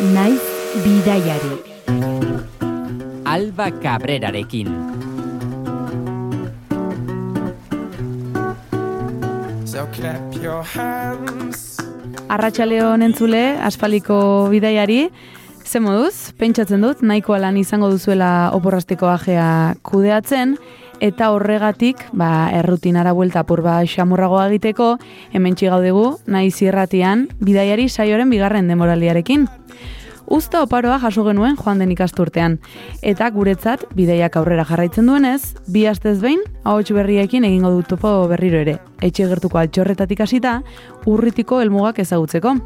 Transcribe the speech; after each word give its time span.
naiz 0.00 0.40
bidaiari. 0.82 1.54
Alba 3.24 3.70
Cabrerarekin. 3.70 4.68
So 9.64 9.86
clap 9.92 10.34
your 10.42 10.62
hands. 10.62 11.78
Arratxaleon 12.28 13.02
entzule, 13.02 13.58
asfaliko 13.62 14.48
bidaiari, 14.50 15.10
ze 15.64 15.80
moduz, 15.80 16.32
pentsatzen 16.38 16.82
dut, 16.82 17.02
nahikoa 17.02 17.38
lan 17.42 17.56
izango 17.56 17.90
duzuela 17.90 18.50
oporrastiko 18.54 19.08
ajea 19.10 19.74
kudeatzen, 19.82 20.56
eta 21.04 21.28
horregatik, 21.34 22.00
ba, 22.16 22.48
errutinara 22.56 23.12
buelta 23.12 23.42
purba 23.44 23.76
xamurragoa 23.84 24.46
egiteko, 24.48 24.94
hemen 25.36 25.56
gaudegu, 25.60 26.16
nahi 26.26 26.50
zirratian, 26.50 27.28
bidaiari 27.40 27.90
saioren 27.90 28.30
bigarren 28.30 28.68
demoraliarekin. 28.68 29.46
Uzta 30.24 30.62
oparoa 30.64 30.96
jaso 31.02 31.24
genuen 31.26 31.58
joan 31.60 31.78
den 31.78 31.92
ikasturtean, 31.92 32.56
eta 33.02 33.28
guretzat 33.30 33.84
bidaiak 33.94 34.36
aurrera 34.40 34.64
jarraitzen 34.64 35.06
duenez, 35.06 35.54
bi 35.68 35.84
astez 35.86 36.16
behin, 36.22 36.40
ahots 36.64 36.88
berriekin 36.96 37.44
egingo 37.44 37.74
dut 37.76 37.92
topo 37.92 38.16
berriro 38.32 38.64
ere, 38.64 38.78
etxe 39.02 39.28
gertuko 39.28 39.60
altxorretatik 39.60 40.24
hasita, 40.24 40.62
urritiko 41.04 41.60
helmugak 41.60 42.00
ezagutzeko. 42.00 42.56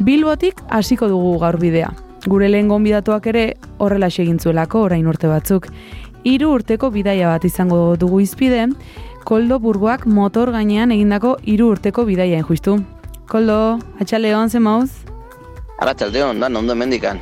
Bilbotik 0.00 0.64
hasiko 0.70 1.12
dugu 1.12 1.36
gaur 1.42 1.60
bidea. 1.60 1.92
Gure 2.26 2.48
lehen 2.48 2.68
gonbidatuak 2.68 3.26
ere 3.30 3.42
horrela 3.78 4.08
segintzuelako 4.10 4.80
orain 4.88 5.06
urte 5.06 5.28
batzuk. 5.30 5.68
Hiru 6.26 6.50
urteko 6.56 6.90
bidaia 6.90 7.28
bat 7.30 7.44
izango 7.44 7.96
dugu 7.96 8.20
izpide, 8.20 8.66
Koldo 9.28 9.58
Burgoak 9.60 10.06
motor 10.06 10.50
gainean 10.50 10.90
egindako 10.90 11.36
hiru 11.44 11.68
urteko 11.74 12.04
bidaia 12.08 12.42
justu. 12.42 12.78
Koldo, 13.28 13.78
atxaleon, 14.00 14.48
ze 14.48 14.58
mauz? 14.58 14.90
Arratxaldeon, 15.78 16.40
da, 16.40 16.48
ondo 16.48 16.74
mendikan. 16.74 17.20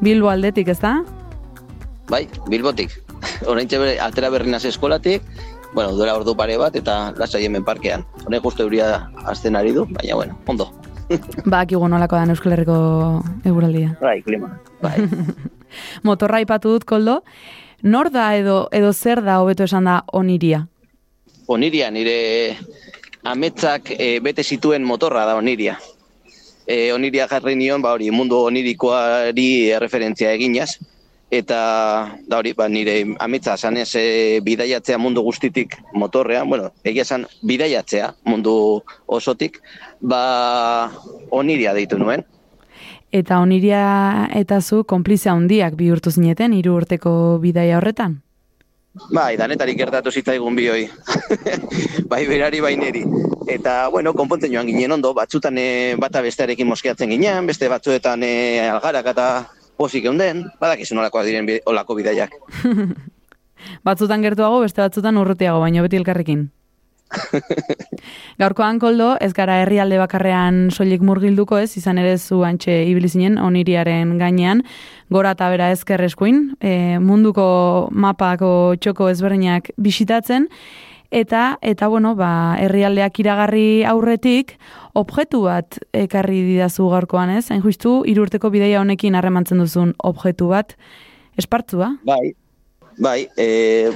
Bilbo 0.00 0.28
aldetik, 0.28 0.68
ez 0.68 0.80
da? 0.80 0.98
Bai, 2.10 2.26
bilbotik. 2.50 2.92
Horain 3.48 3.68
bere, 3.70 3.96
atera 4.02 4.30
berri 4.30 4.50
naz 4.50 4.64
eskolatik, 4.68 5.22
bueno, 5.72 5.94
duela 5.96 6.16
ordu 6.18 6.34
pare 6.36 6.58
bat, 6.58 6.76
eta 6.76 7.12
lasai 7.16 7.44
hemen 7.46 7.64
parkean. 7.64 8.04
Honek 8.26 8.44
justu 8.44 8.66
euria 8.66 9.06
azten 9.24 9.56
ari 9.56 9.72
du, 9.72 9.86
baina, 9.86 10.18
bueno, 10.18 10.36
ondo. 10.46 10.68
Ba, 11.50 11.60
akigu 11.62 11.88
nolako 11.88 12.18
da 12.18 12.34
Euskal 12.34 12.56
Herriko 12.56 12.76
eguraldia. 13.46 13.94
Bai, 14.00 14.18
klima. 14.26 14.56
Bai. 14.82 14.96
Motorra 16.08 16.42
ipatu 16.42 16.74
dut, 16.74 16.84
Koldo. 16.84 17.20
Nor 17.86 18.10
da 18.10 18.34
edo, 18.34 18.66
edo 18.74 18.90
zer 18.92 19.20
da 19.22 19.36
hobeto 19.38 19.62
esan 19.62 19.86
da 19.86 20.00
oniria? 20.18 20.64
Oniria, 21.46 21.86
nire 21.94 22.56
ametzak 23.22 23.92
e, 23.94 24.18
bete 24.18 24.42
zituen 24.42 24.82
motorra 24.82 25.22
da 25.28 25.36
oniria. 25.38 25.76
E, 26.66 26.90
oniria 26.90 27.28
jarri 27.30 27.54
nion, 27.54 27.84
ba 27.84 27.92
hori, 27.94 28.10
mundu 28.10 28.40
onirikoari 28.48 29.46
referentzia 29.78 30.32
eginaz, 30.34 30.72
eta 31.30 31.60
da 32.26 32.40
hori, 32.40 32.56
ba, 32.58 32.66
nire 32.66 32.96
ametza 33.22 33.54
zanez 33.54 33.92
e, 33.94 34.06
bidaiatzea 34.42 34.98
mundu 34.98 35.22
guztitik 35.22 35.78
motorrean, 35.94 36.50
bueno, 36.50 36.72
egia 36.82 37.06
zan 37.06 37.28
bidaiatzea 37.46 38.16
mundu 38.26 38.56
osotik, 39.06 39.62
ba 40.00 40.90
oniria 41.30 41.78
deitu 41.78 42.02
nuen. 42.02 42.26
Eta 43.12 43.38
oniria 43.40 44.28
eta 44.34 44.60
zu 44.60 44.84
konplizia 44.84 45.32
handiak 45.32 45.76
bihurtu 45.78 46.10
zineten 46.10 46.52
hiru 46.52 46.74
urteko 46.76 47.38
bidaia 47.42 47.78
horretan? 47.78 48.22
Bai, 49.12 49.36
danetarik 49.36 49.76
gertatu 49.78 50.10
zitzaigun 50.10 50.56
bioi. 50.56 50.86
bai 52.10 52.22
berari, 52.26 52.60
bai 52.64 52.74
neri. 52.80 53.04
Eta, 53.46 53.88
bueno, 53.92 54.14
konpontzen 54.16 54.52
joan 54.52 54.66
ginen 54.66 54.96
ondo, 54.96 55.12
batzutan 55.14 55.58
e, 55.60 55.94
bata 56.00 56.22
bestearekin 56.24 56.66
moskeatzen 56.66 57.12
ginen, 57.12 57.46
beste 57.46 57.68
batzuetan 57.68 58.24
e, 58.24 58.32
algarak 58.70 59.12
eta 59.12 59.26
posik 59.76 60.08
eunden, 60.08 60.46
badakizu 60.60 60.96
nolakoak 60.96 61.28
diren 61.28 61.46
bi- 61.46 61.60
olako 61.66 61.98
bidaiak. 62.00 62.32
Batzutan 63.86 64.22
gertuago, 64.22 64.60
beste 64.64 64.80
batzutan 64.82 65.16
urrutiago, 65.20 65.60
baino 65.60 65.82
beti 65.84 65.98
elkarrekin. 66.00 66.46
Gaurkoan 68.40 68.80
koldo, 68.82 69.12
ez 69.22 69.32
gara 69.36 69.60
herrialde 69.62 69.98
bakarrean 70.00 70.66
soilik 70.74 71.04
murgilduko 71.06 71.58
ez, 71.62 71.70
izan 71.78 72.00
ere 72.02 72.16
zu 72.18 72.42
antxe 72.46 72.74
ibili 72.90 73.08
zinen 73.08 73.38
oniriaren 73.42 74.16
gainean, 74.20 74.62
gora 75.12 75.34
eta 75.36 75.48
bera 75.52 75.70
ezkerreskuin, 75.74 76.42
e, 76.60 76.98
munduko 77.02 77.46
mapako 77.92 78.50
txoko 78.82 79.10
ezberdinak 79.12 79.70
bisitatzen, 79.78 80.48
eta, 81.14 81.58
eta 81.62 81.88
bueno, 81.92 82.14
ba, 82.18 82.30
herrialdeak 82.62 83.20
iragarri 83.22 83.68
aurretik, 83.88 84.56
objektu 84.98 85.44
bat 85.46 85.78
ekarri 85.94 86.42
didazu 86.48 86.88
gaurkoan 86.90 87.36
ez, 87.36 87.46
hain 87.52 87.62
justu, 87.64 88.00
irurteko 88.08 88.50
bideia 88.50 88.82
honekin 88.82 89.14
harremantzen 89.14 89.62
duzun 89.62 89.94
objektu 90.02 90.50
bat, 90.50 90.74
espartzua, 91.38 91.94
Bai, 92.08 92.34
bai, 92.98 93.28
e, 93.36 93.90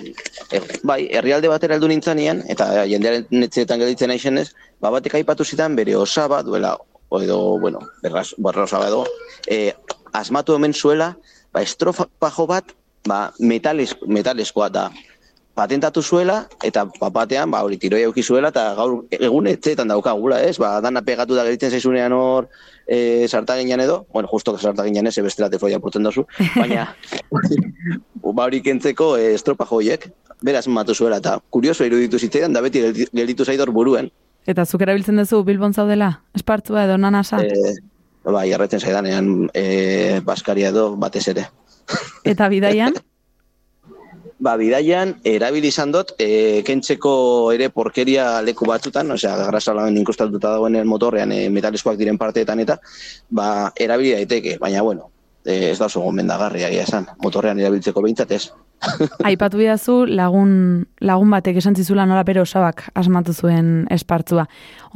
e, 0.52 0.60
bai, 0.82 1.08
herrialde 1.10 1.48
batera 1.48 1.76
heldu 1.76 1.88
nintzanean, 1.90 2.42
eta 2.52 2.84
jendearen 2.88 3.26
netzeetan 3.32 3.80
gelditzen 3.80 4.12
naizenez, 4.12 4.50
ba 4.80 4.92
batek 4.94 5.18
aipatu 5.20 5.44
zidan 5.44 5.76
bere 5.76 5.96
osaba 5.96 6.42
duela, 6.42 6.76
edo, 7.20 7.58
bueno, 7.58 7.80
berraz, 8.02 8.30
barra 8.38 8.64
osaba 8.68 8.88
edo, 8.88 9.04
e, 9.46 9.72
asmatu 10.12 10.54
hemen 10.54 10.74
zuela, 10.74 11.14
ba, 11.52 11.62
estrofajo 11.62 12.46
bat, 12.50 12.74
ba, 13.08 13.32
metales, 13.38 13.96
metaleskoa 14.06 14.68
da, 14.68 14.90
patentatu 15.60 16.00
zuela, 16.02 16.46
eta 16.64 16.86
papatean, 16.88 17.50
ba, 17.52 17.60
hori 17.66 17.76
tiroia 17.80 18.08
euki 18.08 18.22
zuela, 18.24 18.48
eta 18.48 18.70
gaur 18.78 19.02
egun 19.12 19.48
etxeetan 19.50 19.90
daukagula, 19.92 20.38
ez? 20.48 20.56
Ba, 20.62 20.78
dana 20.80 21.02
pegatu 21.04 21.36
da 21.36 21.44
gelditzen 21.44 21.74
zaizunean 21.76 22.14
hor, 22.16 22.48
e, 22.88 23.28
sartaginan 23.28 23.82
edo, 23.84 24.06
bueno, 24.14 24.30
justo 24.32 24.56
sartaginan 24.56 25.10
ez, 25.10 25.16
bestela 25.20 25.50
te 25.52 25.60
foia 25.60 25.80
porten 25.82 26.06
dozu, 26.06 26.24
baina, 26.56 26.86
ba, 28.24 28.46
hori 28.46 28.62
kentzeko 28.64 29.12
e, 29.18 29.34
estropa 29.36 29.68
joiek, 29.68 30.08
beraz 30.40 30.64
matu 30.72 30.96
zuela, 30.96 31.20
eta 31.20 31.36
kurioso 31.52 31.84
iruditu 31.84 32.18
zitzaidan, 32.18 32.56
da 32.56 32.64
beti 32.64 32.80
geldi- 32.86 33.10
gelditu 33.12 33.44
zaidor 33.44 33.74
buruen. 33.76 34.08
Eta 34.48 34.64
zuk 34.64 34.80
erabiltzen 34.80 35.20
duzu 35.20 35.42
Bilbon 35.44 35.76
zaudela? 35.76 36.14
Espartzua 36.34 36.86
edo 36.88 36.96
nanasa? 36.96 37.42
E, 37.44 37.76
bai, 38.24 38.48
erretzen 38.56 38.80
zaidanean, 38.80 39.50
e, 39.52 40.20
Baskaria 40.24 40.72
edo 40.72 40.94
batez 40.96 41.26
ere. 41.34 41.50
Eta 42.24 42.48
bidaian? 42.48 42.96
Ba, 44.40 44.54
bidaian, 44.56 45.18
erabili 45.28 45.68
izan 45.68 45.92
dut, 45.92 46.14
e, 46.18 46.62
kentzeko 46.64 47.12
ere 47.52 47.68
porkeria 47.68 48.40
leku 48.40 48.64
batzutan, 48.68 49.10
osea, 49.12 49.34
grasalamen 49.50 49.98
inkustatuta 50.00 50.54
dagoen 50.56 50.80
motorrean 50.88 51.32
e, 51.36 51.42
metaleskoak 51.52 51.98
diren 52.00 52.16
parteetan 52.18 52.64
eta, 52.64 52.78
ba, 53.28 53.70
erabili 53.76 54.14
daiteke, 54.16 54.56
baina, 54.62 54.80
bueno, 54.86 55.10
e, 55.44 55.70
ez 55.70 55.78
da 55.78 55.86
oso 55.90 56.00
gomendagarria 56.00 56.68
egia 56.72 56.88
esan, 56.88 57.06
motorrean 57.22 57.60
erabiltzeko 57.60 58.02
behintzat 58.02 58.32
ez. 58.36 58.42
Aipatu 59.28 59.60
bidazu 59.60 60.04
lagun, 60.08 60.52
lagun 61.04 61.32
batek 61.36 61.60
esan 61.60 61.76
zizula 61.76 62.06
nola 62.08 62.24
bere 62.24 62.40
osabak 62.40 62.86
asmatu 62.94 63.34
zuen 63.36 63.84
espartzua. 63.92 64.46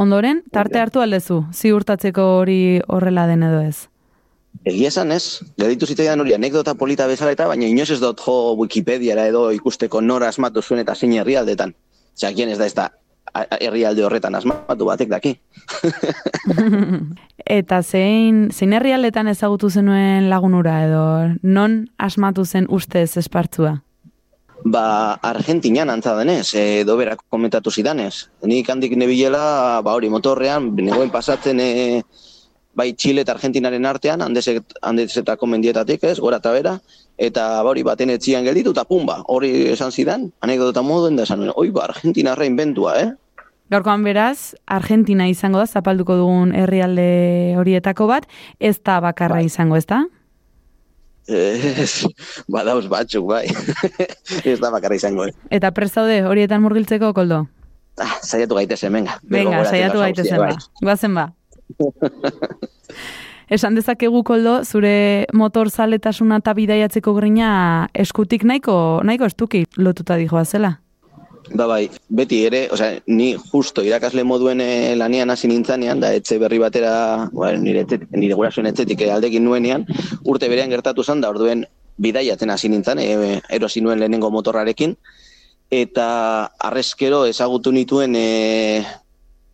Ondoren, 0.01 0.41
tarte 0.53 0.81
hartu 0.81 1.05
aldezu, 1.05 1.43
ziurtatzeko 1.53 2.31
hori 2.39 2.81
horrela 2.89 3.29
den 3.29 3.45
edo 3.45 3.61
ez. 3.61 3.91
Egia 4.65 4.89
esan 4.89 5.13
ez, 5.13 5.43
gelditu 5.61 5.87
zitzaidan 5.87 6.23
hori 6.23 6.35
anekdota 6.35 6.75
polita 6.79 7.07
bezala 7.11 7.35
eta, 7.35 7.49
baina 7.51 7.67
inoz 7.67 7.91
ez 7.91 8.01
dut 8.01 8.21
jo 8.25 8.55
Wikipediara 8.61 9.27
edo 9.29 9.51
ikusteko 9.53 10.01
nora 10.01 10.31
asmatu 10.33 10.63
zuen 10.63 10.81
eta 10.81 10.95
zein 10.95 11.13
herrialdetan. 11.19 11.75
Osea, 12.15 12.31
kien 12.33 12.49
ez 12.49 12.59
da 12.59 12.67
ez 12.71 12.75
da 12.75 12.91
herrialde 13.61 14.05
horretan 14.07 14.35
asmatu 14.39 14.87
batek 14.87 15.11
daki. 15.11 15.35
Eta 17.59 17.81
zein, 17.83 18.49
zein 18.53 18.73
herrialdetan 18.77 19.29
ezagutu 19.29 19.71
zenuen 19.71 20.31
lagunura 20.31 20.77
edo 20.87 21.05
non 21.43 21.83
asmatu 21.99 22.45
zen 22.45 22.69
ustez 22.71 23.17
espartzua? 23.21 23.81
Ba, 24.65 25.19
Argentinan 25.21 25.91
antza 25.93 26.15
denez, 26.17 26.55
e, 26.57 26.85
doberak 26.89 27.27
komentatu 27.29 27.71
zidanez. 27.71 28.31
Nik 28.49 28.71
handik 28.71 28.95
nebilela, 28.97 29.83
ba 29.85 29.93
hori 29.93 30.09
motorrean, 30.09 30.71
negoen 30.79 31.11
pasatzen 31.13 31.61
e, 31.61 31.69
bai 32.77 32.93
Chile 32.95 33.23
eta 33.25 33.35
Argentinaren 33.35 33.87
artean, 33.87 34.23
handezet, 34.23 34.77
handezetako 34.83 35.47
mendietatik 35.51 36.05
ez, 36.05 36.19
gora 36.21 36.41
eta 36.43 36.53
bera, 36.55 36.79
eta 37.19 37.47
ba 37.63 37.71
hori 37.71 37.85
baten 37.87 38.11
etzian 38.15 38.45
gelditu, 38.47 38.75
eta 38.75 38.85
pumba, 38.89 39.21
hori 39.31 39.53
esan 39.73 39.93
zidan, 39.93 40.31
anekdota 40.45 40.83
moduen 40.83 41.17
da 41.17 41.27
esan, 41.29 41.47
oi 41.55 41.71
ba, 41.75 41.87
Argentinarra 41.89 42.47
inventua, 42.49 42.97
eh? 43.01 43.13
Gaurkoan 43.73 44.05
beraz, 44.05 44.55
Argentina 44.67 45.27
izango 45.31 45.63
da, 45.63 45.67
zapalduko 45.67 46.19
dugun 46.21 46.53
herrialde 46.55 47.55
horietako 47.59 48.11
bat, 48.11 48.29
ez 48.61 48.77
da 48.85 49.01
bakarra 49.01 49.41
izango, 49.43 49.79
ez 49.81 49.87
da? 49.89 50.05
Ez, 51.25 52.05
badauz 52.53 52.85
batzuk, 52.93 53.25
bai. 53.31 53.47
ez 54.51 54.59
da 54.61 54.71
bakarra 54.75 54.99
izango, 54.99 55.31
eh? 55.31 55.33
Eta 55.55 55.73
prestaude 55.73 56.21
horietan 56.29 56.61
murgiltzeko, 56.67 57.15
koldo? 57.17 57.47
Ah, 57.97 58.19
saiatu 58.21 58.59
gaitezen, 58.59 58.93
venga. 58.93 59.19
Venga, 59.31 59.63
saiatu 59.65 60.03
gaitezen 60.03 60.41
ba. 60.43 60.51
Guazen 60.83 61.15
ba. 61.15 61.29
Esan 63.55 63.75
dezakegu 63.77 64.23
koldo, 64.25 64.63
zure 64.65 65.27
motor 65.37 65.69
zaletasuna 65.71 66.41
eta 66.41 66.55
bidaiatzeko 66.57 67.13
grina 67.15 67.51
eskutik 67.95 68.45
nahiko, 68.49 69.03
nahiko 69.05 69.29
estuki 69.29 69.65
lotuta 69.77 70.17
dijoa 70.17 70.45
zela. 70.45 70.79
Ba 71.53 71.67
bai, 71.69 71.91
beti 72.09 72.39
ere, 72.49 72.63
osea, 72.73 73.03
ni 73.07 73.35
justo 73.37 73.83
irakasle 73.85 74.25
moduen 74.25 74.63
eh, 74.65 74.95
lanian 74.97 75.29
hasi 75.29 75.51
nintzanean, 75.51 76.01
da 76.01 76.15
etxe 76.17 76.39
berri 76.41 76.59
batera, 76.63 77.29
bueno, 77.33 77.61
nire, 77.61 77.83
etxetik, 77.85 78.09
nire 78.17 78.39
gurasoen 78.39 78.71
etxetik 78.71 79.05
eh, 79.05 79.11
aldekin 79.13 79.45
nuenean, 79.45 79.85
urte 80.25 80.49
berean 80.49 80.73
gertatu 80.73 81.05
zen, 81.05 81.21
da 81.21 81.29
orduen 81.35 81.67
bidaiatzen 82.01 82.51
hasi 82.51 82.71
nintzen, 82.73 82.99
e, 82.99 83.41
erosi 83.53 83.83
nuen 83.85 84.01
lehenengo 84.01 84.31
motorrarekin, 84.33 84.97
eta 85.71 86.07
arrezkero 86.65 87.25
ezagutu 87.29 87.73
nituen 87.73 88.17
e, 88.17 88.27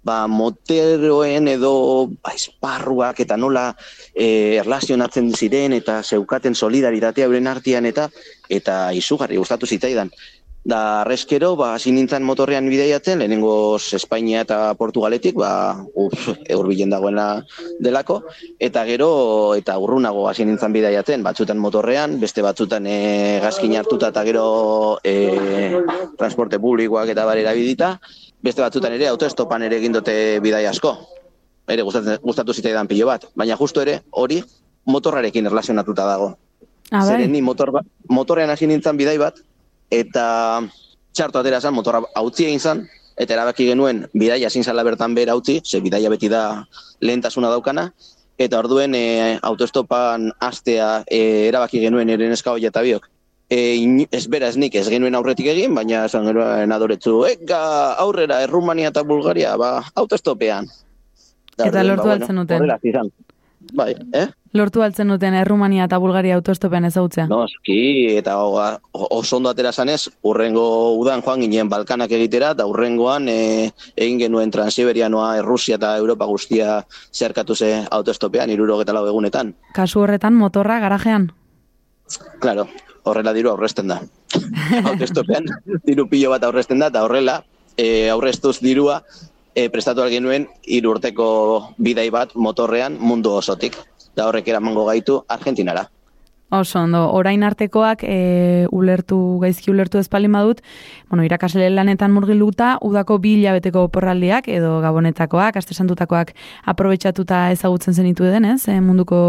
ba, 0.03 0.27
moteroen 0.27 1.49
edo 1.49 2.09
ba, 2.23 2.35
esparruak 2.35 3.21
eta 3.25 3.37
nola 3.37 3.71
e, 4.15 4.57
erlazionatzen 4.63 5.33
ziren 5.37 5.77
eta 5.77 6.01
zeukaten 6.03 6.55
solidaritatea 6.55 7.29
euren 7.29 7.51
artean 7.51 7.87
eta 7.87 8.09
eta 8.49 8.83
izugarri 8.97 9.41
gustatu 9.41 9.67
zitzaidan. 9.67 10.13
Da 10.61 11.01
arrezkero, 11.01 11.55
ba, 11.57 11.71
hasi 11.73 11.89
nintzen 11.89 12.21
motorrean 12.21 12.67
bideiatzen, 12.69 13.23
lehenengo 13.23 13.79
Espainia 13.81 14.43
eta 14.45 14.75
Portugaletik, 14.77 15.39
ba, 15.41 15.81
uf, 15.97 16.27
eurbilen 16.53 16.93
dagoena 16.93 17.47
delako, 17.81 18.19
eta 18.61 18.85
gero, 18.85 19.09
eta 19.57 19.79
urrunago 19.81 20.27
hasi 20.29 20.45
nintzen 20.45 20.77
bideiatzen, 20.77 21.25
batzutan 21.25 21.57
motorrean, 21.57 22.19
beste 22.21 22.45
batzutan 22.45 22.85
e, 22.85 23.41
gazkin 23.41 23.79
hartuta 23.81 24.13
eta 24.13 24.25
gero 24.29 24.45
e, 25.01 25.81
transporte 26.21 26.61
publikoak 26.61 27.09
eta 27.17 27.25
barera 27.25 27.57
bidita, 27.57 27.95
beste 28.43 28.63
batzutan 28.63 28.93
ere 28.97 29.09
autoestopan 29.09 29.63
ere 29.63 29.79
egin 29.81 29.93
dute 29.93 30.15
bidai 30.41 30.65
asko. 30.67 30.95
Ere 31.71 31.83
gustatzen, 31.87 32.19
gustatu 32.23 32.55
zitzaidan 32.57 32.89
pilo 32.91 33.07
bat, 33.07 33.29
baina 33.37 33.57
justo 33.57 33.83
ere 33.83 34.01
hori 34.11 34.41
motorrarekin 34.91 35.47
erlazionatuta 35.47 36.07
dago. 36.09 36.33
Ah. 36.91 37.05
Zeren 37.07 37.31
ni 37.31 37.43
motor, 37.43 37.71
ba- 37.71 37.85
motorrean 38.09 38.51
hasi 38.51 38.67
nintzen 38.67 38.97
bidai 38.99 39.19
bat, 39.19 39.39
eta 39.91 40.63
txarto 41.15 41.43
atera 41.43 41.61
zen, 41.61 41.75
motorra 41.75 42.03
hautzi 42.19 42.49
egin 42.49 42.59
zen, 42.61 42.83
eta 43.21 43.37
erabaki 43.37 43.69
genuen 43.69 44.07
bidaia 44.15 44.49
ezin 44.49 44.65
zala 44.65 44.83
bertan 44.87 45.15
behar 45.15 45.35
hautzi, 45.37 45.61
ze 45.65 45.81
bidaia 45.85 46.11
beti 46.11 46.31
da 46.33 46.65
lehentasuna 47.01 47.51
daukana, 47.53 47.91
eta 48.41 48.59
orduen 48.59 48.95
e, 48.97 49.39
autoestopan 49.43 50.31
astea 50.41 51.05
e, 51.07 51.47
erabaki 51.51 51.83
genuen 51.83 52.09
eren 52.09 52.33
eska 52.33 52.55
hoi 52.57 52.65
eta 52.67 52.83
biok. 52.83 53.07
E, 53.51 53.75
in- 53.75 54.07
ez 54.11 54.27
bera 54.31 54.47
ez 54.49 54.57
nik 54.57 54.77
ez 54.79 54.87
genuen 54.89 55.17
aurretik 55.19 55.49
egin, 55.51 55.75
baina 55.75 56.05
esan 56.07 56.29
genuen 56.31 56.73
adoretzu, 56.73 57.25
eka 57.27 57.63
aurrera 57.99 58.43
Errumania 58.45 58.93
eta 58.95 59.03
Bulgaria, 59.03 59.57
ba, 59.59 59.73
autoestopean. 59.95 60.71
Da, 61.57 61.67
Eta 61.67 61.81
orduen, 61.81 61.89
lortu 61.89 62.07
ba, 62.07 62.13
al 62.13 62.27
zenuten? 62.29 62.63
Horrela 62.63 62.79
izan. 62.87 63.11
Bai, 63.77 63.93
eh? 64.17 64.29
Lortu 64.57 64.83
altzen 64.83 65.11
duten 65.13 65.35
Errumania 65.37 65.85
eta 65.87 65.99
Bulgaria 66.03 66.35
autostopen 66.35 66.87
ezagutzea. 66.89 67.27
Noski, 67.31 68.17
eta 68.19 68.37
oso 68.41 69.37
ondo 69.37 69.51
atera 69.51 69.71
zanez, 69.71 70.09
urrengo 70.27 70.65
udan 70.99 71.23
joan 71.23 71.45
ginen 71.45 71.69
Balkanak 71.71 72.11
egitera, 72.17 72.51
eta 72.57 72.67
urrengoan 72.67 73.29
e, 73.31 73.71
egin 73.95 74.19
genuen 74.19 74.51
Transiberianoa, 74.51 75.37
Errusia 75.43 75.79
eta 75.79 75.93
Europa 75.99 76.27
guztia 76.27 76.81
zerkatu 77.13 77.55
ze 77.55 77.85
autoestopean, 77.91 78.51
iruro 78.51 78.83
lau 78.83 79.07
egunetan. 79.07 79.55
Kasu 79.75 80.01
horretan 80.01 80.35
motorra 80.35 80.81
garajean. 80.81 81.31
Claro, 82.41 82.67
horrela 83.11 83.35
diru 83.37 83.53
aurresten 83.53 83.91
da. 83.91 84.01
autoestopean 84.93 85.49
diru 85.87 86.07
pilo 86.09 86.31
bat 86.33 86.45
aurresten 86.47 86.79
da, 86.79 86.91
eta 86.93 87.05
horrela 87.05 87.41
e, 87.77 88.09
aurrestuz 88.11 88.59
dirua 88.65 89.01
e, 89.55 89.69
prestatu 89.69 90.03
algin 90.03 90.25
nuen 90.25 90.49
hiru 90.65 90.95
urteko 90.97 91.31
bidai 91.79 92.09
bat 92.15 92.35
motorrean 92.35 92.99
mundu 93.01 93.35
osotik. 93.37 93.79
Da 94.17 94.27
horrek 94.27 94.49
eramango 94.49 94.85
gaitu 94.89 95.21
Argentinara. 95.29 95.87
Oso 96.51 96.81
ondo, 96.81 97.05
orain 97.15 97.45
artekoak 97.47 98.03
e, 98.03 98.67
ulertu, 98.75 99.39
gaizki 99.39 99.71
ulertu 99.71 100.01
ezpalin 100.01 100.33
badut, 100.35 100.63
bueno, 101.09 101.23
irakasle 101.23 101.69
lanetan 101.71 102.11
murgiluta, 102.11 102.73
udako 102.83 103.21
bi 103.23 103.37
hilabeteko 103.37 103.85
oporraldiak 103.87 104.49
edo 104.51 104.81
gabonetakoak, 104.83 105.61
astesantutakoak 105.63 106.35
aprobetxatuta 106.73 107.45
ezagutzen 107.55 107.95
zenitu 107.95 108.27
denez, 108.27 108.65
e, 108.67 108.81
munduko 108.83 109.21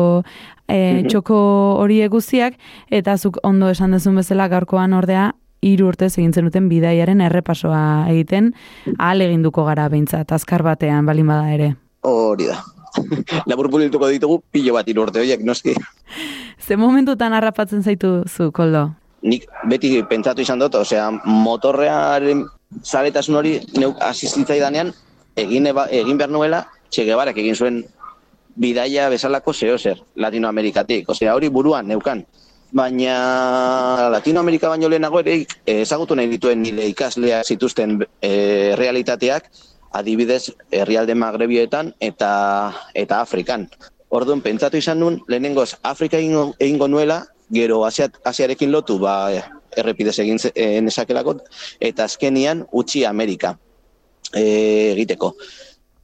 e, 0.65 1.05
txoko 1.07 1.37
hori 1.83 2.01
guztiak, 2.09 2.57
eta 2.89 3.17
zuk 3.17 3.37
ondo 3.43 3.69
esan 3.69 3.93
dezun 3.93 4.17
bezala 4.17 4.49
gaurkoan 4.49 4.97
ordea, 4.97 5.29
hiru 5.61 5.91
urtez 5.93 6.15
egin 6.17 6.33
zenuten 6.33 6.69
bidaiaren 6.73 7.21
errepasoa 7.21 8.07
egiten, 8.09 8.53
ahal 8.97 9.21
eginduko 9.29 9.69
gara 9.69 9.87
behintzat, 9.93 10.33
azkar 10.33 10.65
batean 10.65 11.05
balin 11.05 11.29
bada 11.29 11.53
ere. 11.53 11.73
Hori 12.01 12.49
da. 12.49 12.80
Labur 13.49 13.69
bulituko 13.71 14.09
ditugu 14.11 14.41
pilo 14.51 14.75
bat 14.77 14.87
hiru 14.87 15.05
urte 15.05 15.21
horiek, 15.21 15.43
noski. 15.45 15.75
Ze 16.59 16.77
momentutan 16.77 17.33
harrapatzen 17.33 17.83
zaitu 17.83 18.23
zu, 18.27 18.51
Koldo? 18.51 18.89
Nik 19.21 19.45
beti 19.69 20.01
pentsatu 20.09 20.41
izan 20.41 20.59
dut, 20.59 20.75
osea, 20.75 21.09
motorrearen 21.25 22.45
zaretasun 22.83 23.37
hori 23.37 23.57
neuk 23.77 23.99
asistitzaidanean 24.01 24.93
egin, 25.37 25.67
eba, 25.67 25.87
egin 25.91 26.17
behar 26.17 26.31
nuela 26.31 26.65
Che 26.91 27.05
Guevarak 27.07 27.37
egin 27.39 27.55
zuen 27.55 27.83
bidaia 28.59 29.07
bezalako 29.09 29.53
zeo 29.53 29.77
zer, 29.77 30.01
Latinoamerikatik. 30.15 31.09
Osea, 31.09 31.35
hori 31.35 31.49
buruan 31.49 31.87
neukan. 31.87 32.25
Baina 32.71 34.09
Latinoamerika 34.11 34.69
baino 34.71 34.89
lehenago 34.89 35.19
ere 35.19 35.37
eh, 35.65 35.81
ezagutu 35.81 36.15
nahi 36.15 36.29
dituen 36.31 36.61
nire 36.63 36.87
ikasleak 36.91 37.47
zituzten 37.47 37.97
eh, 38.21 38.75
realitateak, 38.79 39.49
adibidez 39.91 40.51
herrialde 40.71 41.15
magrebietan 41.15 41.93
eta 41.99 42.73
eta 42.93 43.21
Afrikan. 43.21 43.67
Orduan 44.11 44.41
pentsatu 44.43 44.77
izan 44.77 44.99
nun, 44.99 45.21
lehenengoz 45.27 45.75
Afrika 45.83 46.17
egingo, 46.19 46.51
egingo 46.59 46.87
nuela, 46.87 47.21
gero 47.51 47.85
Asia, 47.85 48.09
Asiarekin 48.27 48.71
lotu, 48.71 48.97
ba, 48.99 49.29
errepidez 49.77 50.17
egin 50.19 50.39
eh, 50.55 50.81
nezakelako, 50.83 51.37
eta 51.79 52.07
azkenian 52.07 52.65
utzi 52.71 53.05
Amerika 53.05 53.55
eh, 54.33 54.91
egiteko. 54.91 55.33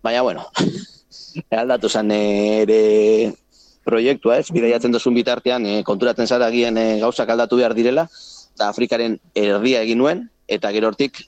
Baina, 0.04 0.22
bueno, 0.24 0.48
aldatu 1.62 1.90
zen 1.90 2.12
ere 2.16 3.34
proiektua 3.88 4.38
ez, 4.40 4.48
bidaiatzen 4.52 4.92
duzun 4.92 5.16
bitartean, 5.16 5.66
e, 5.66 5.84
konturatzen 5.88 6.28
zara 6.28 6.50
agian 6.52 6.78
e, 6.80 7.00
gauzak 7.00 7.30
aldatu 7.32 7.60
behar 7.60 7.76
direla, 7.76 8.08
eta 8.56 8.68
Afrikaren 8.68 9.16
erdia 9.36 9.84
egin 9.86 10.02
nuen, 10.04 10.26
eta 10.48 10.72
gero 10.76 10.92
hortik 10.92 11.22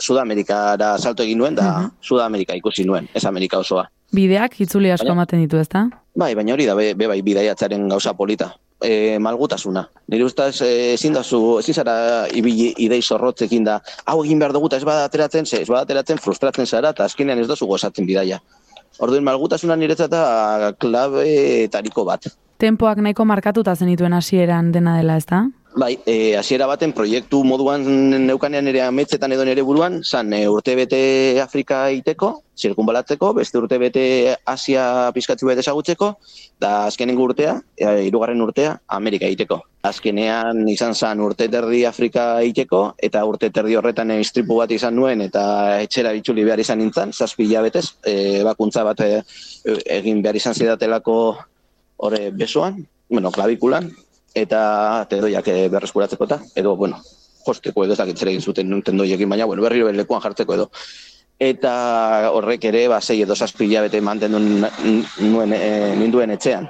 Sudamerikara 0.00 0.98
salto 0.98 1.22
egin 1.22 1.38
nuen, 1.38 1.54
da 1.54 1.78
Mhm. 1.78 1.90
Sudamerika 2.00 2.54
ikusi 2.54 2.84
nuen, 2.84 3.08
ez 3.14 3.24
Amerika 3.24 3.58
osoa. 3.58 3.88
Bideak 4.12 4.60
itzuli 4.60 4.90
asko 4.90 5.12
ematen 5.12 5.40
ditu, 5.40 5.56
ezta? 5.56 5.88
Bai, 6.16 6.34
baina 6.34 6.52
hori 6.52 6.66
da, 6.66 6.74
be, 6.74 6.94
be 6.94 7.06
bai, 7.06 7.22
bidaiatzaren 7.22 7.88
gauza 7.88 8.14
polita. 8.14 8.54
E, 8.82 9.18
malgutasuna. 9.18 9.88
Nire 10.08 10.24
ustez 10.24 10.62
e, 10.62 10.94
ezin 10.94 11.12
da 11.12 11.22
zu, 11.22 11.58
ezin 11.60 11.74
zara 11.74 12.26
ibili 12.32 12.72
idei 12.78 13.02
zorrotzekin 13.02 13.64
da, 13.64 13.80
hau 14.06 14.24
egin 14.24 14.38
behar 14.38 14.52
dugu 14.52 14.66
eta 14.66 14.76
ez 14.76 14.84
bada 14.84 15.04
ateratzen, 15.04 15.46
ze, 15.46 15.60
ez 15.62 15.68
bada 15.68 15.82
ateratzen 15.82 16.18
frustratzen 16.18 16.66
zara 16.66 16.90
eta 16.90 17.04
azkenean 17.04 17.38
ez 17.38 17.46
dozu 17.46 17.66
gozatzen 17.66 18.06
bidaia. 18.06 18.40
Orduan 18.98 19.22
malgutasuna 19.24 19.76
niretzat 19.76 20.10
da 20.10 20.72
klabe 20.78 21.68
tariko 21.70 22.04
bat. 22.04 22.26
Tempoak 22.58 22.98
nahiko 22.98 23.24
markatuta 23.24 23.76
zenituen 23.76 24.12
hasieran 24.12 24.72
dena 24.72 24.96
dela, 24.96 25.16
ezta? 25.16 25.44
Bai, 25.72 26.00
e, 26.04 26.34
hasiera 26.34 26.66
baten 26.66 26.90
proiektu 26.90 27.44
moduan 27.46 27.84
neukanean 28.26 28.66
ere 28.66 28.80
ametzetan 28.82 29.30
edo 29.30 29.44
nere 29.46 29.62
buruan, 29.62 30.00
zan 30.02 30.32
e, 30.34 30.40
urte 30.50 30.74
bete 30.74 31.38
Afrika 31.38 31.84
iteko, 31.94 32.30
zirkunbalatzeko, 32.58 33.30
beste 33.38 33.60
urte 33.60 33.78
bete 33.78 34.02
Asia 34.50 35.12
pizkatzu 35.14 35.46
bete 35.46 35.62
ezagutzeko, 35.62 36.10
da 36.58 36.72
azkenengo 36.88 37.28
urtea, 37.28 37.54
e, 37.78 37.86
hirugarren 38.08 38.42
urtea, 38.42 38.74
Amerika 38.98 39.30
iteko. 39.30 39.60
Azkenean 39.86 40.66
izan 40.74 40.98
zan 40.98 41.22
urte 41.22 41.46
terdi 41.48 41.84
Afrika 41.86 42.26
iteko, 42.42 42.82
eta 42.98 43.22
urte 43.30 43.54
terdi 43.54 43.78
horretan 43.78 44.10
e, 44.10 44.18
istripu 44.26 44.58
bat 44.58 44.74
izan 44.74 44.98
nuen, 44.98 45.22
eta 45.30 45.46
etxera 45.86 46.16
bitxuli 46.18 46.50
behar 46.50 46.66
izan 46.66 46.82
nintzen, 46.82 47.14
zazpi 47.14 47.46
hilabetez, 47.46 47.86
e, 48.02 48.42
bakuntza 48.42 48.82
bat 48.90 49.06
e, 49.06 49.22
egin 50.02 50.18
behar 50.26 50.42
izan 50.42 50.58
zidatelako 50.58 51.16
horre 52.02 52.30
besoan, 52.34 52.82
bueno, 53.08 53.30
klabikulan, 53.30 53.92
eta 54.34 55.06
tendoiak 55.10 55.48
eh, 55.48 55.68
berreskuratzeko 55.72 56.26
eta, 56.28 56.40
edo, 56.54 56.76
bueno, 56.76 57.00
josteko 57.46 57.84
edo 57.84 57.94
ez 57.94 58.00
dakit 58.00 58.18
zer 58.18 58.30
egin 58.32 58.42
zuten 58.42 58.82
tendoiekin, 58.84 59.28
baina, 59.28 59.46
bueno, 59.46 59.62
berriro 59.62 59.90
lekuan 59.92 60.22
jartzeko 60.22 60.54
edo. 60.54 60.68
Eta 61.40 62.30
horrek 62.36 62.66
ere, 62.68 62.84
ba, 62.92 63.00
sei 63.00 63.22
edo 63.24 63.34
zazpi 63.34 63.64
hilabete 63.66 64.00
mantendu 64.04 64.38
nuen, 64.38 65.54
e, 65.56 65.96
ninduen 65.96 66.34
etxean. 66.36 66.68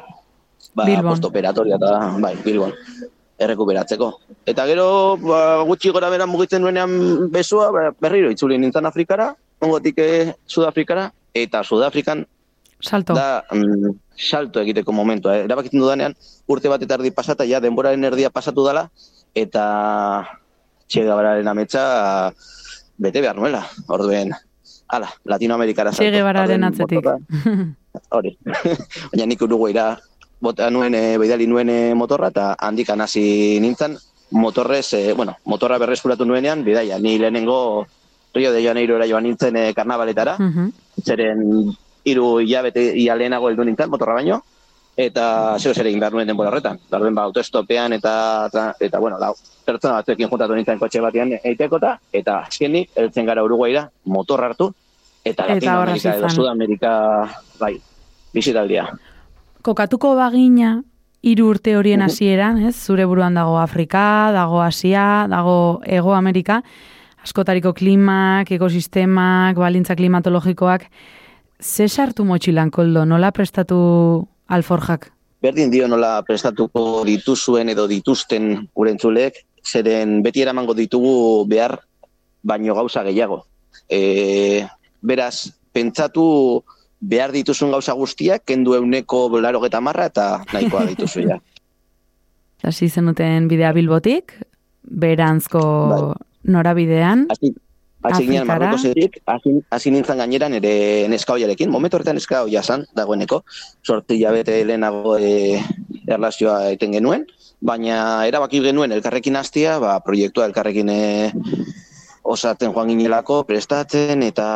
Ba, 0.75 0.85
Bilbon. 0.87 1.11
postoperatoria 1.11 1.75
eta, 1.81 1.95
bai, 2.23 2.37
Bilbon, 2.45 2.73
errekuperatzeko. 3.43 4.11
Eta 4.47 4.67
gero, 4.71 4.87
ba, 5.25 5.41
gutxi 5.67 5.91
gora 5.91 6.11
bera 6.13 6.29
mugitzen 6.31 6.63
nuenean 6.63 7.31
besoa, 7.35 7.71
ba, 7.75 7.89
berriro 7.99 8.31
itzuli 8.31 8.61
nintzen 8.63 8.87
Afrikara, 8.87 9.33
ongotik 9.61 9.99
eh, 9.99 10.35
Sudafrikara, 10.47 11.11
eta 11.35 11.65
Sudafrikan 11.67 12.25
Salto. 12.81 13.15
da 13.15 13.45
mm, 13.53 13.91
salto 14.17 14.61
egiteko 14.61 14.93
momentua. 14.93 15.37
Eh? 15.39 15.45
Erabakitzen 15.45 15.81
dudanean, 15.81 16.15
urte 16.49 16.69
bat 16.69 16.83
eta 16.83 16.95
erdi 16.99 17.11
pasata, 17.11 17.45
ja, 17.45 17.61
denboraren 17.61 18.05
erdia 18.05 18.31
pasatu 18.31 18.65
dala, 18.65 18.89
eta 19.35 20.27
txegabararen 20.89 21.49
ametsa 21.49 22.33
bete 22.99 23.21
behar 23.21 23.37
nuela. 23.37 23.65
Orduen, 23.89 24.33
ala, 24.89 25.09
Latinoamerikara 25.25 25.93
Che 25.93 26.11
Guevararen 26.11 26.65
atzetik. 26.65 27.05
Hori. 28.17 28.37
Baina 29.13 29.27
nik 29.27 29.43
Uruguaira 29.43 29.99
bota 30.41 30.71
nuen, 30.71 30.95
e, 30.95 31.19
beidali 31.21 31.47
nuen 31.47 31.69
e, 31.69 31.95
motorra, 31.95 32.29
eta 32.33 32.55
handik 32.59 32.89
hasi 32.91 33.59
nintzen, 33.61 33.97
motorrez, 34.31 34.93
e, 34.95 35.13
bueno, 35.13 35.37
motorra 35.45 35.79
berreskuratu 35.79 36.25
nuenean, 36.25 36.65
bidaia, 36.65 36.99
ni 36.99 37.19
lehenengo 37.19 37.87
Rio 38.33 38.53
de 38.53 38.63
Janeirora 38.63 39.09
joan 39.11 39.25
nintzen 39.25 39.57
e, 39.57 39.75
karnabaletara, 39.75 40.37
Mhm. 40.39 40.71
zeren 41.05 41.77
hiru 42.05 42.41
hilabete 42.41 42.93
ia 42.97 43.17
lehenago 43.17 43.49
heldu 43.51 43.65
nintzen 43.65 43.91
motorra 43.91 44.15
baino, 44.15 44.41
eta 44.97 45.57
zeo 45.59 45.73
zer 45.75 45.87
egin 45.87 46.01
behar 46.01 46.13
nuen 46.13 46.29
denbora 46.29 46.51
horretan. 46.51 46.79
Berdin 46.91 47.15
ba, 47.15 47.25
autostopean 47.29 47.93
eta, 47.97 48.13
eta, 48.51 48.67
eta 48.81 49.01
bueno, 49.01 49.19
lau, 49.21 49.35
pertsona 49.67 50.01
batzuekin 50.01 50.29
juntatu 50.29 50.57
nintzen 50.59 50.79
kotxe 50.79 51.01
batean 51.01 51.37
eitekota, 51.43 51.97
eta 52.13 52.41
azkenik, 52.47 52.91
heltzen 52.97 53.27
gara 53.29 53.45
Uruguaira, 53.45 53.89
motor 54.05 54.45
hartu, 54.45 54.73
eta 55.25 55.45
Eta 55.45 55.55
Latinoamerika 55.55 55.79
hor 55.81 55.95
hasi 55.95 56.09
edo. 56.09 56.29
Sudamerika, 56.29 56.93
bai, 57.61 57.75
bizitaldia. 58.35 58.87
Kokatuko 59.63 60.15
bagina 60.17 60.79
hiru 61.21 61.51
urte 61.53 61.77
horien 61.77 62.01
hasieran, 62.03 62.63
ez? 62.65 62.75
Zure 62.77 63.05
buruan 63.05 63.37
dago 63.37 63.59
Afrika, 63.61 64.31
dago 64.33 64.63
Asia, 64.65 65.27
dago 65.29 65.81
Hego 65.85 66.15
Amerika, 66.17 66.63
askotariko 67.21 67.75
klimak, 67.77 68.51
ekosistemak, 68.57 69.59
balintza 69.61 69.97
klimatologikoak. 69.97 70.89
Ze 71.61 71.89
sartu 71.89 72.25
motxilan, 72.25 72.71
koldo, 72.73 73.05
nola 73.05 73.31
prestatu 73.37 73.77
alforjak? 74.49 75.11
Berdin 75.45 75.71
dio 75.71 75.87
nola 75.89 76.23
prestatuko 76.25 77.05
dituzuen 77.05 77.69
edo 77.69 77.87
dituzten 77.89 78.67
urentzulek, 78.75 79.45
zeren 79.65 80.21
beti 80.25 80.43
eramango 80.43 80.75
ditugu 80.75 81.45
behar 81.49 81.79
baino 82.43 82.75
gauza 82.75 83.05
gehiago. 83.05 83.43
E, 83.89 84.65
beraz, 85.01 85.53
pentsatu 85.73 86.25
behar 87.01 87.33
dituzun 87.33 87.73
gauza 87.73 87.93
guztiak, 87.97 88.45
kendu 88.45 88.75
euneko 88.75 89.29
laro 89.41 89.61
marra 89.81 90.07
eta 90.07 90.45
nahikoa 90.53 90.87
dituzu 90.87 91.29
ja. 91.29 91.41
Hasi 92.65 92.89
zenuten 92.89 93.49
bidea 93.49 93.73
bilbotik, 93.73 94.33
berantzko 94.83 96.17
norabidean, 96.45 97.27
Hasi, 97.31 97.55
Afrikara? 98.03 98.47
Marrukosetik, 98.49 99.21
hasi, 99.29 99.53
hasi 99.71 99.93
nintzen 99.93 100.21
gainera 100.23 100.49
nire 100.49 101.07
neska 101.13 101.37
hoiarekin. 101.37 101.71
Momentu 101.71 101.99
horretan 101.99 102.17
neska 102.17 102.45
hoia 102.47 102.63
zan, 102.63 102.87
dagoeneko. 102.97 103.43
Sorti 103.85 104.21
jabete 104.23 104.63
lehenago 104.65 105.19
e, 105.19 105.61
erlazioa 106.09 106.71
eten 106.73 106.97
genuen, 106.97 107.27
baina 107.61 108.27
erabaki 108.29 108.63
genuen 108.65 108.93
elkarrekin 108.97 109.37
hastia, 109.37 109.79
ba, 109.83 109.99
proiektua 110.05 110.49
elkarrekin 110.49 110.89
e, 110.89 111.01
osatzen 112.31 112.73
joan 112.73 112.91
ginelako, 112.93 113.43
prestatzen 113.49 114.23
eta 114.23 114.47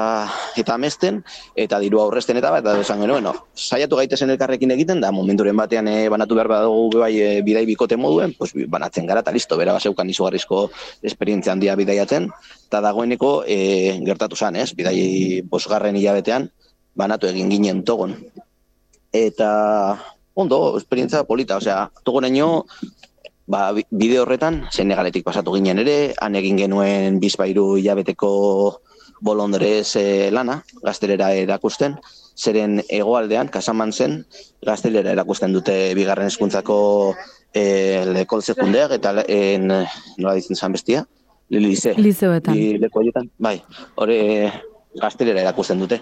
eta 0.60 0.76
amesten, 0.78 1.20
eta 1.58 1.80
diru 1.82 2.00
aurrezten 2.02 2.38
eta 2.38 2.52
bat, 2.54 2.64
eta 2.64 2.84
esan 2.84 3.02
genuen, 3.02 3.26
no, 3.26 3.34
saiatu 3.54 3.98
gaitezen 3.98 4.30
elkarrekin 4.34 4.74
egiten, 4.76 5.02
da 5.02 5.10
momenturen 5.14 5.56
batean 5.58 5.90
e, 5.90 5.96
banatu 6.12 6.38
behar 6.38 6.50
badugu 6.52 7.02
bai 7.02 7.12
e, 7.18 7.30
bidai 7.46 7.64
bikote 7.68 7.98
moduen, 8.00 8.36
pues, 8.38 8.52
banatzen 8.70 9.10
gara, 9.10 9.24
eta 9.26 9.34
listo, 9.34 9.58
bera 9.60 9.74
baseukan 9.76 10.10
izugarrizko 10.14 10.68
esperientzia 11.02 11.54
handia 11.54 11.76
bidaiatzen, 11.80 12.30
eta 12.68 12.82
dagoeneko 12.84 13.34
e, 13.46 13.58
gertatu 14.06 14.38
zan, 14.38 14.56
ez, 14.56 14.70
bidai 14.78 15.42
bosgarren 15.50 15.98
hilabetean, 15.98 16.48
banatu 16.94 17.30
egin 17.30 17.50
ginen 17.50 17.82
togon. 17.86 18.16
Eta, 19.14 19.50
ondo, 20.34 20.76
esperientzia 20.78 21.24
polita, 21.26 21.58
osea, 21.62 21.88
togoraino, 22.06 22.66
ba, 23.46 23.72
bi- 23.72 23.86
bide 23.90 24.18
horretan, 24.20 24.64
Senegaletik 24.72 25.24
pasatu 25.24 25.54
ginen 25.54 25.80
ere, 25.82 26.14
han 26.20 26.36
egin 26.38 26.58
genuen 26.58 27.20
bizpairu 27.20 27.76
hilabeteko 27.76 28.30
bolondrez 29.24 29.96
e, 29.96 30.30
lana, 30.34 30.62
gaztelera 30.82 31.32
erakusten, 31.36 31.96
zeren 32.36 32.80
hegoaldean, 32.88 33.48
kasaman 33.48 33.92
zen, 33.92 34.24
gaztelera 34.64 35.12
erakusten 35.14 35.52
dute 35.54 35.94
bigarren 35.96 36.28
hezkuntzako 36.28 36.78
e, 37.54 38.04
lekol 38.12 38.42
sekundeak, 38.42 38.96
eta 38.98 39.14
en, 39.28 39.68
nola 39.68 40.34
ditzen 40.34 40.56
zan 40.56 40.74
bestia? 40.74 41.04
Lize. 41.48 41.92
lizeoetan. 42.00 42.56
Horietan, 42.92 43.28
bai, 43.38 43.58
hori 44.00 44.16
gaztelera 44.98 45.44
erakusten 45.44 45.78
dute. 45.78 46.00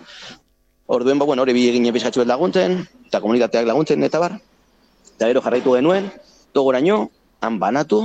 Orduen, 0.92 1.18
ba, 1.18 1.26
bueno, 1.26 1.42
hori 1.42 1.52
bi 1.52 1.68
egin 1.68 1.87
laguntzen, 2.26 2.87
eta 3.06 3.20
komunitateak 3.20 3.66
laguntzen, 3.66 4.02
eta 4.02 4.18
bar. 4.18 4.38
Eta 5.16 5.26
gero 5.28 5.42
jarraitu 5.42 5.75
genuen, 5.75 6.11
togoraino, 6.52 7.11
han 7.42 7.58
banatu, 7.58 8.04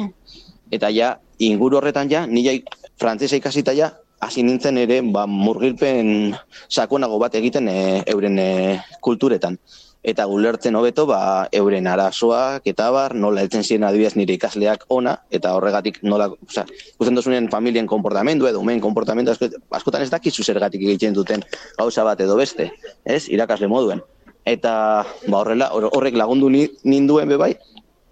eta 0.73 0.89
ja, 0.91 1.15
inguru 1.39 1.77
horretan 1.79 2.09
ja, 2.09 2.25
ni 2.27 2.43
jai 2.45 2.59
frantzesa 2.99 3.37
ikasita 3.37 3.75
ja, 3.77 3.93
hasi 4.19 4.43
nintzen 4.43 4.77
ere, 4.81 5.01
ba, 5.13 5.27
murgilpen 5.29 6.33
sakonago 6.67 7.19
bat 7.21 7.35
egiten 7.37 7.69
e, 7.69 8.01
euren 8.09 8.39
e, 8.41 8.47
kulturetan. 9.05 9.59
Eta 10.07 10.23
gulertzen 10.29 10.75
hobeto, 10.79 11.03
ba, 11.09 11.19
euren 11.51 11.87
arazoak, 11.91 12.65
eta 12.69 12.89
bar, 12.95 13.13
nola 13.17 13.43
heltzen 13.43 13.65
ziren 13.65 13.85
adibidez 13.89 14.15
nire 14.15 14.37
ikasleak 14.37 14.85
ona, 14.93 15.17
eta 15.33 15.53
horregatik 15.57 15.99
nola, 16.05 16.29
osea, 16.47 16.63
ikusten 16.95 17.17
dozunen 17.17 17.49
familien 17.51 17.89
konportamendu 17.89 18.47
edo 18.47 18.61
umen 18.63 18.81
konportamendu 18.81 19.33
asko- 19.33 19.51
askotan 19.77 20.05
ez 20.05 20.11
dakizu 20.13 20.45
zergatik 20.47 20.85
egiten 20.85 21.17
duten 21.17 21.43
gauza 21.77 22.05
bat 22.07 22.21
edo 22.23 22.37
beste, 22.39 22.71
ez? 23.05 23.25
Irakasle 23.27 23.67
moduen. 23.67 24.01
Eta 24.47 25.03
ba 25.27 25.41
horrela 25.41 25.67
hor- 25.75 25.91
horrek 25.91 26.15
lagundu 26.15 26.49
ni, 26.49 26.69
ninduen 26.87 27.27
be 27.27 27.35
bai 27.35 27.51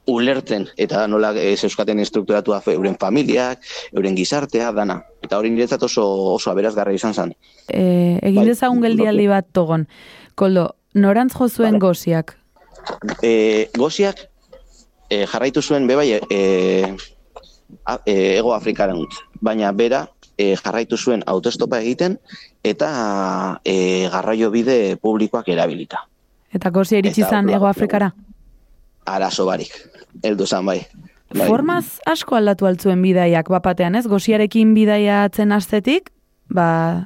ulertzen 0.07 0.67
eta 0.77 1.07
nola 1.07 1.31
ez 1.39 1.63
euskaten 1.63 1.99
estrukturatua 1.99 2.61
euren 2.73 2.95
familiak, 2.99 3.59
euren 3.93 4.15
gizartea, 4.15 4.71
dana. 4.71 4.99
Eta 5.23 5.37
hori 5.37 5.49
niretzat 5.49 5.83
oso 5.83 6.05
oso 6.35 6.51
aberazgarria 6.51 6.95
izan 6.95 7.13
zen. 7.13 7.33
E, 7.67 8.19
egin 8.21 8.41
Bai, 8.43 8.47
dezagun 8.51 8.81
geldialdi 8.81 9.27
bat 9.27 9.47
togon. 9.53 9.87
Koldo, 10.35 10.75
norantz 10.93 11.33
jo 11.33 11.47
zuen 11.49 11.79
goziak? 11.79 12.35
E, 13.23 13.69
goziak 13.77 14.27
e, 15.09 15.25
jarraitu 15.25 15.61
zuen 15.61 15.87
be 15.87 15.95
bai 15.95 16.11
e, 16.29 16.95
a- 17.85 18.01
e, 18.05 18.37
ego 18.37 18.53
Afrikarantz, 18.53 19.09
baina 19.41 19.71
bera 19.71 20.05
e, 20.37 20.55
jarraitu 20.55 20.97
zuen 20.97 21.23
autostopa 21.25 21.79
egiten 21.81 22.19
eta 22.63 23.59
e, 23.65 24.07
garraio 24.11 24.51
bide 24.51 24.97
publikoak 25.01 25.49
erabilita. 25.49 26.05
Eta 26.53 26.69
gozia 26.69 26.99
iritsi 26.99 27.23
zan 27.23 27.45
horrela- 27.45 27.57
Ego 27.57 27.67
Afrikara? 27.67 28.13
Arazo 29.05 29.45
barik, 29.45 29.73
heldu 30.23 30.47
zan 30.47 30.65
bai. 30.65 30.79
Bai. 31.33 31.47
Formaz 31.47 31.99
asko 32.05 32.37
aldatu 32.37 32.67
altzuen 32.69 33.01
bidaiak 33.01 33.49
bapatean, 33.49 33.95
ez? 33.95 34.05
Goziarekin 34.07 34.73
bidaiatzen 34.77 35.51
astetik, 35.51 36.11
ba, 36.49 37.05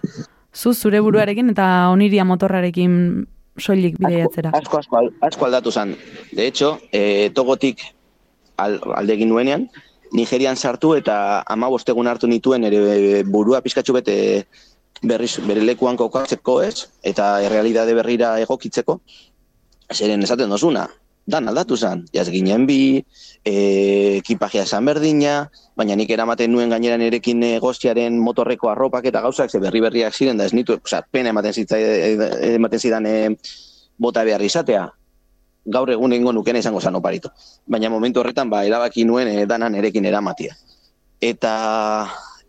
zu 0.53 0.73
zure 0.73 1.01
buruarekin 1.01 1.51
eta 1.53 1.89
oniria 1.91 2.25
motorrarekin 2.27 3.25
soilik 3.59 3.97
bidaiatzera. 3.99 4.51
Asko, 4.55 4.79
asko, 4.79 5.03
asko 5.21 5.45
aldatu 5.45 5.71
zen. 5.71 5.95
De 6.31 6.47
hecho, 6.47 6.77
e, 6.91 7.29
togotik 7.35 7.83
al, 8.57 8.79
alde 8.95 9.15
egin 9.15 9.29
nuenean, 9.29 9.69
Nigerian 10.11 10.57
sartu 10.57 10.95
eta 10.97 11.43
ama 11.45 11.69
bostegun 11.69 12.07
hartu 12.09 12.27
nituen 12.27 12.63
ere 12.65 13.23
burua 13.23 13.61
pizkatxu 13.61 13.93
bete 13.93 14.15
berriz 15.05 15.35
bere 15.45 15.61
lekuan 15.63 15.97
kokatzeko 15.97 16.61
ez, 16.65 16.89
eta 17.03 17.39
errealidade 17.45 17.93
berrira 17.95 18.33
egokitzeko, 18.41 18.99
zeren 19.93 20.25
esaten 20.25 20.49
dozuna, 20.49 20.87
dan 21.29 21.47
aldatu 21.47 21.77
zen, 21.77 22.03
jaz 22.13 22.27
ginen 22.33 22.65
bi, 22.67 22.99
e, 23.45 23.53
ekipajea 24.19 24.65
esan 24.65 24.87
berdina, 24.89 25.49
baina 25.77 25.95
nik 25.95 26.09
eramaten 26.11 26.51
nuen 26.51 26.73
gainera 26.73 26.97
nerekin 26.97 27.39
negoziaren 27.39 28.17
motorreko 28.19 28.71
arropak 28.73 29.05
eta 29.11 29.21
gauzak, 29.21 29.51
ze 29.51 29.61
berri 29.61 29.81
berriak 29.85 30.15
ziren, 30.15 30.37
da 30.37 30.45
ez 30.49 30.53
nitu, 30.53 30.79
osea, 30.83 31.03
pena 31.11 31.33
ematen 31.33 31.53
zitzai, 31.53 31.81
ematen 32.55 32.79
zidan 32.79 33.05
e, 33.05 33.17
bota 33.97 34.23
behar 34.25 34.41
izatea, 34.41 34.87
gaur 35.69 35.91
egun 35.93 36.15
egingo 36.15 36.33
nukena 36.33 36.59
izango 36.59 36.81
zan 36.81 36.97
oparitu. 36.97 37.29
Baina 37.67 37.91
momentu 37.93 38.23
horretan, 38.23 38.49
ba, 38.49 38.63
erabaki 38.65 39.05
nuen 39.05 39.29
e, 39.29 39.45
danan 39.45 39.75
erekin 39.75 40.09
eramatia. 40.09 40.57
Eta 41.21 41.53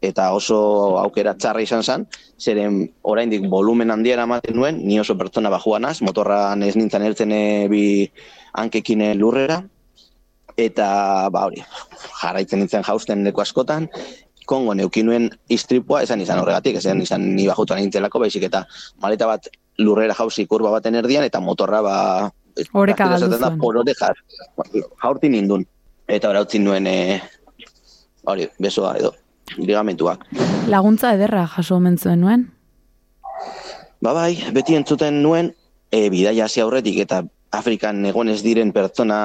eta 0.00 0.30
oso 0.32 0.96
aukera 0.96 1.34
txarra 1.36 1.60
izan 1.60 1.82
zen, 1.84 2.06
zeren 2.40 2.86
oraindik 3.04 3.44
volumen 3.52 3.92
handia 3.92 4.14
eramaten 4.16 4.56
nuen, 4.56 4.78
ni 4.80 4.96
oso 5.00 5.16
pertsona 5.18 5.52
bajuanaz, 5.52 5.98
motorran 6.06 6.62
ez 6.64 6.72
nintzen 6.76 7.04
ertzen 7.04 7.34
e, 7.36 7.42
bi 7.68 7.82
hankekin 8.52 9.02
lurrera, 9.18 9.62
eta 10.56 11.28
ba 11.32 11.46
hori, 11.48 11.62
jarraitzen 12.20 12.60
nintzen 12.60 12.84
jausten 12.86 13.24
leku 13.24 13.42
askotan, 13.42 13.88
kongo 14.50 14.74
neuki 14.74 15.02
nuen 15.06 15.28
istripua, 15.52 16.02
esan 16.02 16.20
izan 16.24 16.42
horregatik, 16.42 16.80
esan 16.80 17.00
izan 17.04 17.24
ni 17.36 17.46
bajutuan 17.48 17.80
nintzelako, 17.84 18.22
baizik 18.24 18.48
eta 18.48 18.64
maleta 19.02 19.28
bat 19.30 19.48
lurrera 19.78 20.16
jauzi 20.18 20.46
kurba 20.50 20.72
baten 20.74 20.98
erdian, 21.00 21.24
eta 21.24 21.40
motorra 21.40 21.82
ba... 21.86 21.96
Oreka 22.74 23.06
gaztelaniaz 23.12 23.20
galdu 23.22 23.36
esaten 23.36 23.40
da, 23.40 23.50
zuen. 23.50 23.60
Por 23.62 23.76
orejas, 23.80 24.16
jaurti 25.04 25.30
nindun. 25.32 25.64
Eta 26.10 26.32
hori 26.32 26.58
nuen, 26.58 26.86
e, 26.90 27.20
hori, 28.26 28.48
besoa 28.58 28.96
edo, 28.98 29.12
ligamentuak. 29.56 30.26
Laguntza 30.68 31.14
ederra 31.14 31.46
jaso 31.54 31.78
omen 31.78 31.96
zuen 31.98 32.24
nuen? 32.26 32.48
Ba 34.02 34.12
bai, 34.16 34.32
beti 34.56 34.74
entzuten 34.74 35.22
nuen, 35.22 35.54
e, 35.92 36.08
bidaia 36.10 36.48
hasi 36.48 36.60
aurretik 36.64 36.98
eta 37.06 37.22
Afrikan 37.50 38.04
egon 38.06 38.30
ez 38.30 38.40
diren 38.46 38.70
pertsona 38.72 39.20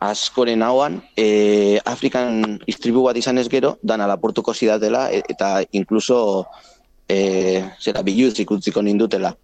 askoren 0.00 0.62
hauan, 0.64 0.96
e, 1.16 1.78
Afrikan 1.84 2.58
istribu 2.66 3.04
bat 3.04 3.18
izan 3.20 3.38
ez 3.38 3.46
gero, 3.52 3.76
dana 3.82 4.08
lapurtuko 4.08 4.54
zidatela, 4.54 5.10
e- 5.12 5.22
eta 5.28 5.60
inkluso 5.76 6.46
e, 7.06 7.62
zera 7.78 8.02
biluz 8.02 8.38
ikutziko 8.40 8.82
nindutela. 8.82 9.34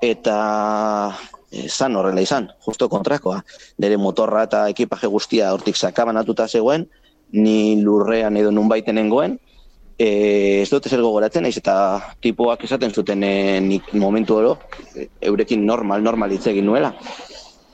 Eta 0.00 0.36
e, 1.50 1.66
zan 1.68 1.96
horrela 1.98 2.22
izan, 2.22 2.48
justo 2.64 2.88
kontrakoa. 2.88 3.42
Nire 3.82 3.98
motorra 3.98 4.44
eta 4.46 4.68
ekipaje 4.70 5.10
guztia 5.10 5.50
hortik 5.52 5.76
sakabanatuta 5.76 6.46
zegoen, 6.48 6.86
ni 7.34 7.82
lurrean 7.82 8.36
edo 8.38 8.54
nun 8.54 8.70
baiten 8.70 8.94
nengoen, 9.00 9.38
e, 9.98 10.62
ez 10.62 10.70
dut 10.70 10.86
ezer 10.86 11.02
gogoratzen, 11.02 11.42
naiz 11.42 11.56
eta 11.58 11.76
tipoak 12.22 12.64
esaten 12.66 12.94
zuten 12.94 13.22
e, 13.26 13.60
nik 13.60 13.92
momentu 13.98 14.38
oro, 14.38 14.56
e, 14.94 15.08
eurekin 15.30 15.64
normal, 15.66 16.02
normal 16.06 16.34
hitz 16.34 16.46
egin 16.54 16.70
nuela. 16.70 16.94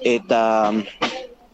Eta 0.00 0.72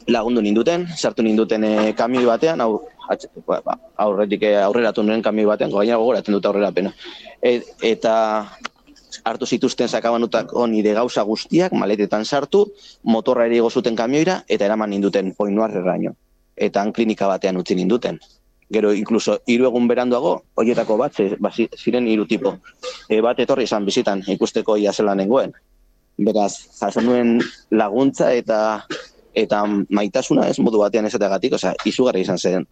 lagundu 0.07 0.43
ninduten, 0.43 0.87
sartu 0.95 1.23
ninduten 1.23 1.65
e, 1.65 1.73
kamioi 1.99 2.27
batean, 2.29 2.61
hau, 2.63 2.85
atx, 3.11 3.27
ba, 3.47 3.59
ba, 3.65 3.75
aurretik 4.05 4.45
e, 4.47 4.55
aurreratu 4.63 5.03
nuen 5.03 5.23
kamioi 5.23 5.49
batean, 5.51 5.73
gaina 5.75 5.99
gogoratzen 5.99 6.37
dut 6.37 6.47
aurrera 6.47 6.71
pena. 6.73 6.93
E, 7.43 7.59
eta 7.83 8.15
hartu 9.27 9.47
zituzten 9.47 9.89
sakabanutako 9.89 10.67
nire 10.71 10.95
gauza 10.95 11.25
guztiak, 11.27 11.75
maletetan 11.75 12.25
sartu, 12.25 12.67
motorra 13.03 13.47
ere 13.47 13.61
zuten 13.71 13.97
kamioira, 13.97 14.43
eta 14.49 14.65
eraman 14.65 14.91
ninduten 14.91 15.35
poinuarreraino. 15.35 16.15
Eta 16.57 16.81
han 16.81 16.93
klinika 16.93 17.27
batean 17.27 17.57
utzi 17.57 17.75
ninduten. 17.75 18.21
Gero, 18.71 18.93
inkluso, 18.93 19.41
hiru 19.47 19.67
egun 19.69 19.87
beranduago, 19.89 20.43
horietako 20.55 20.97
bat, 20.99 21.19
ba, 21.39 21.51
zi- 21.51 21.71
ziren 21.79 22.07
hiru 22.07 22.27
tipo. 22.27 22.57
E, 23.09 23.21
bat 23.21 23.39
etorri 23.39 23.65
izan 23.65 23.85
bizitan, 23.85 24.23
ikusteko 24.27 24.77
ia 24.77 24.93
zela 24.93 25.15
nengoen. 25.15 25.53
Beraz, 26.17 26.53
jaso 26.81 27.03
nuen 27.05 27.41
laguntza 27.71 28.33
eta 28.33 28.61
eta 29.37 29.63
maitasuna 29.93 30.47
ez 30.49 30.57
modu 30.65 30.81
batean 30.81 31.05
esategatik, 31.05 31.59
osea, 31.59 31.75
izugarri 31.85 32.23
izan 32.25 32.39
zen. 32.41 32.65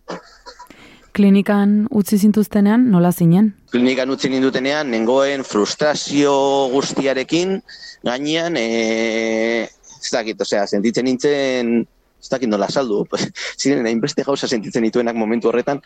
Klinikan 1.15 1.85
utzi 1.93 2.17
zintuztenean, 2.19 2.89
nola 2.91 3.13
zinen? 3.13 3.53
klinikan 3.75 4.11
utzi 4.15 4.31
nindutenean, 4.31 4.89
nengoen 4.91 5.45
frustrazio 5.47 6.33
guztiarekin, 6.73 7.57
gainean, 8.07 8.57
e, 8.57 9.67
ez 9.67 10.11
dakit, 10.15 10.41
osea, 10.41 10.65
sentitzen 10.71 11.09
nintzen, 11.09 11.73
ez 12.23 12.31
dakit 12.31 12.51
nola 12.51 12.69
saldu, 12.71 13.03
ziren 13.61 13.87
hainbeste 13.91 14.25
gauza 14.27 14.49
sentitzen 14.49 14.87
dituenak 14.87 15.19
momentu 15.19 15.51
horretan, 15.51 15.83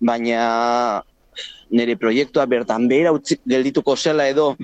baina 0.00 1.02
nire 1.74 1.96
proiektua 2.00 2.46
bertan 2.48 2.88
behera 2.88 3.12
utzi 3.14 3.38
geldituko 3.48 3.96
zela 3.96 4.26
edo 4.30 4.54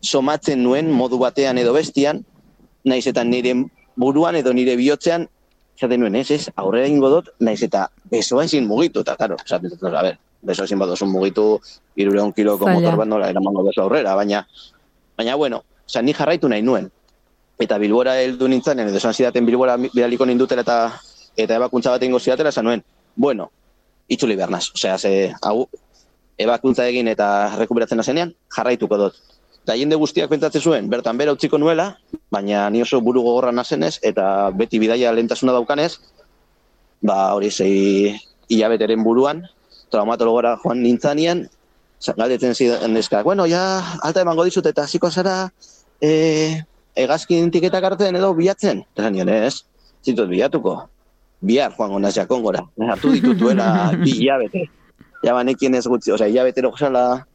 somatzen 0.00 0.62
nuen 0.62 0.90
modu 0.90 1.18
batean 1.18 1.58
edo 1.58 1.72
bestian, 1.76 2.24
naiz 2.84 3.06
eta 3.06 3.24
nire 3.24 3.54
buruan 3.96 4.36
edo 4.36 4.52
nire 4.52 4.76
bihotzean, 4.76 5.28
esaten 5.76 6.00
nuen, 6.00 6.16
ez, 6.16 6.30
ez, 6.30 6.48
aurrera 6.56 6.88
ingo 6.88 7.10
dut, 7.12 7.30
naiz 7.40 7.62
eta 7.64 7.86
besoa 8.10 8.44
ezin 8.44 8.66
mugitu, 8.68 9.00
eta 9.04 9.16
karo, 9.16 9.36
esaten 9.44 9.72
dut, 9.72 9.84
a 9.88 10.02
ber, 10.04 10.18
beso 10.42 10.64
ezin 10.64 10.80
badozun 10.80 11.10
mugitu, 11.12 11.60
irureun 11.96 12.32
kiloko 12.32 12.64
Zaila. 12.64 12.80
motor 12.80 12.98
bat 13.00 13.08
nola 13.08 13.28
eramango 13.32 13.64
beso 13.64 13.84
aurrera, 13.84 14.14
baina, 14.16 14.46
baina 15.16 15.36
bueno, 15.36 15.62
oza, 15.86 16.02
ni 16.02 16.12
jarraitu 16.16 16.48
nahi 16.48 16.62
nuen. 16.62 16.90
Eta 17.60 17.76
Bilbora 17.78 18.16
heldu 18.22 18.48
nintzanen, 18.48 18.88
edo 18.88 18.96
esan 18.96 19.14
zidaten 19.14 19.44
Bilbora 19.46 19.76
bidaliko 19.76 20.26
nindutela 20.26 20.64
eta 20.64 20.76
eta 21.36 21.56
ebakuntza 21.56 21.92
bat 21.92 22.02
egingo 22.02 22.20
zidatela, 22.20 22.48
esan 22.48 22.64
nuen, 22.64 22.84
bueno, 23.16 23.50
itzuli 24.08 24.36
behar 24.36 24.50
naz. 24.50 24.70
Osea, 24.74 24.96
ze, 24.98 25.32
hau, 25.42 25.68
ebakuntza 26.40 26.86
egin 26.88 27.08
eta 27.12 27.28
rekuperatzen 27.58 28.00
nazenean, 28.00 28.32
jarraituko 28.56 28.98
dut. 29.00 29.20
Eta 29.64 29.76
jende 29.76 29.96
guztiak 30.00 30.30
pentsatzen 30.30 30.62
zuen, 30.64 30.88
bertan 30.90 31.18
bera 31.20 31.34
utziko 31.36 31.58
nuela, 31.60 31.92
baina 32.32 32.68
ni 32.72 32.80
oso 32.82 33.00
buru 33.04 33.22
gogorra 33.22 33.52
nazenez, 33.52 33.98
eta 34.02 34.50
beti 34.56 34.80
bidaia 34.80 35.12
lehentasuna 35.12 35.52
daukanez, 35.52 35.92
ba 37.04 37.34
hori 37.36 37.50
zei 37.50 38.16
hilabeteren 38.48 39.04
buruan, 39.04 39.44
traumatologora 39.92 40.56
joan 40.64 40.82
nintzanean, 40.82 41.44
galdetzen 42.16 42.56
zidan 42.56 42.96
neskak, 42.96 43.24
bueno, 43.24 43.46
ja, 43.46 43.82
alta 44.02 44.24
emango 44.24 44.46
dizut 44.48 44.66
eta 44.66 44.86
hasiko 44.88 45.10
zara, 45.10 45.50
e, 46.00 46.62
egazkin 46.96 47.50
tiketak 47.52 47.84
hartzen 47.84 48.16
edo 48.16 48.32
bilatzen? 48.34 48.84
Eta 48.96 49.12
nion, 49.12 49.28
ez, 49.28 49.62
zintut 50.04 50.28
bilatuko, 50.30 50.76
bihar 51.44 51.74
joango 51.76 52.00
naz 52.00 52.14
jakongora, 52.16 52.64
hartu 52.92 53.12
ditutuela 53.12 53.90
bi 54.00 54.16
hilabete. 54.22 54.68
Ja 55.20 55.36
banekien 55.36 55.76
ez 55.76 55.84
gutxi, 55.84 56.14
osea, 56.16 56.30
hilabetero 56.32 56.72
josala 56.72 57.26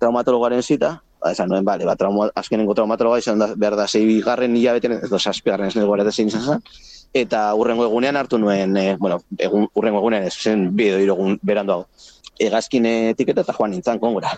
traumatologaren 0.00 0.64
zita, 0.64 0.96
esan 1.32 1.48
nuen, 1.50 1.64
bale, 1.64 1.86
ba, 1.88 1.96
trauma, 1.96 2.28
azkenengo 2.34 2.74
traumatologa 2.74 3.18
izan 3.22 3.38
da, 3.42 3.52
behar 3.56 3.76
da, 3.76 3.86
zei 3.86 4.20
garren 4.24 4.56
hilabeten, 4.56 4.98
edo 5.06 5.18
zazpigarren 5.18 5.68
ez 5.68 5.76
negora 5.76 6.10
zein 6.12 6.28
izan 6.28 6.42
zen, 6.42 6.62
eta 7.14 7.48
urrengo 7.54 7.86
egunean 7.86 8.16
hartu 8.16 8.38
nuen, 8.38 8.76
e, 8.76 8.96
bueno, 9.00 9.20
egun, 9.38 9.68
urrengo 9.74 10.02
egunean 10.04 10.26
ez 10.28 10.34
zen 10.36 10.68
bideo 10.76 11.00
irogun 11.00 11.38
beranduago, 11.42 11.86
egazkin 12.38 12.86
etiketa 12.86 13.42
eta 13.46 13.54
joan 13.56 13.72
nintzen 13.72 14.00
kongora. 14.00 14.34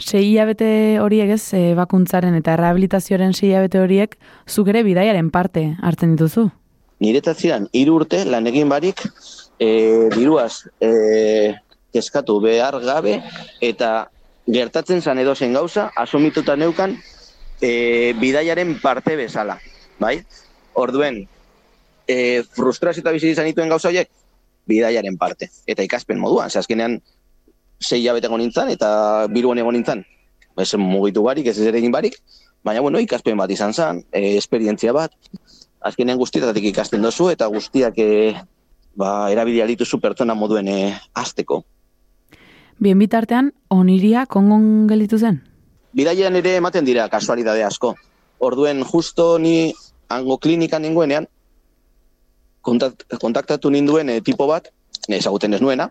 Sei 0.00 0.24
hilabete 0.30 0.98
horiek 1.02 1.34
ez, 1.36 1.42
e, 1.54 1.74
bakuntzaren 1.76 2.36
eta 2.38 2.56
rehabilitazioaren 2.56 3.34
sei 3.36 3.50
hilabete 3.50 3.82
horiek, 3.82 4.16
zuk 4.48 4.72
ere 4.72 4.82
bidaiaren 4.86 5.30
parte 5.30 5.68
hartzen 5.82 6.16
dituzu. 6.16 6.48
Niretzat 7.04 7.42
ziren, 7.42 7.68
hiru 7.76 7.98
urte 8.00 8.22
lan 8.24 8.48
egin 8.48 8.70
barik, 8.72 9.02
e, 9.60 10.08
diruaz 10.14 10.64
e, 10.80 11.54
kezkatu 11.92 12.38
behar 12.40 12.78
gabe, 12.84 13.18
eta 13.60 14.08
gertatzen 14.46 15.02
zan 15.02 15.18
edozen 15.18 15.52
gauza, 15.52 15.90
asumituta 15.96 16.56
neukan 16.56 16.96
e, 17.60 18.14
bidaiaren 18.20 18.78
parte 18.80 19.16
bezala, 19.16 19.58
bai? 19.98 20.20
Orduen, 20.74 21.24
e, 22.06 22.42
frustrazio 22.54 23.02
eta 23.02 23.14
bizi 23.14 23.32
izan 23.34 23.48
dituen 23.50 23.72
gauza 23.72 23.88
horiek, 23.88 24.10
bidaiaren 24.66 25.18
parte. 25.18 25.50
Eta 25.66 25.82
ikaspen 25.82 26.18
moduan, 26.18 26.50
ze 26.50 26.58
azkenean 26.58 27.00
sei 27.80 28.00
hilabete 28.00 28.30
egon 28.30 28.40
nintzen, 28.40 28.70
eta 28.72 29.26
biruan 29.32 29.58
egon 29.58 29.76
nintzen, 29.76 30.04
ez 30.56 30.72
mugitu 30.80 31.22
barik, 31.26 31.46
ez 31.46 31.58
ere 31.60 31.78
egin 31.78 31.92
barik, 31.92 32.16
baina 32.64 32.80
bueno, 32.80 32.98
ikaspen 33.02 33.36
bat 33.36 33.50
izan 33.50 33.74
zen, 33.74 34.04
e, 34.12 34.36
esperientzia 34.36 34.94
bat, 34.96 35.12
azkenean 35.86 36.18
guztietatik 36.18 36.72
ikasten 36.72 37.02
dozu 37.02 37.28
eta 37.30 37.46
guztiak 37.52 37.98
e, 37.98 38.34
ba, 38.96 39.28
erabilia 39.30 39.66
dituzu 39.68 40.00
pertsona 40.02 40.34
moduen 40.34 40.68
e, 40.68 40.78
azteko. 41.14 41.62
Bien 42.78 42.98
bitartean, 43.00 43.54
oniria 43.72 44.26
kongon 44.28 44.84
gelditu 44.88 45.16
zen? 45.16 45.38
Bidaian 45.96 46.34
ere 46.36 46.58
ematen 46.60 46.84
dira 46.84 47.06
kasualidade 47.08 47.62
asko. 47.64 47.94
Orduen 48.38 48.82
justo 48.84 49.38
ni 49.40 49.72
hango 50.12 50.36
klinikan 50.36 50.84
nengoenean, 50.84 51.24
kontakt, 52.60 53.06
kontaktatu 53.22 53.72
ninduen 53.72 54.12
e, 54.12 54.20
tipo 54.20 54.44
bat, 54.50 54.68
ezaguten 55.08 55.56
ez 55.56 55.62
nuena, 55.64 55.88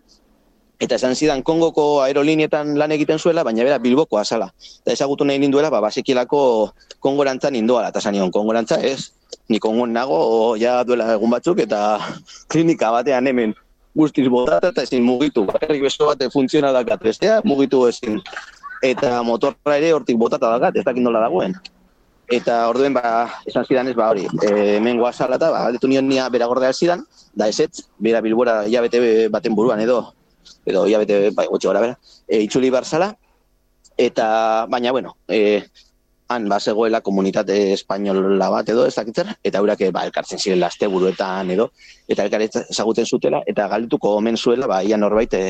eta 0.79 0.99
esan 0.99 1.17
zidan 1.17 1.41
Kongoko 1.41 2.03
aerolinietan 2.03 2.75
lan 2.77 2.93
egiten 2.93 3.17
zuela, 3.17 3.43
baina 3.43 3.65
bera 3.65 3.81
Bilboko 3.81 4.21
azala. 4.21 4.51
Eta 4.83 4.93
ezagutu 4.93 5.25
nahi 5.25 5.41
ninduela, 5.41 5.73
ba, 5.73 5.81
basekielako 5.87 6.69
Kongorantza 6.99 7.49
nindoala, 7.49 7.89
eta 7.89 8.03
zanion, 8.03 8.29
Kongorantza 8.29 8.77
ez, 8.77 9.09
ni 9.49 9.57
Kongon 9.57 9.89
nago, 9.95 10.21
o, 10.21 10.55
ja 10.61 10.83
duela 10.85 11.15
egun 11.17 11.33
batzuk, 11.33 11.65
eta 11.65 11.97
klinika 12.51 12.93
batean 12.93 13.33
hemen 13.33 13.57
guztiz 13.95 14.27
botata 14.29 14.73
eta 14.73 14.84
ezin 14.84 15.03
mugitu. 15.03 15.45
Bakarrik 15.47 15.86
beso 15.88 16.10
bat 16.10 16.21
funtziona 16.34 16.73
dakat, 16.75 17.01
bestea 17.03 17.39
mugitu 17.47 17.86
ezin. 17.88 18.19
Eta 18.84 19.21
motorra 19.23 19.77
ere 19.79 19.93
hortik 19.95 20.19
botata 20.19 20.51
dakat, 20.58 20.75
ez 20.77 20.86
dakit 20.86 21.03
nola 21.03 21.23
dagoen. 21.23 21.55
Eta 22.36 22.58
orduen 22.69 22.93
ba, 22.93 23.29
esan 23.45 23.65
zidan 23.69 23.88
ez, 23.88 23.95
ba 23.95 24.10
hori, 24.10 24.25
e, 24.41 24.51
hemen 24.75 24.97
guazala 24.97 25.38
eta, 25.38 25.51
ba, 25.53 25.65
galdetu 25.67 25.88
nion 25.88 26.08
nia 26.10 26.25
bera 26.34 26.47
gordea 26.49 26.73
zidan, 26.73 27.03
da 27.38 27.47
ezetz, 27.51 27.86
bera 28.01 28.21
bilbora 28.25 28.63
hilabete 28.65 29.27
baten 29.29 29.53
buruan 29.55 29.84
edo, 29.84 29.99
edo 30.65 30.88
hilabete, 30.89 31.29
bai, 31.38 31.45
gutxi 31.51 31.69
gora 31.69 31.84
bera, 31.84 31.99
e, 32.25 32.41
itzuli 32.47 32.71
barzala, 32.73 33.12
eta, 34.08 34.27
baina, 34.73 34.91
bueno, 34.91 35.13
e, 35.29 35.62
han 36.27 36.47
bazegoela 36.49 37.01
komunitate 37.01 37.73
espainola 37.73 38.49
bat 38.49 38.69
edo 38.69 38.85
ez 38.88 38.95
dakitzer, 38.95 39.29
eta 39.45 39.61
eurak 39.61 39.83
ba, 39.93 40.05
elkartzen 40.07 40.41
ziren 40.41 40.63
asteburuetan 40.65 41.51
edo, 41.53 41.69
eta 42.07 42.25
elkar 42.25 42.45
ezaguten 42.47 43.05
zutela, 43.05 43.43
eta 43.45 43.67
galdutuko 43.69 44.15
omen 44.17 44.38
zuela, 44.38 44.67
ba, 44.67 44.81
ia 44.83 44.97
norbait 44.97 45.33
e, 45.33 45.43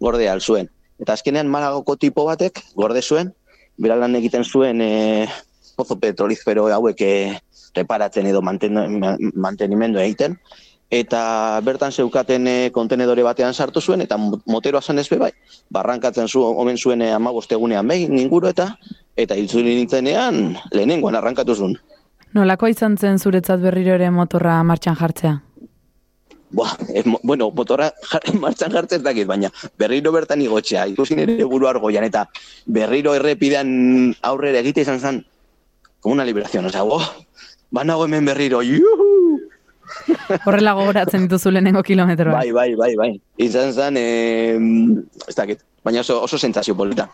gorde 0.00 0.28
al 0.28 0.40
zuen. 0.40 0.70
Eta 0.98 1.14
azkenean 1.14 1.48
Malagoko 1.48 1.96
tipo 1.96 2.24
batek 2.26 2.62
gorde 2.74 3.02
zuen, 3.02 3.32
bera 3.78 3.96
lan 3.96 4.16
egiten 4.18 4.44
zuen 4.44 4.82
e, 4.82 5.28
pozo 5.78 5.98
petrolizfero 6.02 6.66
hauek 6.74 7.04
reparatzen 7.76 8.26
edo 8.26 8.42
manten, 8.42 8.74
mantenimendu 9.34 10.02
egiten, 10.02 10.34
eta 10.90 11.60
bertan 11.64 11.92
zeukaten 11.92 12.46
e, 12.48 12.70
kontenedore 12.72 13.22
batean 13.22 13.52
sartu 13.54 13.80
zuen, 13.80 14.00
eta 14.00 14.16
mo- 14.16 14.40
moteroa 14.46 14.80
zen 14.80 14.98
ezbe 14.98 15.18
bai, 15.20 15.32
barrankatzen 15.70 16.28
zu, 16.28 16.40
omen 16.42 16.78
zuen 16.78 17.02
e, 17.02 17.10
amagostegunean 17.12 17.86
behin 17.88 18.18
inguru 18.18 18.48
eta 18.48 18.70
eta 19.16 19.34
itzuli 19.36 19.74
nintzenean 19.76 20.56
lehenengoan 20.72 21.14
arrankatu 21.18 21.54
zuen. 21.54 21.76
Nolako 22.34 22.68
izan 22.68 22.96
zen 22.96 23.18
zuretzat 23.18 23.60
berriro 23.60 23.94
ere 23.94 24.10
motorra 24.10 24.62
martxan 24.62 24.96
jartzea? 24.96 25.42
Buah, 26.50 26.72
eh, 26.94 27.02
mo- 27.04 27.20
bueno, 27.22 27.50
motorra 27.50 27.90
jar, 28.10 28.22
martxan 28.40 28.72
jartzen 28.72 29.02
dakit, 29.02 29.26
baina 29.28 29.50
berriro 29.78 30.12
bertan 30.12 30.40
igotxea, 30.40 30.86
ikusi 30.94 31.16
nire 31.16 31.44
buru 31.44 31.68
argoian, 31.68 32.04
eta 32.04 32.28
berriro 32.64 33.12
errepidean 33.14 34.14
aurrera 34.22 34.60
egite 34.64 34.80
izan 34.86 35.00
zen, 35.00 35.26
como 36.00 36.14
una 36.14 36.24
liberación, 36.24 36.64
o 36.64 36.70
sea, 36.70 36.84
oh, 36.84 37.02
banago 37.70 38.04
hemen 38.06 38.24
berriro, 38.24 38.62
juhu! 38.62 39.37
Horrela 40.44 40.74
gogoratzen 40.78 41.24
dituzu 41.26 41.52
lehenengo 41.54 41.82
kilometroa. 41.82 42.38
Bai, 42.40 42.52
bai, 42.52 42.74
bai, 42.76 42.92
bai. 42.96 43.10
Izan 43.38 43.72
zen, 43.72 43.96
eh, 43.96 44.58
ez 45.28 45.36
dakit, 45.36 45.64
baina 45.84 46.00
oso, 46.04 46.20
oso 46.22 46.38
sentsazio 46.38 46.76
polita. 46.76 47.08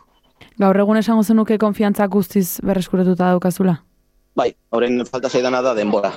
Gaur 0.59 0.79
egun 0.79 1.01
esango 1.01 1.23
zenuke 1.23 1.59
konfiantza 1.59 2.07
guztiz 2.07 2.61
berreskuratuta 2.63 3.33
daukazula. 3.33 3.81
Bai, 4.35 4.53
horren 4.71 5.05
falta 5.07 5.31
zaidana 5.31 5.63
da 5.63 5.75
denbora. 5.75 6.13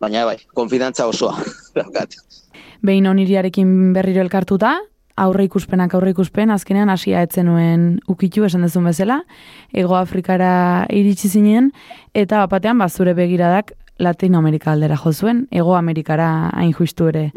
Baina 0.00 0.24
bai, 0.26 0.38
konfidantza 0.54 1.06
osoa. 1.06 1.36
daukat. 1.78 2.18
behin 2.84 3.06
oniriarekin 3.08 3.94
berriro 3.94 4.20
elkartuta, 4.20 4.74
aurre 5.16 5.46
ikuspenak 5.46 5.94
aurre 5.94 6.12
ikuspen, 6.12 6.50
azkenean 6.50 6.90
hasia 6.92 7.22
etzen 7.24 7.46
nuen 7.48 7.86
ukitu 8.10 8.44
esan 8.44 8.66
dezun 8.66 8.84
bezala, 8.84 9.22
Ego 9.72 9.96
Afrikara 9.96 10.86
iritsi 10.92 11.30
zinen, 11.30 11.70
eta 12.14 12.42
bapatean 12.44 12.78
ba, 12.82 12.90
zure 12.90 13.14
begiradak 13.16 13.72
Latinoamerika 13.98 14.72
aldera 14.72 14.96
jo 14.96 15.12
zuen, 15.12 15.46
Ego 15.50 15.76
Amerikara 15.76 16.50
hain 16.54 16.72
justu 16.72 17.08
ere. 17.08 17.30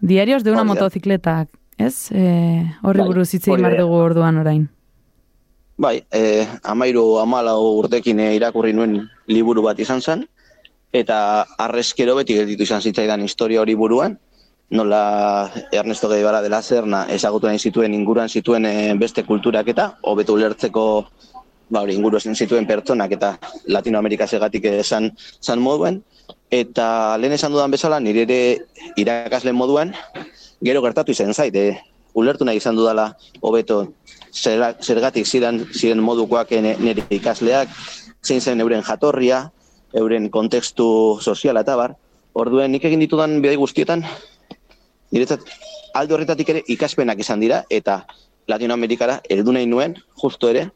Diarios 0.00 0.44
de 0.44 0.52
una 0.52 0.64
motocicleta, 0.64 1.46
ez? 1.78 2.10
E, 2.12 2.64
horri 2.82 3.00
Bai, 3.00 3.08
buruz 3.08 3.28
hitz 3.34 3.46
egin 3.46 3.54
hori 3.54 3.62
behar 3.62 3.76
da. 3.76 3.82
dugu 3.82 4.00
orduan 4.04 4.38
orain. 4.38 4.68
Bai, 5.80 6.02
eh, 6.12 6.46
amairu 6.62 7.18
amalau 7.18 7.78
urtekin 7.78 8.20
eh, 8.20 8.34
irakurri 8.36 8.74
nuen 8.76 8.98
liburu 9.26 9.62
bat 9.64 9.78
izan 9.80 10.02
zen, 10.02 10.26
eta 10.92 11.46
arrezkero 11.58 12.16
beti 12.18 12.36
gelditu 12.36 12.66
izan 12.68 12.82
zitzaidan 12.82 13.22
historia 13.24 13.62
hori 13.62 13.74
buruan, 13.74 14.18
nola 14.70 15.50
Ernesto 15.72 16.08
Guevara 16.08 16.42
de 16.42 16.48
la 16.48 16.62
Serna 16.62 17.06
ezagutu 17.10 17.48
nahi 17.48 17.58
zituen 17.58 17.94
inguruan 17.94 18.28
zituen 18.28 18.66
beste 18.98 19.24
kulturak 19.26 19.68
eta 19.68 19.96
hobeto 20.02 20.36
ulertzeko 20.36 20.84
ba 21.70 21.82
hori 21.86 21.94
inguru 21.94 22.18
esan 22.18 22.34
zituen 22.34 22.66
pertsonak 22.66 23.14
eta 23.14 23.38
Latinoamerika 23.70 24.26
segatik 24.26 24.64
esan 24.64 25.10
zan 25.40 25.62
moduen 25.62 26.02
eta 26.50 27.16
lehen 27.16 27.32
esan 27.38 27.54
dudan 27.54 27.70
bezala 27.70 28.00
nire 28.02 28.26
ere 28.26 28.40
irakasle 28.98 29.52
moduan 29.54 29.94
gero 30.60 30.82
gertatu 30.82 31.14
izan 31.14 31.32
zait 31.34 31.54
eh, 31.54 31.78
ulertu 32.14 32.44
nahi 32.44 32.58
izan 32.58 32.76
dudala 32.76 33.14
hobeto 33.40 33.94
zergatik 34.34 35.26
ziren 35.26 35.64
ziren 35.72 36.02
modukoak 36.02 36.50
nire 36.58 37.06
ikasleak 37.10 37.70
zein 38.22 38.40
zen 38.40 38.60
euren 38.60 38.82
jatorria 38.82 39.50
euren 39.94 40.28
kontekstu 40.30 41.18
soziala 41.22 41.62
eta 41.62 41.76
bar 41.76 41.94
orduen 42.34 42.72
nik 42.72 42.84
egin 42.84 43.00
ditudan 43.00 43.40
bidai 43.42 43.56
guztietan 43.56 44.04
niretzat 45.10 45.46
alde 45.94 46.14
horretatik 46.14 46.48
ere 46.50 46.62
ikaspenak 46.66 47.18
izan 47.18 47.40
dira 47.40 47.64
eta 47.70 48.04
Latinoamerikara 48.50 49.20
heldu 49.30 49.52
nahi 49.54 49.66
nuen 49.66 49.94
justo 50.22 50.50
ere 50.50 50.70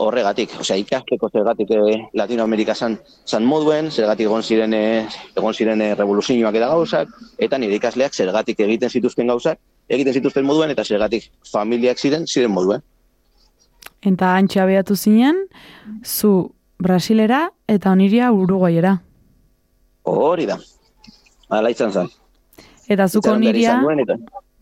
horregatik, 0.00 0.52
osea 0.60 0.78
ikasteko 0.80 1.28
zergatik 1.32 1.70
eh, 1.76 1.96
Latinoamerika 2.16 2.74
san, 2.74 2.96
san 3.24 3.44
moduen, 3.44 3.90
zergatik 3.90 4.28
egon 4.28 4.42
ziren 4.42 4.74
eh, 4.74 5.06
egon 5.36 5.54
ziren 5.54 5.82
eh, 5.84 5.92
revoluzioak 5.98 6.56
eta 6.56 6.70
gauzak 6.72 7.12
eta 7.38 7.58
nire 7.58 7.76
ikasleak 7.76 8.16
zergatik 8.16 8.60
egiten 8.66 8.90
zituzten 8.90 9.28
gauzak, 9.32 9.60
egiten 9.88 10.16
zituzten 10.16 10.46
moduen 10.48 10.72
eta 10.72 10.84
zergatik 10.84 11.28
familiak 11.50 11.98
ziren 11.98 12.26
ziren 12.26 12.54
moduen. 12.54 12.82
Eta 14.00 14.34
antxe 14.36 14.62
abiatu 14.62 14.96
zinen, 14.96 15.44
zu 16.04 16.54
Brasilera 16.80 17.50
eta 17.68 17.92
oniria 17.92 18.32
Uruguaiera. 18.32 18.96
Hori 20.08 20.46
da. 20.48 20.56
Hala 21.50 21.70
izan 21.74 21.92
zen. 21.92 22.08
Eta 22.88 23.06
zuko 23.08 23.34
oniria 23.36 23.76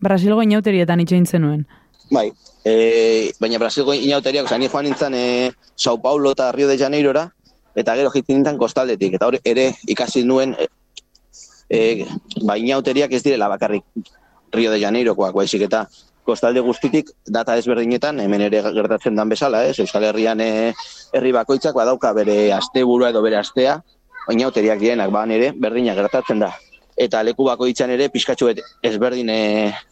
Brasilgo 0.03 0.43
inauterietan 0.43 0.99
itxoin 1.03 1.25
zenuen. 1.25 1.63
Bai, 2.11 2.31
e, 2.65 3.31
baina 3.39 3.59
Brasilgo 3.59 3.93
inauteriak, 3.93 4.45
osea, 4.45 4.57
ni 4.57 4.67
joan 4.67 4.85
nintzen 4.85 5.13
e, 5.15 5.51
Sao 5.75 6.01
Paulo 6.01 6.31
eta 6.31 6.51
Rio 6.51 6.67
de 6.67 6.77
Janeirora, 6.77 7.29
eta 7.75 7.95
gero 7.95 8.11
jitzen 8.11 8.39
nintzen 8.39 8.57
kostaldetik, 8.57 9.15
eta 9.15 9.27
hori 9.27 9.39
ere 9.45 9.71
ikasi 9.87 10.23
nuen, 10.23 10.55
e, 10.59 10.67
e, 11.69 12.05
ba, 12.43 12.57
inauteriak 12.57 13.13
ez 13.13 13.23
direla 13.23 13.47
bakarrik 13.47 13.85
Rio 14.51 14.71
de 14.71 14.79
Janeirokoak, 14.81 15.35
baizik 15.35 15.67
eta 15.67 15.85
kostalde 16.29 16.61
guztitik 16.61 17.09
data 17.25 17.55
ezberdinetan, 17.57 18.19
hemen 18.21 18.41
ere 18.45 18.61
gertatzen 18.75 19.15
dan 19.17 19.29
bezala, 19.29 19.63
ez? 19.65 19.77
Euskal 19.81 20.05
Herrian 20.09 20.41
e, 20.41 20.73
herri 21.13 21.33
bakoitzak 21.33 21.77
badauka 21.77 22.13
bere 22.17 22.51
asteburua 22.53 23.09
edo 23.13 23.23
bere 23.25 23.39
astea, 23.39 23.79
inauteriak 24.33 24.81
direnak, 24.81 25.13
ba, 25.13 25.25
ere 25.25 25.53
berdina 25.57 25.95
gertatzen 25.97 26.43
da. 26.45 26.51
Eta 26.99 27.21
leku 27.23 27.45
bakoitzan 27.47 27.93
ere 27.95 28.09
pixkatxo 28.13 28.49
bet 28.49 28.61
ezberdin 28.85 29.29
e, 29.31 29.41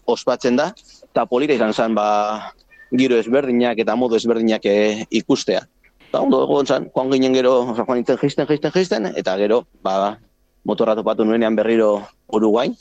ospatzen 0.06 0.60
da, 0.60 0.72
eta 1.18 1.26
polita 1.26 1.56
izan 1.58 1.74
zen, 1.74 1.96
ba, 1.98 2.54
giro 2.94 3.18
ezberdinak 3.18 3.80
eta 3.82 3.96
modu 3.98 4.20
ezberdinak 4.20 4.62
e, 4.70 5.02
ikustea. 5.18 5.64
Eta 6.12 6.22
ondo 6.22 6.44
egon 6.46 6.68
zen, 6.70 6.86
joan 6.94 7.10
ginen 7.10 7.34
gero, 7.34 7.54
oza, 7.72 7.82
joan 7.88 7.98
nintzen 7.98 8.20
jisten, 8.22 8.46
jisten, 8.46 8.74
jisten, 8.76 9.08
eta 9.18 9.34
gero, 9.42 9.64
ba, 9.82 10.14
motorra 10.62 10.94
topatu 10.94 11.26
nuenean 11.26 11.58
berriro 11.58 12.04
Uruguain, 12.38 12.76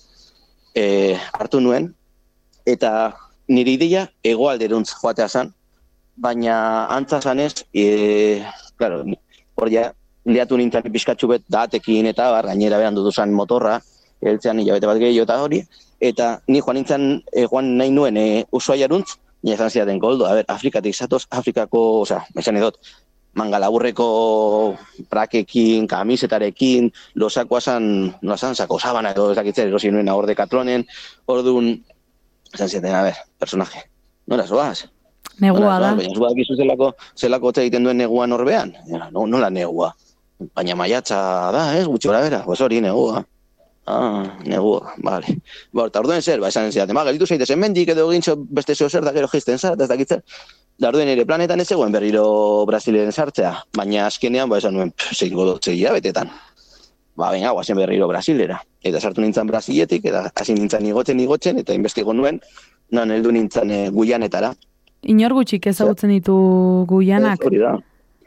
e, 0.77 1.17
hartu 1.33 1.63
nuen, 1.65 1.89
eta 2.69 2.91
nire 3.49 3.73
ideia 3.79 4.05
egoalderuntz 4.21 4.91
joatea 4.99 5.31
zen, 5.33 5.55
baina 6.21 6.59
antza 6.93 7.23
zanez, 7.25 7.65
e, 7.73 8.45
claro, 8.77 9.01
hor 9.57 9.73
ja, 9.73 9.89
liatu 10.29 10.61
nintzen 10.61 10.85
pixkatxu 10.93 11.33
bet 11.33 11.49
datekin 11.49 12.13
eta 12.13 12.29
bar, 12.37 12.53
gainera 12.53 12.85
behan 12.85 13.01
duduzan 13.01 13.33
motorra, 13.33 13.79
heltzean 14.21 14.61
hilabete 14.61 14.93
bat 14.93 15.01
gehiago 15.01 15.25
eta 15.25 15.41
hori, 15.41 15.65
eta 16.01 16.41
ni 16.49 16.61
joan 16.61 16.81
nintzen, 16.81 17.07
e, 17.33 17.47
joan 17.47 17.77
nahi 17.79 17.91
nuen 17.91 18.17
e, 18.17 18.45
usuaiaruntz, 18.53 19.17
nire 19.43 19.57
esan 19.57 19.71
zidaten 19.71 20.01
koldo, 20.01 20.27
a 20.27 20.35
ber, 20.39 20.47
Afrikatik 20.49 20.95
zatoz, 20.95 21.25
Afrikako, 21.31 21.83
osea, 22.03 22.23
esan 22.37 22.57
edot, 22.61 22.79
manga 23.37 23.61
laburreko 23.61 24.09
prakekin, 25.13 25.87
kamisetarekin, 25.87 26.91
losakoa 27.15 27.61
zan, 27.61 28.15
nola 28.23 28.55
sako 28.55 28.79
sabana 28.81 29.13
edo 29.13 29.31
ez 29.31 29.37
dakitzer, 29.37 29.69
erosi 29.69 29.93
nuen 29.93 30.09
hor 30.09 30.27
dekatlonen, 30.27 30.87
orduan, 31.27 31.75
esan 32.53 32.69
zidaten, 32.69 32.95
a 32.95 33.03
ber, 33.11 33.25
personaje, 33.39 33.87
nola 34.27 34.47
zoaz? 34.47 34.87
Negua 35.41 35.77
da. 35.81 35.93
Baina 35.93 36.15
zuak 36.17 36.37
gizu 36.39 36.57
zelako, 36.57 36.93
zelako 37.17 37.53
egiten 37.61 37.85
duen 37.85 37.99
negua 38.01 38.27
norbean? 38.27 38.73
Ja, 38.89 39.11
no, 39.13 39.27
nola 39.29 39.51
negua? 39.53 39.93
Baina 40.57 40.77
maiatza 40.77 41.19
da, 41.53 41.67
ez, 41.77 41.85
gutxi 41.89 42.09
bera, 42.09 42.43
pues 42.45 42.61
hori 42.61 42.81
negua. 42.81 43.25
Ah, 43.87 44.37
negua, 44.45 44.95
vale. 44.99 45.39
Ba, 45.71 45.87
eta 45.87 46.01
orduen 46.03 46.23
zer, 46.23 46.41
ba, 46.43 46.49
esan 46.51 46.73
zidaten, 46.73 46.97
ba, 46.99 47.05
gelitu 47.07 47.27
zaitez 47.27 47.53
hemendik 47.55 47.93
edo 47.95 48.09
gintxo 48.11 48.35
beste 48.59 48.75
zeo 48.75 48.89
zer 48.91 49.05
da 49.07 49.13
gero 49.15 49.29
jisten 49.31 49.61
zara, 49.63 49.79
ez 49.79 49.89
dakitzer. 49.89 50.25
Da 50.77 50.91
orduen 50.91 51.09
ere 51.09 51.25
planetan 51.25 51.63
ez 51.63 51.69
zegoen 51.69 51.95
berriro 51.95 52.25
Brasilen 52.67 53.13
sartzea, 53.13 53.53
baina 53.79 54.09
azkenean, 54.09 54.51
ba, 54.51 54.59
esan 54.59 54.75
nuen, 54.75 54.91
zeiko 55.15 55.47
dut 55.47 55.71
zeia 55.71 55.95
betetan. 55.95 56.35
Ba, 57.15 57.31
baina, 57.31 57.55
guazen 57.55 57.79
berriro 57.79 58.11
Brasilera. 58.11 58.59
Eta 58.83 59.01
sartu 59.01 59.23
nintzen 59.23 59.47
Brasiletik, 59.47 60.11
eta 60.11 60.27
hasi 60.35 60.59
nintzen 60.59 60.91
igotzen 60.91 61.23
igotzen, 61.23 61.63
eta 61.63 61.79
investigo 61.79 62.13
nuen, 62.13 62.43
non 62.91 63.15
heldu 63.15 63.33
nintzen 63.39 63.71
e, 63.71 63.81
Guianetara. 63.95 64.51
Inor 65.07 65.39
gutxik 65.39 65.71
ezagutzen 65.71 66.11
ditu 66.11 66.35
guianak. 66.91 67.39
Ez, 67.39 67.47
Hori 67.47 67.63
da. 67.63 67.77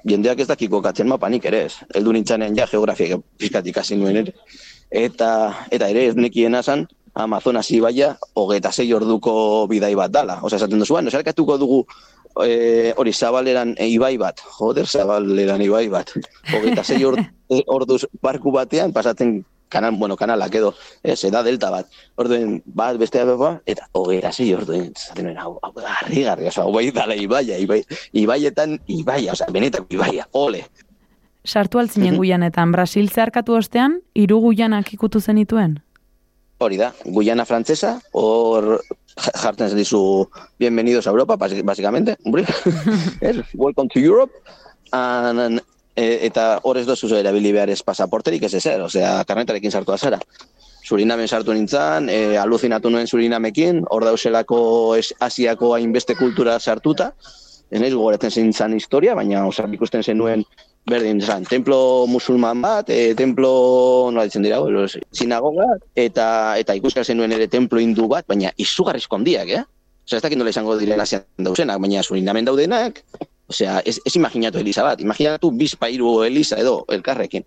Jendeak 0.07 0.39
ez 0.39 0.47
dakiko 0.47 0.79
katzen 0.81 1.09
mapanik 1.11 1.45
ere 1.51 1.65
ez. 1.67 1.73
Heldu 1.95 2.13
nintzanen 2.15 2.55
ja 2.55 2.65
geografia 2.71 3.17
pizkat 3.37 3.67
ikasi 3.67 3.97
nuen 3.99 4.21
ere. 4.23 4.33
Eta, 4.89 5.31
eta 5.69 5.89
ere 5.89 6.07
ez 6.09 6.15
nekiena 6.17 6.63
zan, 6.63 6.87
Amazonas 7.13 7.67
ibaia 7.73 8.13
hogeita 8.37 8.71
sei 8.71 8.91
orduko 8.93 9.67
bidai 9.67 9.93
bat 9.97 10.11
dala. 10.11 10.39
Osa, 10.41 10.57
esaten 10.57 10.79
duzu, 10.79 10.93
bueno, 10.95 11.11
zerkatuko 11.11 11.57
dugu 11.57 11.79
e, 12.45 12.93
hori 12.97 13.13
zabaleran 13.13 13.75
e, 13.77 13.87
ibai 13.89 14.15
bat. 14.17 14.41
Joder, 14.57 14.87
zabaleran 14.87 15.61
ibai 15.61 15.87
bat. 15.89 16.13
Hogeita 16.53 16.83
sei 16.83 17.03
or, 17.05 17.19
e, 17.53 17.63
orduz 17.67 18.05
barku 18.21 18.53
batean, 18.55 18.93
pasatzen 18.93 19.43
kanal, 19.69 19.95
bueno, 19.97 20.17
kanalak 20.17 20.55
edo, 20.55 20.73
ez, 21.03 21.19
eda 21.25 21.43
delta 21.43 21.69
bat. 21.73 21.89
Orduen, 22.17 22.59
bat, 22.65 22.97
bestea 22.97 23.25
beba, 23.25 23.57
eta 23.69 23.87
hogeita 23.93 24.31
sei 24.33 24.53
orduen, 24.57 24.89
zaten 24.97 25.37
hau, 25.37 25.57
hau, 25.61 25.73
garri, 25.77 26.23
garri, 26.25 26.49
oza, 26.49 26.65
hau 26.65 26.73
bai 26.73 26.89
dala 26.95 27.15
ibaia, 27.15 27.57
ibai, 27.61 27.83
ibaietan 28.17 28.79
ibaia, 28.87 29.33
oza, 29.37 29.49
benetako 29.53 29.99
ibaia, 29.99 30.25
ole. 30.33 30.65
Sartu 31.43 31.79
altzinen 31.79 32.13
Mhm. 32.13 32.19
guianetan, 32.19 32.71
Brasil 32.71 33.09
zeharkatu 33.09 33.53
ostean, 33.55 34.01
hiru 34.13 34.39
guianak 34.41 34.93
ikutu 34.93 35.21
zenituen. 35.21 35.79
Hori 36.59 36.75
da, 36.77 36.93
Guyana 37.05 37.45
frantzesa, 37.45 38.01
hor 38.11 38.81
ja- 39.15 39.31
jartzen 39.43 39.75
dizu 39.77 40.27
bienvenidos 40.59 41.07
a 41.07 41.11
Europa, 41.11 41.37
básicamente, 41.37 42.17
hombre, 42.25 42.43
es, 43.21 43.37
welcome 43.53 43.87
to 43.93 43.99
Europe, 43.99 44.33
and, 44.91 45.61
e, 45.95 46.19
eta 46.27 46.59
hor 46.63 46.77
ez 46.77 46.85
dozu 46.85 47.07
erabili 47.15 47.53
behar 47.53 47.69
ez 47.69 47.81
pasaporterik 47.81 48.43
ez 48.43 48.53
ezer, 48.53 48.81
osea, 48.81 49.23
karnetarekin 49.25 49.71
sartua 49.71 49.97
zara. 49.97 50.19
Surinamen 50.83 51.27
sartu 51.27 51.53
nintzen, 51.53 52.09
e, 52.09 52.37
aluzinatu 52.37 52.89
nuen 52.89 53.07
Surinamekin, 53.07 53.85
hor 53.89 54.03
dauselako 54.03 54.95
es, 54.95 55.13
Asiako 55.19 55.73
hainbeste 55.75 56.15
kultura 56.15 56.59
sartuta, 56.59 57.13
enez 57.71 57.93
gogoratzen 57.93 58.31
zintzen 58.31 58.73
historia, 58.73 59.15
baina 59.15 59.45
osea, 59.47 59.67
ikusten 59.71 60.03
zenuen 60.03 60.43
berdin 60.89 61.21
zan, 61.21 61.45
templo 61.47 62.05
musulman 62.09 62.61
bat, 62.61 62.89
e, 62.89 63.13
templo, 63.15 64.09
nola 64.11 64.25
ditzen 64.27 64.45
dira, 64.45 64.59
bueno, 64.63 64.85
sinagoga, 65.13 65.67
eta 65.95 66.57
eta 66.59 66.75
ikuskar 66.77 67.05
zenuen 67.05 67.33
ere 67.35 67.47
templo 67.47 67.79
hindu 67.79 68.07
bat, 68.11 68.27
baina 68.27 68.51
izugarrizko 68.57 69.19
handiak, 69.19 69.53
eh? 69.53 69.63
Osea, 70.09 70.17
ez 70.17 70.25
dakit 70.25 70.39
nola 70.41 70.49
izango 70.49 70.77
diren 70.79 71.01
asian 71.01 71.25
dauzenak, 71.37 71.79
baina 71.81 72.03
surinamen 72.03 72.47
daudenak, 72.47 73.03
osea, 73.49 73.79
ez, 73.85 73.99
ez 74.05 74.15
imaginatu 74.17 74.61
Elisa 74.61 74.85
bat, 74.85 75.01
imaginatu 75.01 75.51
bizpairu 75.55 76.23
Elisa 76.25 76.57
edo 76.61 76.81
elkarrekin, 76.89 77.45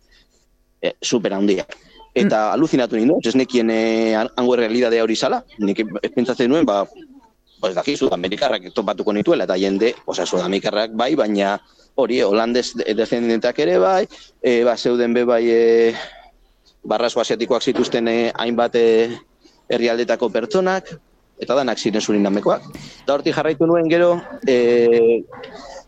e, 0.83 0.95
super 1.03 1.35
handiak. 1.35 1.75
Eta 2.15 2.51
aluzinatu 2.53 2.99
ninduen, 2.99 3.25
ez 3.25 3.35
nekien 3.39 3.71
e, 3.73 3.81
hango 4.15 4.57
realidadea 4.61 5.03
hori 5.03 5.17
zala, 5.17 5.43
nik 5.59 5.83
pentsatzen 6.15 6.51
nuen, 6.53 6.69
ba, 6.69 6.85
ez 7.69 7.77
dakizu, 7.77 8.11
Amerikarrak 8.13 8.73
topatuko 8.75 9.15
nituela, 9.15 9.47
eta 9.47 9.57
jende, 9.59 9.95
osea, 10.07 10.27
Sudamerikarrak 10.27 10.95
bai, 10.99 11.15
baina 11.19 11.57
hori, 11.95 12.21
holandez 12.23 12.73
de- 12.75 12.95
descendentak 12.95 13.59
ere 13.59 13.79
bai, 13.79 14.07
e, 14.41 14.63
ba, 14.65 14.77
zeuden 14.77 15.13
be 15.15 15.25
bai, 15.25 15.45
e, 15.51 15.95
barrazo 16.83 17.21
asiatikoak 17.21 17.63
zituzten 17.63 18.09
e, 18.09 18.33
hainbat 18.35 18.75
e, 18.77 18.87
herrialdetako 19.69 20.31
pertsonak, 20.31 20.89
eta 21.43 21.55
danak 21.55 21.79
ziren 21.79 22.01
surinamekoak. 22.01 22.63
Eta 23.03 23.15
hortik 23.15 23.35
jarraitu 23.35 23.67
nuen 23.67 23.89
gero, 23.91 24.21
e, 24.47 25.23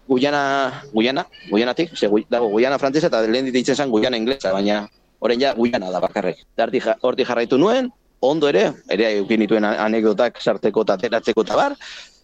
Guyana, 0.06 0.82
Guyana, 0.92 1.26
Guyanatik, 1.50 1.96
ze, 1.96 2.08
Gui- 2.08 2.26
dago 2.28 2.48
Guyana 2.52 2.78
frantzesa 2.78 3.06
eta 3.08 3.22
lehen 3.22 3.46
ditzen 3.52 3.76
zen 3.76 3.90
Guyana 3.90 4.16
inglesa, 4.16 4.52
baina 4.52 4.88
orain 5.18 5.40
ja 5.40 5.54
Guyana 5.54 5.90
da 5.90 6.00
bakarrik. 6.00 6.42
Ja- 6.56 6.98
hortik 7.00 7.26
jarraitu 7.26 7.56
nuen, 7.58 7.90
ondo 8.20 8.48
ere, 8.48 8.72
ere 8.88 9.22
dituen 9.24 9.64
anekdotak 9.64 10.40
sarteko 10.40 10.82
eta 10.82 10.94
ateratzeko 10.94 11.42
eta 11.42 11.56
bar, 11.56 11.76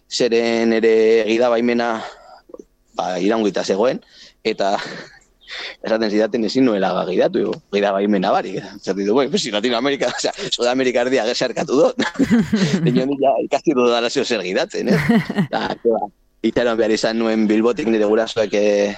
zeren 0.09 0.73
ere 0.73 1.23
gida 1.27 1.49
baimena 1.49 2.03
ba, 3.01 3.17
iraungita 3.19 3.63
zegoen, 3.65 3.99
eta 4.45 4.75
esaten 5.85 6.09
zidaten 6.13 6.45
ezin 6.47 6.65
nuela 6.65 6.93
gidatu, 7.09 7.51
gida 7.73 7.91
baimena 7.91 8.31
barik. 8.31 8.61
Zaten 8.79 9.05
du, 9.05 9.13
pues, 9.15 9.45
Latinoamerika, 9.51 10.07
o 10.17 10.19
sea, 10.19 10.31
Sudamerica 10.51 11.01
erdia 11.01 11.25
gesarkatu 11.25 11.79
dut. 11.81 11.95
Dinon 12.85 13.15
ja, 13.19 13.33
ikasti 13.43 13.73
dut 13.75 13.89
dara 13.91 14.09
zeo 14.09 14.23
zer 14.25 14.43
gidatzen, 14.45 14.89
eh? 14.93 14.99
Da, 15.51 15.67
ke 15.75 15.89
ba, 15.91 16.07
itxaron 16.45 16.77
behar 16.79 16.93
izan 16.95 17.19
nuen 17.19 17.47
bilbotik 17.49 17.89
nire 17.89 18.07
gurasoek 18.09 18.53
eh, 18.57 18.93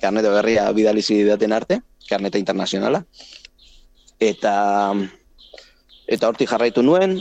karneto 0.00 0.32
berria 0.32 0.70
bidali 0.72 1.02
zidaten 1.02 1.52
arte, 1.52 1.82
karneta 2.08 2.38
internazionala. 2.40 3.04
Eta 4.18 4.94
eta 6.08 6.30
hortik 6.30 6.48
jarraitu 6.50 6.82
nuen, 6.82 7.20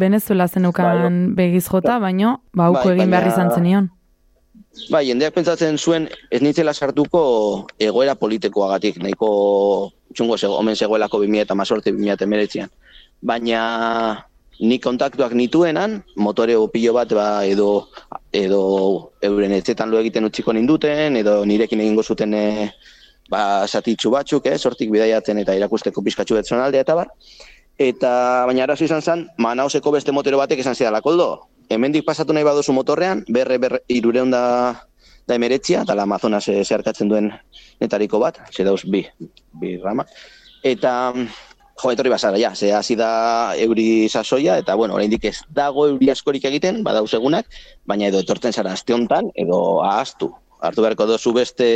Venezuela 0.00 0.46
zenukan 0.48 1.34
begiz 1.36 1.66
jota, 1.68 1.98
baino, 2.00 2.38
ba, 2.56 2.70
Bai, 2.72 2.94
egin 2.94 3.10
behar 3.10 3.26
baina- 3.26 3.32
izan 3.34 3.50
zenion. 3.52 3.90
Bai, 4.70 5.02
jendeak 5.08 5.34
pentsatzen 5.34 5.78
zuen 5.78 6.06
ez 6.30 6.38
nintzela 6.42 6.72
sartuko 6.72 7.20
egoera 7.82 8.14
politikoagatik, 8.14 9.00
nahiko 9.02 9.30
txungo 10.14 10.38
zego, 10.38 10.58
omen 10.62 10.76
zegoelako 10.78 11.18
2000 11.24 11.42
eta 11.46 11.56
mazorte 11.58 11.92
2000 11.92 12.68
Baina 13.20 13.62
ni 14.60 14.78
kontaktuak 14.78 15.34
nituenan, 15.34 16.02
motore 16.16 16.54
pilo 16.72 16.94
bat 16.94 17.12
ba, 17.12 17.44
edo, 17.44 17.88
edo 18.32 18.62
euren 19.22 19.52
etxetan 19.58 19.90
lo 19.90 19.98
egiten 19.98 20.24
utziko 20.24 20.52
ninduten, 20.52 21.16
edo 21.16 21.44
nirekin 21.44 21.80
egingo 21.80 22.02
zuten 22.02 22.34
e, 22.34 22.70
ba, 23.28 23.66
satitxu 23.66 24.10
batzuk, 24.14 24.46
eh, 24.46 24.58
sortik 24.58 24.90
bidaiatzen 24.90 25.38
eta 25.42 25.56
irakusteko 25.56 26.02
pizkatxu 26.02 26.38
betzonaldea 26.38 26.86
eta 26.86 26.94
bar. 26.94 27.10
Eta 27.80 28.10
baina 28.46 28.68
arazo 28.68 28.84
izan 28.84 29.02
zen, 29.02 29.26
manaoseko 29.38 29.90
beste 29.90 30.12
motero 30.12 30.38
batek 30.38 30.60
esan 30.60 30.76
zidala, 30.76 31.00
koldo, 31.00 31.49
hemendik 31.70 32.04
pasatu 32.04 32.34
nahi 32.34 32.44
baduzu 32.44 32.74
motorrean, 32.74 33.22
berre, 33.30 33.56
berre, 33.62 33.80
irureun 33.88 34.32
da, 34.34 34.42
da 35.26 35.38
emeretzia, 35.38 35.84
eta 35.86 35.94
la 35.94 36.04
Amazonas 36.08 36.48
eh, 36.50 36.64
zeharkatzen 36.64 37.08
duen 37.08 37.30
netariko 37.80 38.18
bat, 38.22 38.42
ze 38.50 38.66
dauz 38.66 38.82
bi, 38.90 39.04
bi 39.62 39.76
rama. 39.82 40.04
Eta, 40.66 41.14
jo, 41.80 41.92
etorri 41.94 42.12
bazara, 42.12 42.40
ja, 42.42 42.50
ze 42.54 42.72
hasi 42.74 42.98
da 42.98 43.54
euri 43.56 44.08
sasoia, 44.10 44.58
eta, 44.60 44.74
bueno, 44.74 44.98
oraindik 44.98 45.30
ez 45.30 45.38
dago 45.48 45.86
euri 45.92 46.10
askorik 46.10 46.44
egiten, 46.50 46.82
badauz 46.84 47.14
egunak, 47.14 47.46
baina 47.86 48.10
edo 48.10 48.20
etortzen 48.26 48.52
zara 48.52 48.74
aste 48.74 48.96
honetan, 48.96 49.30
edo 49.38 49.80
ahaztu. 49.86 50.34
Hartu 50.60 50.82
beharko 50.84 51.06
dozu 51.08 51.32
beste 51.32 51.70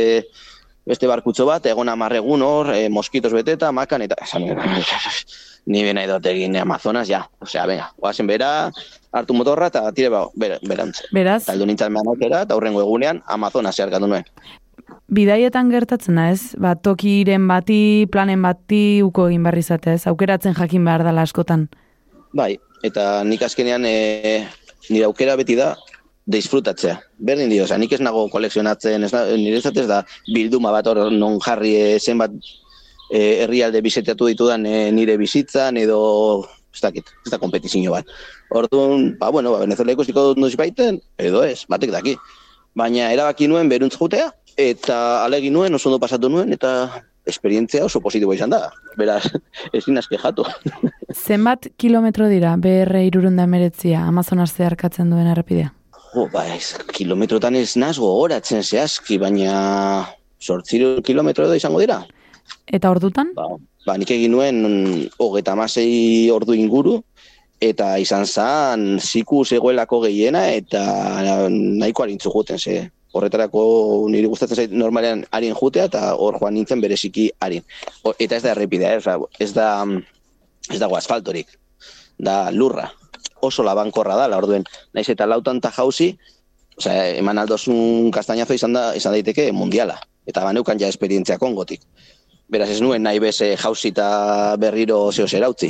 beste 0.85 1.07
barkutxo 1.09 1.47
bat, 1.49 1.65
egon 1.65 1.89
amarregun 1.89 2.43
hor, 2.45 2.69
eh, 2.75 2.89
moskitos 2.93 3.31
beteta, 3.33 3.71
makan, 3.73 4.05
eta 4.05 4.19
ni 5.65 5.83
bena 5.83 6.03
edot 6.05 6.25
egin 6.29 6.55
Amazonas, 6.61 7.07
ja. 7.09 7.23
Osea, 7.41 7.65
venga, 7.69 7.89
guazen 7.97 8.27
bera, 8.27 8.71
hartu 9.15 9.33
motorra, 9.33 9.69
eta 9.71 9.85
tire 9.95 10.11
ba, 10.13 10.25
bera, 10.35 10.59
berantz. 10.67 11.01
Beraz, 11.15 11.41
Eta 11.43 11.55
heldu 11.55 11.67
nintzen 11.69 11.93
manakera, 11.93 12.43
eta 12.45 12.57
hurrengo 12.57 12.83
egunean 12.83 13.23
Amazonas 13.25 13.75
zeharkatu 13.75 14.07
nuen. 14.11 14.27
bidaietan 15.09 15.69
gertatzen 15.71 16.15
da 16.17 16.29
ez? 16.33 16.55
Ba, 16.61 16.75
tokiren 16.75 17.47
bati, 17.47 18.07
planen 18.11 18.41
bati, 18.41 19.01
uko 19.05 19.27
egin 19.29 19.43
behar 19.45 19.57
izatez, 19.57 20.05
aukeratzen 20.07 20.55
jakin 20.57 20.85
behar 20.85 21.03
dela 21.05 21.21
askotan. 21.25 21.67
Bai, 22.33 22.55
eta 22.83 23.23
nik 23.23 23.41
azkenean 23.45 23.85
e, 23.85 24.45
nire 24.89 25.05
aukera 25.05 25.35
beti 25.35 25.55
da 25.55 25.75
disfrutatzea. 26.25 26.97
Berdin 27.21 27.49
dio, 27.49 27.63
osea, 27.63 27.77
nik 27.77 27.93
ez 27.93 28.01
nago 28.01 28.27
kolekzionatzen, 28.33 29.03
ez 29.05 29.13
na, 29.13 29.25
nire 29.37 29.61
ez 29.61 29.87
da 29.87 30.03
bilduma 30.33 30.71
bat 30.73 30.87
hor 30.87 31.11
non 31.11 31.39
jarri 31.39 31.75
e, 31.77 31.99
zenbat 31.99 32.33
e, 33.09 33.43
herrialde 33.43 33.81
bizitatu 33.85 34.29
ditudan 34.31 34.65
e, 34.65 34.91
nire 34.91 35.17
bizitzan 35.21 35.77
edo 35.77 35.99
ez 36.75 36.81
dakit, 36.83 37.11
ez 37.25 37.31
da 37.31 37.39
kompetizio 37.39 37.93
bat. 37.93 38.07
Orduan, 38.51 39.13
ba, 39.19 39.31
bueno, 39.31 39.53
ba, 39.53 39.61
Venezuela 39.63 39.95
ikusiko 39.95 40.29
dut 40.29 40.41
noiz 40.43 40.55
baiten, 40.59 40.99
edo 41.17 41.43
ez, 41.47 41.63
batek 41.71 41.93
daki. 41.93 42.15
Baina 42.75 43.11
erabaki 43.15 43.47
nuen 43.47 43.71
beruntz 43.71 43.95
jutea, 43.95 44.33
eta 44.59 45.23
alegin 45.23 45.55
nuen, 45.55 45.75
oso 45.75 45.89
ondo 45.89 46.01
pasatu 46.03 46.29
nuen, 46.31 46.51
eta 46.51 46.73
esperientzia 47.25 47.85
oso 47.85 48.01
positiboa 48.03 48.35
izan 48.35 48.51
da. 48.53 48.67
Beraz, 48.99 49.23
ezin 49.77 49.97
aske 50.01 50.19
jatu. 50.21 50.45
Zenbat 51.25 51.69
kilometro 51.79 52.27
dira 52.29 52.55
BR 52.59 53.05
irurunda 53.07 53.47
emeretzia 53.47 54.03
Amazonas 54.05 54.51
zeharkatzen 54.53 55.09
duen 55.13 55.31
errepidea? 55.31 55.71
Jo, 56.11 56.27
ba, 56.31 56.45
ez, 56.55 56.75
kilometrotan 56.95 57.55
ez 57.59 57.73
naz 57.79 57.97
gogoratzen 57.99 58.63
zehazki, 58.63 59.17
baina 59.19 59.55
sortziru 60.39 61.01
kilometro 61.03 61.47
edo 61.47 61.57
izango 61.57 61.81
dira. 61.83 62.03
Eta 62.67 62.91
ordutan? 62.91 63.31
Ba, 63.37 63.47
ba 63.85 63.97
nik 63.97 64.11
egin 64.11 64.33
nuen 64.33 65.09
hogeta 65.21 65.53
amasei 65.53 66.29
ordu 66.33 66.55
inguru, 66.57 66.99
eta 67.61 67.95
izan 68.01 68.25
zan 68.25 68.99
ziku 68.99 69.45
zegoelako 69.45 70.01
gehiena, 70.05 70.47
eta 70.51 70.83
nahiko 71.49 72.03
harintzu 72.03 72.31
juten, 72.33 72.59
ze 72.59 72.89
horretarako 73.15 73.61
niri 74.11 74.27
gustatzen 74.27 74.59
zait 74.59 74.73
normalean 74.75 75.23
harin 75.31 75.55
jutea, 75.55 75.87
eta 75.87 76.15
hor 76.19 76.39
joan 76.41 76.55
nintzen 76.57 76.81
bereziki 76.83 77.29
harin. 77.39 77.63
O, 78.03 78.13
eta 78.19 78.35
ez 78.35 78.43
da 78.43 78.51
errepidea, 78.51 78.95
eh, 78.95 78.99
osea, 78.99 79.19
ez 79.39 79.51
da, 79.55 79.69
ez 80.71 80.79
dago 80.81 80.97
asfaltorik, 80.99 81.55
da 82.19 82.51
lurra. 82.51 82.89
Oso 83.41 83.63
labankorra 83.63 84.17
da, 84.19 84.27
la 84.27 84.41
orduen, 84.41 84.65
naiz 84.93 85.07
eta 85.09 85.27
lautan 85.29 85.61
ta 85.63 85.71
jauzi, 85.71 86.11
osea, 86.75 87.15
eman 87.21 87.39
aldozun 87.39 88.11
kastainazo 88.11 88.57
izan 88.57 88.75
da 88.75 88.89
izan 88.99 89.15
daiteke 89.15 89.47
mundiala. 89.55 89.95
Eta 90.25 90.41
baneukan 90.41 90.79
ja 90.81 90.89
esperientzia 90.89 91.37
kongotik. 91.37 91.83
Beraz 92.47 92.69
ez 92.69 92.81
nuen 92.81 93.01
nahi 93.03 93.19
beze 93.19 93.55
jauzi 93.57 93.91
berriro 94.59 95.11
zeo 95.11 95.27
zerautzi. 95.27 95.69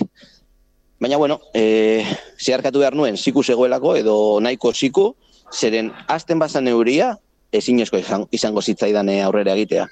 Baina, 1.00 1.18
bueno, 1.18 1.40
e, 1.54 2.04
zeharkatu 2.40 2.80
behar 2.80 2.96
nuen 2.96 3.18
ziku 3.18 3.44
zegoelako 3.44 3.96
edo 3.96 4.40
nahiko 4.42 4.74
ziku, 4.74 5.16
zeren 5.52 5.92
azten 6.08 6.40
bazan 6.40 6.68
euria, 6.68 7.18
ezinezko 7.52 7.98
izan- 7.98 8.28
izango 8.32 8.62
zitzaidan 8.62 9.10
eh, 9.10 9.22
aurrera 9.24 9.54
egitea. 9.54 9.88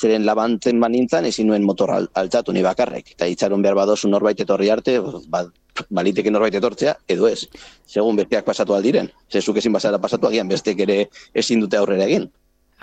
Zeren 0.00 0.24
labantzen 0.26 0.80
banintzan 0.80 1.24
ezin 1.26 1.46
nuen 1.48 1.64
motor 1.64 1.90
al- 1.90 2.10
altzatu 2.14 2.52
ni 2.52 2.62
bakarrek. 2.62 3.12
Eta 3.12 3.26
itxaron 3.26 3.62
behar 3.62 3.74
badozu 3.74 4.08
norbait 4.08 4.40
etorri 4.40 4.68
arte, 4.70 4.98
ba, 5.28 5.44
baliteke 5.90 6.30
norbait 6.30 6.54
etortzea, 6.54 6.96
edo 7.08 7.26
ez. 7.28 7.46
Segun 7.86 8.16
besteak 8.16 8.44
pasatu 8.44 8.74
aldiren. 8.74 9.10
Zezuk 9.32 9.56
ezin 9.56 9.72
bazara 9.72 9.98
pasatu 9.98 10.26
agian 10.28 10.48
bestek 10.48 10.80
ere 10.80 11.08
ezin 11.34 11.60
dute 11.60 11.76
aurrera 11.76 12.04
egin. 12.04 12.30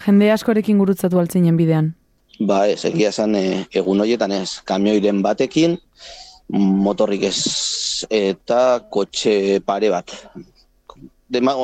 Jende 0.06 0.32
askorekin 0.32 0.78
gurutzatu 0.78 1.20
altzinen 1.20 1.56
bidean. 1.58 1.94
Ba 2.40 2.66
ez, 2.68 2.84
egia 2.86 3.10
esan 3.14 3.36
e, 3.40 3.66
egun 3.72 4.02
horietan 4.04 4.34
ez, 4.36 4.60
kamioiren 4.68 5.22
batekin, 5.24 5.78
motorrik 6.50 7.24
ez 7.30 8.06
eta 8.12 8.82
kotxe 8.92 9.62
pare 9.66 9.90
bat. 9.94 10.12
Dema, 11.32 11.56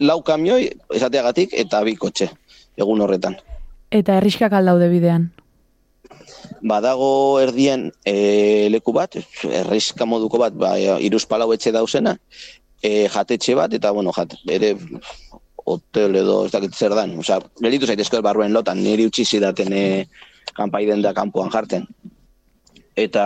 lau 0.00 0.20
kamioi 0.24 0.70
esateagatik 0.94 1.52
eta 1.64 1.82
bi 1.84 1.96
kotxe 1.98 2.30
egun 2.78 3.02
horretan. 3.04 3.36
Eta 3.92 4.16
herriskak 4.16 4.54
aldaude 4.56 4.88
bidean. 4.88 5.28
Badago 6.62 7.40
erdien 7.42 7.90
e, 8.06 8.68
leku 8.70 8.94
bat, 8.94 9.18
erreizka 9.44 10.06
moduko 10.06 10.38
bat, 10.38 10.54
ba, 10.54 10.76
iruz 11.02 11.24
palau 11.26 11.50
etxe 11.52 11.72
dauzena, 11.74 12.14
e, 12.78 13.08
jatetxe 13.10 13.56
bat, 13.58 13.74
eta, 13.74 13.90
bueno, 13.92 14.14
jat, 14.14 14.36
ere 14.46 14.76
hotel 15.64 16.16
edo 16.16 16.44
ez 16.46 16.52
dakit 16.52 16.74
zer 16.74 16.94
dan. 16.96 17.14
Osea, 17.18 17.40
gelitu 17.60 17.86
zaitezko 17.86 18.22
barruen 18.24 18.52
lotan, 18.52 18.82
niri 18.82 19.06
utzi 19.08 19.24
zidaten 19.24 19.72
e, 19.72 19.84
kanpaiden 20.56 21.02
da 21.02 21.14
kanpoan 21.16 21.50
jarten. 21.52 21.86
Eta, 22.96 23.24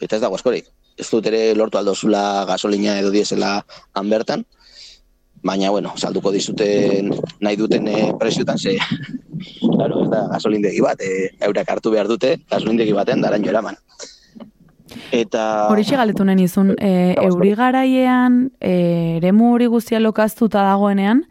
eta 0.00 0.16
ez 0.16 0.22
dago 0.22 0.38
askorik. 0.38 0.68
Ez 1.00 1.08
dut 1.08 1.26
ere 1.26 1.54
lortu 1.56 1.80
aldozula 1.80 2.44
gasolina 2.48 2.98
edo 3.00 3.10
diesela 3.10 3.60
han 3.96 4.10
bertan, 4.12 4.44
baina, 5.42 5.70
bueno, 5.70 5.94
salduko 5.96 6.32
dizuten 6.32 7.14
nahi 7.40 7.56
duten 7.56 7.88
e, 7.88 7.96
presiotan, 8.20 8.58
ze, 8.58 8.76
claro, 9.76 10.04
ez 10.04 10.10
da 10.12 10.26
gasolindegi 10.34 10.82
bat, 10.84 11.00
e, 11.00 11.30
eurak 11.48 11.72
hartu 11.72 11.92
behar 11.94 12.10
dute 12.10 12.36
gasolindegi 12.50 12.92
baten 12.96 13.24
daraino 13.24 13.48
eraman. 13.48 13.78
Eta... 15.12 15.68
Horixe 15.70 15.96
galetu 15.96 16.24
nahi 16.24 16.42
nizun, 16.42 16.74
e, 16.78 17.14
euri 17.24 17.54
garaiean, 17.58 18.42
e, 18.60 19.18
eremu 19.18 19.54
hori 19.54 19.66
guztia 19.72 20.00
lokaztuta 20.00 20.62
dagoenean, 20.66 21.24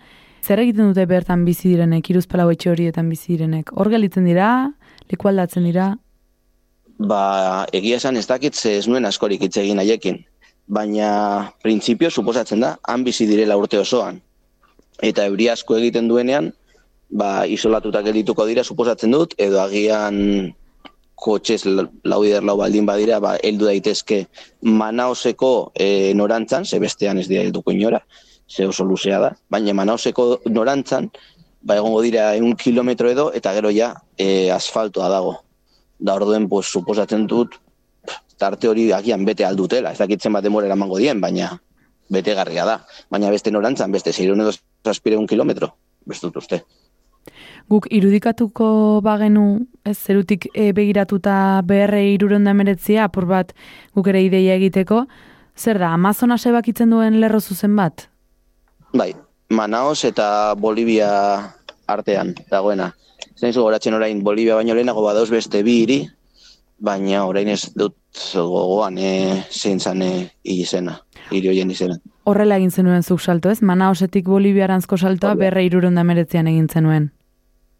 zer 0.43 0.61
egiten 0.63 0.91
dute 0.91 1.05
bertan 1.05 1.45
bizi 1.45 1.73
direnek, 1.73 2.09
iruzpalau 2.09 2.49
etxe 2.53 2.71
horietan 2.71 3.09
bizi 3.09 3.35
direnek? 3.35 3.73
Hor 3.75 3.91
gelitzen 3.91 4.29
dira, 4.29 4.51
leku 5.11 5.31
aldatzen 5.31 5.67
dira, 5.67 5.93
Ba, 6.99 7.65
egia 7.71 7.95
esan 7.95 8.19
ez 8.19 8.25
dakit 8.27 8.55
ze 8.55 8.75
ez 8.77 8.87
nuen 8.87 9.05
askorik 9.07 9.41
hitz 9.45 9.55
egin 9.57 9.79
haiekin. 9.79 10.17
Baina, 10.67 11.51
printzipio, 11.63 12.09
suposatzen 12.11 12.59
da, 12.59 12.73
han 12.83 13.05
bizi 13.07 13.25
direla 13.25 13.55
urte 13.57 13.79
osoan. 13.79 14.19
Eta 15.01 15.25
euri 15.31 15.47
asko 15.49 15.77
egiten 15.77 16.09
duenean, 16.11 16.51
ba, 17.09 17.45
isolatuta 17.47 18.01
geldituko 18.03 18.45
dira, 18.45 18.65
suposatzen 18.67 19.15
dut, 19.15 19.33
edo 19.39 19.61
agian 19.63 20.19
kotxez 21.19 21.65
la- 21.65 21.89
lau 22.03 22.23
lau 22.23 22.57
baldin 22.57 22.85
badira, 22.85 23.19
ba, 23.19 23.35
heldu 23.43 23.65
daitezke 23.65 24.27
Manaoseko 24.61 25.71
e, 25.75 26.13
norantzan, 26.15 26.65
ze 26.65 26.79
bestean 26.79 27.19
ez 27.19 27.27
dira 27.27 27.43
helduko 27.43 27.71
inora, 27.71 28.01
ze 28.47 28.65
oso 28.65 28.85
luzea 28.85 29.19
da, 29.19 29.35
baina 29.49 29.73
Manaoseko 29.73 30.41
norantzan, 30.49 31.11
ba, 31.61 31.75
egongo 31.75 32.01
dira 32.01 32.31
un 32.39 32.55
kilometro 32.55 33.09
edo, 33.09 33.31
eta 33.33 33.53
gero 33.53 33.71
ja 33.71 33.93
e, 34.17 34.49
asfaltoa 34.51 35.09
dago. 35.09 35.37
Da 35.99 36.15
orduen, 36.15 36.47
pues, 36.47 36.67
suposatzen 36.71 37.27
dut, 37.27 37.59
tarte 38.39 38.69
hori 38.69 38.91
agian 38.95 39.25
bete 39.27 39.45
aldutela, 39.45 39.91
ez 39.91 39.99
dakitzen 39.99 40.33
bat 40.33 40.43
demora 40.43 40.69
eramango 40.69 40.97
dien, 40.97 41.19
baina 41.21 41.51
betegarria 42.09 42.65
da. 42.65 42.79
Baina 43.11 43.29
beste 43.29 43.51
norantzan, 43.51 43.91
beste 43.91 44.13
600 44.15 44.47
edo 44.47 44.53
zazpireun 44.87 45.27
kilometro, 45.27 45.73
bestut 46.07 46.37
uste. 46.39 46.63
Guk 47.69 47.85
irudikatuko 47.93 48.99
bagenu, 49.05 49.59
ez 49.85 49.97
zerutik 49.97 50.47
e, 50.53 50.71
begiratuta 50.73 51.61
BR 51.65 51.93
iruronda 52.15 52.51
emeretzia, 52.55 53.05
apur 53.05 53.27
bat 53.29 53.53
guk 53.95 54.09
ere 54.09 54.23
ideia 54.25 54.55
egiteko, 54.57 55.03
zer 55.57 55.79
da, 55.81 55.93
Amazona 55.93 56.37
sebakitzen 56.37 56.89
duen 56.89 57.19
lerro 57.21 57.39
zuzen 57.39 57.75
bat? 57.77 58.07
Bai, 58.93 59.13
Manaos 59.49 60.03
eta 60.05 60.55
Bolivia 60.57 61.09
artean 61.89 62.35
dagoena. 62.49 62.91
Ez 63.35 63.43
naiz 63.43 63.55
gogoratzen 63.57 63.97
orain 63.97 64.23
Bolivia 64.23 64.57
baino 64.57 64.75
lehenago 64.77 65.03
badauz 65.05 65.29
beste 65.29 65.61
bi 65.65 65.79
hiri, 65.83 65.99
baina 66.79 67.25
orain 67.27 67.49
ez 67.49 67.63
dut 67.75 67.97
gogoan 68.33 68.97
e, 68.97 69.43
zein 69.49 69.79
zan 69.79 70.01
e, 70.01 70.11
izena, 70.43 70.99
hiri 71.31 71.51
hoien 71.51 71.71
izena. 71.71 71.99
Horrela 72.29 72.59
egin 72.59 72.71
zenuen 72.71 73.03
zuk 73.03 73.21
salto, 73.21 73.49
ez? 73.49 73.61
Manaosetik 73.65 74.27
Boliviaranzko 74.29 74.97
saltoa 74.97 75.33
Hori 75.33 75.41
da. 75.41 75.49
BR 75.49 75.65
iruronda 75.65 76.05
emeretzian 76.05 76.47
egin 76.51 76.67
zenuen. 76.69 77.09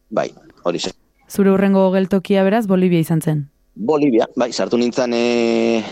Bai, 0.09 0.29
hori 0.65 0.81
zen. 0.81 0.95
Zure 1.29 1.51
hurrengo 1.53 1.83
geltokia 1.93 2.43
beraz 2.47 2.65
Bolivia 2.67 3.05
izan 3.05 3.21
zen. 3.21 3.43
Bolivia, 3.75 4.25
bai, 4.35 4.49
sartu 4.51 4.79
nintzen 4.81 5.13
e, 5.13 5.83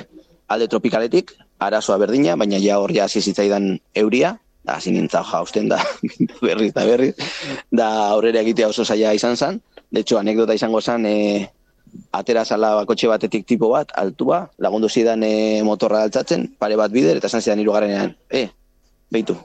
alde 0.49 0.67
tropikaletik, 0.67 1.35
arazoa 1.63 1.99
berdina, 2.01 2.35
baina 2.35 2.57
ja 2.59 2.79
hor 2.81 2.91
ja 2.95 3.05
hasi 3.05 3.21
zitzaidan 3.21 3.75
euria, 3.95 4.33
da 4.65 4.79
hasi 4.81 4.91
nintzen 4.91 5.23
jausten 5.29 5.69
da 5.69 5.77
berriz 6.41 6.71
eta 6.71 6.85
berriz, 6.89 7.13
da 7.71 7.91
aurrera 8.09 8.41
egitea 8.41 8.71
oso 8.73 8.85
zaila 8.85 9.13
izan 9.15 9.37
zen, 9.37 9.61
de 9.91 10.01
hecho, 10.01 10.17
anekdota 10.19 10.57
izango 10.57 10.81
zen, 10.81 11.05
e, 11.05 11.47
atera 12.11 12.43
zala 12.45 12.73
bakotxe 12.81 13.07
batetik 13.07 13.45
tipo 13.45 13.69
bat, 13.69 13.91
altua, 13.95 14.47
lagundu 14.57 14.89
zidan 14.89 15.23
e, 15.23 15.61
motorra 15.63 16.03
altzatzen, 16.07 16.47
pare 16.59 16.77
bat 16.79 16.91
bider, 16.91 17.17
eta 17.17 17.27
esan 17.27 17.43
zidan 17.43 17.61
hirugarrenean, 17.61 18.15
e, 18.31 18.47
beitu, 19.11 19.35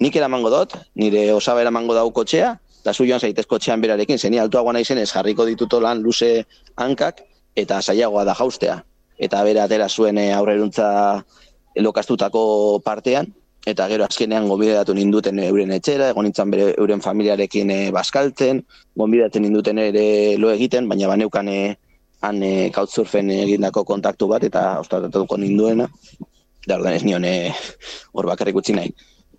nik 0.00 0.16
eramango 0.16 0.50
dut, 0.52 0.76
nire 0.96 1.28
osaba 1.32 1.62
eramango 1.62 1.94
dau 1.94 2.08
kotxea, 2.12 2.54
eta 2.80 2.94
zu 2.94 3.06
joan 3.08 3.20
zaitez 3.20 3.46
kotxean 3.46 3.80
berarekin, 3.80 4.18
zeni 4.18 4.40
altuagoa 4.40 4.72
naizenez 4.72 5.10
jarriko 5.12 5.44
dituto 5.48 5.80
lan 5.80 6.00
luze 6.02 6.46
hankak, 6.76 7.24
eta 7.56 7.80
saiagoa 7.82 8.24
da 8.24 8.34
jaustea. 8.34 8.80
Eta 9.20 9.42
bera 9.44 9.66
atera 9.68 9.88
zuen 9.88 10.18
e, 10.18 10.30
aurreruntza 10.32 10.88
lokastutako 11.76 12.80
partean, 12.84 13.28
eta 13.66 13.86
gero 13.88 14.04
azkenean 14.04 14.48
gonbidatu 14.48 14.94
ninduten 14.96 15.38
euren 15.44 15.72
etxera, 15.76 16.10
egon 16.14 16.24
nintzen 16.24 16.50
bere, 16.52 16.70
euren 16.78 17.02
familiarekin 17.04 17.70
e, 17.70 17.78
baskaltzen, 17.92 18.62
gonbidatzen 18.96 19.44
ninduten 19.44 19.78
ere 19.82 20.36
lo 20.40 20.50
egiten, 20.50 20.88
baina 20.88 21.10
baneukan 21.10 21.48
e, 21.48 21.60
han 22.24 22.42
e, 22.42 22.70
couchsurfen 22.74 23.30
egindako 23.34 23.84
kontaktu 23.84 24.28
bat, 24.30 24.44
eta 24.44 24.80
ostatatuko 24.80 25.36
ninduena, 25.40 25.88
da 26.66 26.76
ordan 26.78 26.96
ez 26.96 27.04
nion 27.04 27.24
e, 27.24 27.52
hor 28.12 28.28
bakarrik 28.32 28.56
utzi 28.56 28.76
nahi. 28.76 28.92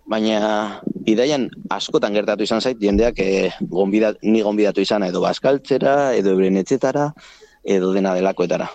Baina 0.06 0.80
bidaian 1.06 1.48
askotan 1.70 2.14
gertatu 2.14 2.46
izan 2.46 2.60
zait, 2.60 2.78
jendeak 2.78 3.18
e, 3.22 3.50
gonbidat, 3.70 4.22
ni 4.22 4.42
gonbidatu 4.42 4.82
izana 4.82 5.10
edo 5.10 5.22
baskaltzera, 5.22 6.14
edo 6.18 6.34
euren 6.34 6.58
etxetara, 6.62 7.10
edo 7.62 7.92
dena 7.94 8.14
delakoetara. 8.18 8.68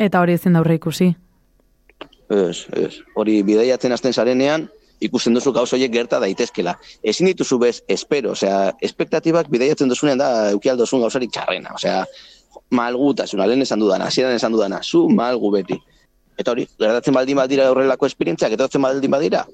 Eta 0.00 0.20
hori 0.20 0.36
ezin 0.36 0.56
da 0.56 0.62
aurre 0.62 0.78
ikusi. 0.80 1.12
Ez, 2.32 2.64
ez. 2.72 2.94
Hori 3.14 3.42
bidaiatzen 3.44 3.92
hasten 3.92 4.14
zarenean, 4.16 4.70
ikusten 5.08 5.34
duzu 5.36 5.52
gauz 5.54 5.68
horiek 5.74 5.92
gerta 5.92 6.20
daitezkela. 6.22 6.76
Ezin 7.02 7.30
dituzu 7.30 7.58
bez, 7.62 7.76
espero, 7.88 8.32
osea, 8.36 8.72
espektatibak 8.82 9.50
bidaiatzen 9.52 9.90
duzunean 9.90 10.20
da 10.22 10.28
eukialdozun 10.52 11.02
gauzarik 11.04 11.32
txarrena, 11.34 11.74
osea, 11.78 12.04
malgutasuna, 12.70 13.46
lehen 13.48 13.64
esan 13.66 13.82
dudana, 13.82 14.08
hasieran 14.08 14.36
esan 14.36 14.54
dudana, 14.54 14.80
zu 14.82 15.08
malgu 15.10 15.50
beti. 15.54 15.78
Eta 16.38 16.54
hori, 16.54 16.66
gertatzen 16.80 17.14
baldin 17.14 17.38
badira 17.38 17.68
horrelako 17.70 18.08
esperientziak, 18.08 18.54
eta 18.56 18.68
baldin 18.80 19.10
badira, 19.12 19.44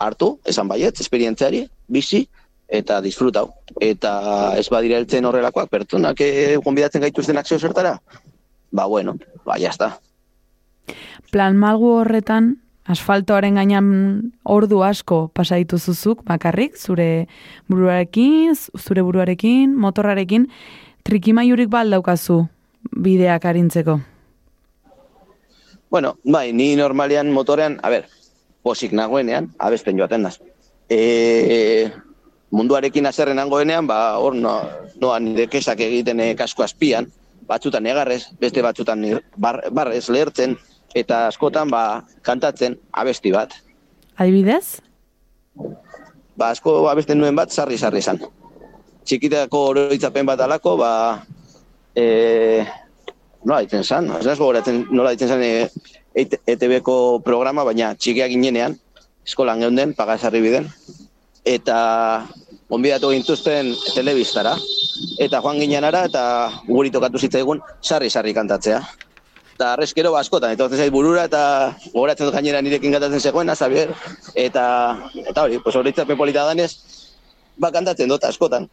hartu, 0.00 0.38
esan 0.46 0.68
baiet, 0.68 1.00
esperientziari, 1.00 1.64
bizi, 1.88 2.24
eta 2.70 3.00
disfrutau. 3.02 3.50
Eta 3.82 4.54
ez 4.58 4.68
badira 4.70 5.00
heltzen 5.00 5.26
horrelakoak, 5.26 5.68
pertsonak 5.70 6.22
eh, 6.24 6.56
gonbidatzen 6.64 7.02
gaituzten 7.02 7.38
akzio 7.38 7.58
zertara, 7.58 7.96
ba 8.70 8.86
bueno, 8.86 9.16
ba 9.44 9.58
jazta. 9.58 9.96
Plan 11.30 11.58
malgu 11.58 11.90
horretan, 12.00 12.54
asfaltoaren 12.90 13.58
gainean 13.58 13.88
ordu 14.44 14.82
asko 14.82 15.28
pasaitu 15.34 15.78
zuzuk, 15.78 16.24
bakarrik, 16.26 16.76
zure 16.76 17.26
buruarekin, 17.70 18.54
zure 18.78 19.04
buruarekin, 19.06 19.76
motorrarekin, 19.78 20.48
trikimaiurik 21.06 21.70
bal 21.70 21.90
daukazu 21.90 22.42
bideak 22.90 23.44
arintzeko. 23.46 24.00
Bueno, 25.90 26.16
bai, 26.24 26.52
ni 26.52 26.74
normalean 26.78 27.32
motorean, 27.34 27.78
a 27.82 27.90
ber, 27.90 28.06
posik 28.62 28.92
nagoenean, 28.94 29.50
abesten 29.58 29.98
joaten 29.98 30.22
naz. 30.22 30.36
E, 30.90 31.90
munduarekin 32.54 33.06
azerren 33.10 33.40
nagoenean, 33.40 33.88
ba, 33.90 34.18
hor 34.22 34.36
no, 34.38 34.54
noa 35.02 35.18
nire 35.22 35.48
kesak 35.50 35.82
egiten 35.86 36.22
e, 36.22 36.32
kasko 36.38 36.62
azpian, 36.66 37.10
batzutan 37.50 37.86
egarrez, 37.90 38.28
beste 38.38 38.62
batzutan 38.62 39.02
bar, 39.36 39.64
barrez 39.74 40.06
lehertzen, 40.08 40.54
eta 40.94 41.26
askotan 41.28 41.70
ba, 41.70 42.02
kantatzen 42.26 42.76
abesti 42.92 43.32
bat. 43.34 43.54
Adibidez? 44.18 44.80
Ba, 46.36 46.50
asko 46.50 46.88
abesten 46.90 47.20
nuen 47.20 47.36
bat, 47.36 47.52
sarri-sarri 47.52 48.02
zan. 48.02 48.20
Txikitako 49.04 49.62
oroitzapen 49.72 50.28
bat 50.28 50.40
alako, 50.44 50.76
ba, 50.80 50.92
e, 51.96 52.64
nola 53.44 53.62
ditzen 53.64 53.84
zan? 53.84 54.10
Ez 54.20 54.38
gogoratzen 54.38 54.86
nola 54.90 55.14
ditzen 55.14 55.30
zan 55.34 55.44
e, 55.44 55.68
ETB-ko 56.14 57.20
programa, 57.24 57.64
baina 57.64 57.94
txikia 57.94 58.28
ginenean, 58.32 58.76
eskolan 59.26 59.62
geunden, 59.62 59.94
pagasarri 59.94 60.42
biden, 60.42 60.66
eta 61.46 61.78
onbidatu 62.70 63.12
gintuzten 63.14 63.72
telebistara, 63.94 64.56
eta 65.22 65.40
joan 65.42 65.60
ginen 65.62 65.86
ara, 65.86 66.04
eta 66.10 66.24
guri 66.66 66.90
tokatu 66.92 67.18
zitzaigun, 67.18 67.62
sarri-sarri 67.82 68.34
kantatzea. 68.36 68.82
Eta 69.60 69.74
arrezkero 69.76 70.14
askotan, 70.16 70.54
eta 70.56 70.70
zait 70.72 70.88
burura, 70.88 71.26
eta 71.28 71.40
gogoratzen 71.92 72.24
dut 72.24 72.32
gainera 72.32 72.62
nirekin 72.64 72.94
kantatzen 72.94 73.20
zegoena, 73.20 73.52
Xavier, 73.52 73.90
eta, 74.32 74.62
eta 75.20 75.42
hori, 75.44 75.58
pues 75.60 75.74
horitzapen 75.76 76.16
polita 76.16 76.46
danez, 76.48 76.70
ba 77.60 77.68
kantatzen 77.68 78.08
dut 78.08 78.24
askotan. 78.24 78.70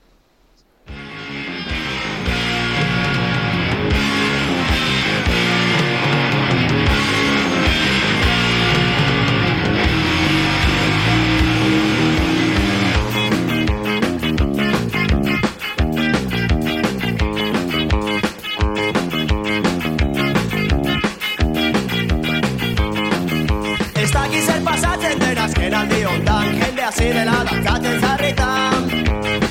Jendea 26.98 27.06
zirela 27.14 27.46
dantzatzen 27.46 28.02
zarritan 28.02 28.90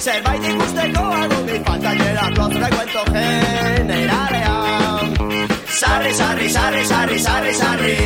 Zerbait 0.00 0.42
ikusteko 0.50 1.02
aldundi 1.02 1.60
falta 1.64 1.90
jera 1.94 2.30
Los 2.36 2.52
frecuento 2.52 3.04
generalean 3.12 5.14
Sarri, 5.66 6.14
sarri, 6.14 6.50
sarri, 6.50 6.84
sarri, 6.84 7.18
sarri, 7.18 7.54
sarri 7.54 7.96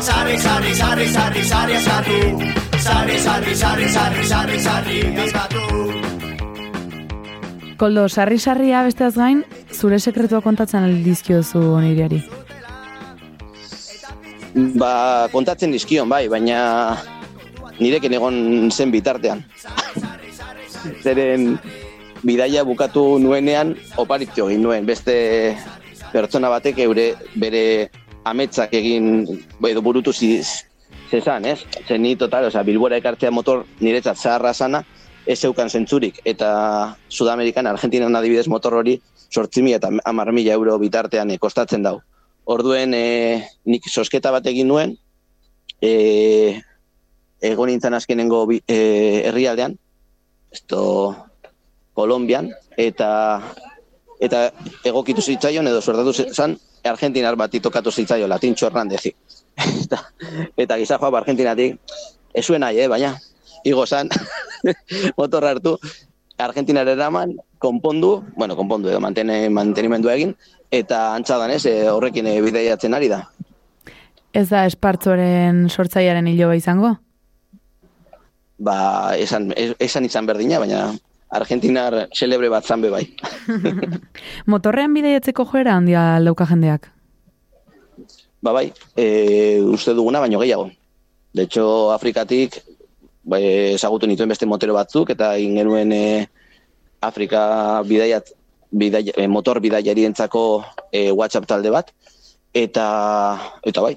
Sarri, 0.00 0.38
sarri, 0.38 0.74
sarri, 0.74 1.08
sarri, 1.08 1.44
sarri, 1.44 1.74
eskatu 1.74 2.38
Sarri, 2.80 3.18
sarri, 3.18 3.54
sarri, 3.54 3.88
sarri, 3.88 4.24
sarri, 4.24 4.58
sarri, 4.58 4.98
eskatu 5.26 5.60
Koldo, 7.80 8.08
sarri-sarria 8.12 8.82
besteaz 8.84 9.14
gain, 9.16 9.40
zure 9.72 9.96
sekretua 9.98 10.42
kontatzen 10.44 10.84
aldizkiozu 10.84 11.62
oniriari. 11.78 12.20
Ba, 14.76 15.28
kontatzen 15.32 15.72
dizkion, 15.72 16.04
bai, 16.12 16.28
baina 16.28 16.58
nirekin 17.80 18.14
egon 18.14 18.70
zen 18.70 18.92
bitartean. 18.92 19.44
Zeren 21.02 21.58
bidaia 22.22 22.64
bukatu 22.64 23.18
nuenean 23.18 23.74
oparitxo 24.00 24.48
egin 24.50 24.62
nuen, 24.64 24.86
beste 24.86 25.56
pertsona 26.12 26.50
batek 26.52 26.80
eure 26.84 27.12
bere 27.40 27.64
ametsak 28.28 28.74
egin, 28.76 29.24
edo 29.68 29.82
burutu 29.82 30.12
ziz, 30.12 30.66
zezan, 31.10 31.44
ez? 31.48 31.60
Zen 31.88 32.02
ni 32.02 32.16
total, 32.16 32.48
osea, 32.50 32.62
bilbora 32.66 32.98
ekartzea 33.00 33.30
motor 33.32 33.64
niretzat 33.80 34.18
zaharra 34.18 34.52
sana, 34.54 34.82
ez 35.26 35.38
zeukan 35.40 35.70
zentzurik, 35.70 36.20
eta 36.24 36.96
Sudamerikan, 37.08 37.66
Argentinan 37.66 38.16
adibidez 38.16 38.48
motor 38.48 38.80
hori 38.80 38.98
sortzi 39.30 39.62
mila 39.62 39.78
eta 39.78 39.90
hamar 40.04 40.32
mila 40.32 40.56
euro 40.56 40.78
bitartean 40.78 41.30
e, 41.30 41.38
kostatzen 41.38 41.84
dau. 41.86 42.00
Orduen 42.50 42.94
e, 42.96 43.04
nik 43.66 43.86
sosketa 43.88 44.32
bat 44.34 44.46
egin 44.50 44.68
nuen, 44.68 44.96
e, 45.80 46.60
egon 47.40 47.70
nintzen 47.70 47.94
azkenengo 47.94 48.46
bi- 48.46 48.62
e, 48.66 49.22
herrialdean, 49.28 49.76
esto 50.52 51.16
Kolombian, 51.94 52.50
eta 52.76 53.40
eta 54.20 54.50
egokitu 54.84 55.22
zitzaion 55.22 55.66
edo 55.66 55.80
suertatu 55.80 56.12
zan 56.32 56.58
Argentinar 56.84 57.36
bati 57.36 57.60
tokatu 57.60 57.90
zitzaio 57.92 58.28
Latintxo 58.28 58.66
Hernandezi. 58.66 59.12
eta, 59.84 59.98
eta 60.56 60.78
giza 60.80 60.98
joa 60.98 61.18
Argentinatik, 61.18 61.76
ez 62.32 62.44
zuen 62.46 62.64
nahi, 62.64 62.80
eh, 62.80 62.88
baina, 62.88 63.14
igo 63.64 63.84
zan, 63.86 64.08
motorra 65.18 65.50
hartu, 65.56 65.76
Argentinar 66.40 66.88
eraman, 66.88 67.34
konpondu, 67.58 68.22
bueno, 68.36 68.56
konpondu 68.56 68.88
edo 68.88 69.00
mantene, 69.00 69.42
mantenimendu 69.52 70.08
egin, 70.08 70.32
eta 70.72 71.10
antzadan 71.14 71.52
ez, 71.52 71.66
eh, 71.68 71.90
horrekin 71.90 72.30
eh, 72.30 72.40
bideiatzen 72.40 72.96
ari 72.96 73.10
da. 73.12 73.26
Ez 74.32 74.48
da 74.48 74.64
espartzoren 74.64 75.66
sortzaiaren 75.68 76.28
hiloba 76.30 76.56
izango? 76.56 76.94
Ba, 78.60 79.16
esan, 79.16 79.54
es- 79.56 79.76
esan 79.80 80.04
izan 80.04 80.26
berdina, 80.28 80.58
baina 80.60 80.90
Argentinar 81.30 82.08
celebre 82.12 82.48
bat 82.50 82.66
zanbe 82.66 82.90
bai. 82.90 83.04
Motorrean 84.50 84.92
bidaiatzeko 84.96 85.44
joera 85.46 85.76
handia 85.78 86.02
dauka 86.26 86.44
jendeak. 86.50 86.88
Ba 88.42 88.52
bai, 88.56 88.72
e, 88.98 89.60
uste 89.62 89.94
duguna 89.94 90.20
baino 90.20 90.40
gehiago. 90.42 90.70
De 91.32 91.44
hecho, 91.46 91.92
Afrikatik 91.94 92.58
ba, 93.22 93.38
ezagutu 93.38 94.08
nituen 94.10 94.28
beste 94.32 94.48
motero 94.50 94.74
batzuk 94.74 95.12
eta 95.14 95.36
egin 95.38 95.54
genuen 95.60 95.92
e, 95.94 96.26
Afrika 97.00 97.80
bidaiat, 97.86 98.32
bidaia, 98.70 99.14
e, 99.16 99.28
motor 99.28 99.60
bidaiarientzako 99.62 100.44
e, 100.90 101.10
WhatsApp 101.12 101.46
talde 101.46 101.70
bat 101.70 101.94
eta 102.52 102.86
eta 103.62 103.80
bai, 103.86 103.94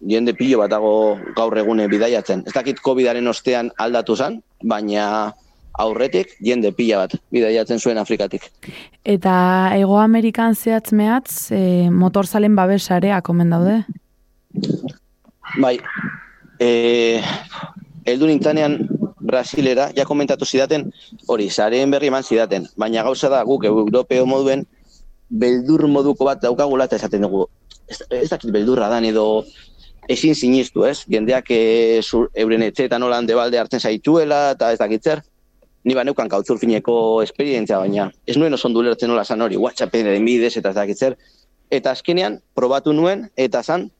jende 0.00 0.34
pilo 0.34 0.60
bat 0.60 0.70
dago 0.70 1.16
gaur 1.36 1.56
egune 1.58 1.88
bidaiatzen. 1.88 2.44
Ez 2.46 2.54
dakit 2.54 2.80
Covidaren 2.84 3.28
ostean 3.28 3.70
aldatu 3.78 4.16
zen, 4.16 4.40
baina 4.62 5.32
aurretik 5.78 6.36
jende 6.44 6.72
pila 6.72 7.04
bat 7.04 7.16
bidaiatzen 7.32 7.80
zuen 7.80 7.98
Afrikatik. 7.98 8.48
Eta 9.04 9.36
Ego 9.76 9.98
Amerikan 10.00 10.54
zehatz 10.54 10.92
mehatz, 10.92 11.52
e, 11.52 11.90
motorzalen 11.90 12.56
babesareak 12.56 13.28
omen 13.28 13.52
daude. 13.52 13.82
Bai, 15.60 15.76
e, 16.60 17.20
eldu 18.04 18.30
nintzanean 18.30 18.80
Brasilera, 19.26 19.90
ja 19.96 20.04
komentatu 20.06 20.46
zidaten, 20.46 20.90
hori, 21.26 21.50
sareen 21.50 21.90
berri 21.90 22.08
eman 22.12 22.22
zidaten, 22.22 22.68
baina 22.78 23.02
gauza 23.02 23.28
da 23.32 23.42
guk 23.44 23.64
europeo 23.66 24.26
moduen 24.26 24.64
beldur 25.28 25.88
moduko 25.90 26.28
bat 26.28 26.42
daukagula 26.42 26.86
eta 26.86 27.00
esaten 27.00 27.26
dugu, 27.26 27.48
ez, 27.88 27.98
ez 28.10 28.28
dakit 28.30 28.52
beldurra 28.54 28.88
dan 28.92 29.04
edo 29.04 29.44
ezin 30.08 30.34
sinistu, 30.34 30.84
ez? 30.86 31.04
Jendeak 31.10 31.50
e, 31.50 32.02
zur, 32.02 32.28
euren 32.34 32.62
etxeetan 32.66 33.02
nola 33.02 33.18
hande 33.20 33.34
balde 33.34 33.58
hartzen 33.58 33.80
zaituela 33.80 34.52
eta 34.54 34.72
ez 34.72 34.78
dakit 34.78 35.02
zer, 35.02 35.22
ni 35.86 35.94
baneukan 35.94 36.28
kautzurfineko 36.30 37.22
esperientzia, 37.22 37.78
baina 37.78 38.10
ez 38.26 38.36
nuen 38.36 38.54
oso 38.54 38.68
ondo 38.68 38.82
ulertzen 38.82 39.10
nola 39.10 39.24
zan 39.24 39.42
hori, 39.42 39.58
WhatsAppen 39.58 40.08
bidez 40.24 40.56
eta 40.56 40.72
ez 40.74 40.78
dakit 40.78 40.98
zer, 40.98 41.18
eta 41.70 41.92
azkenean 41.94 42.40
probatu 42.54 42.94
nuen 42.94 43.28
eta 43.36 43.62
zan 43.62 43.90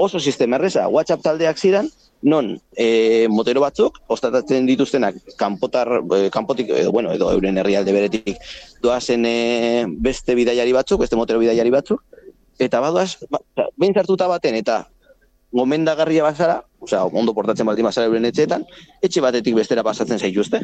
oso 0.00 0.20
sistema 0.20 0.56
erreza, 0.56 0.86
WhatsApp 0.88 1.22
taldeak 1.22 1.58
ziren, 1.58 1.90
non 2.22 2.54
e, 2.76 3.26
motero 3.28 3.60
batzuk, 3.60 3.98
ostatatzen 4.08 4.64
dituztenak 4.68 5.16
kanpotar, 5.40 5.90
e, 6.16 6.30
kanpotik, 6.32 6.72
edo, 6.76 6.92
bueno, 6.92 7.12
edo 7.12 7.28
euren 7.32 7.58
herrialde 7.60 7.92
beretik, 7.92 8.40
doazen 8.80 9.26
e, 9.28 9.84
beste 10.00 10.36
bidaiari 10.36 10.72
batzuk, 10.76 11.00
beste 11.04 11.20
motero 11.20 11.40
bidaiari 11.40 11.72
batzuk, 11.72 12.00
eta 12.60 12.80
badoaz, 12.80 13.18
ba, 13.28 13.40
behin 13.76 13.96
baten, 13.96 14.54
eta 14.54 14.86
gomendagarria 15.52 16.24
bazara, 16.24 16.60
osea, 16.80 17.04
ondo 17.04 17.34
portatzen 17.34 17.66
baldin 17.66 17.88
bazara 17.88 18.10
euren 18.10 18.28
etxeetan, 18.28 18.64
etxe 19.02 19.22
batetik 19.24 19.56
bestera 19.58 19.84
pasatzen 19.86 20.18
zaituzte. 20.18 20.62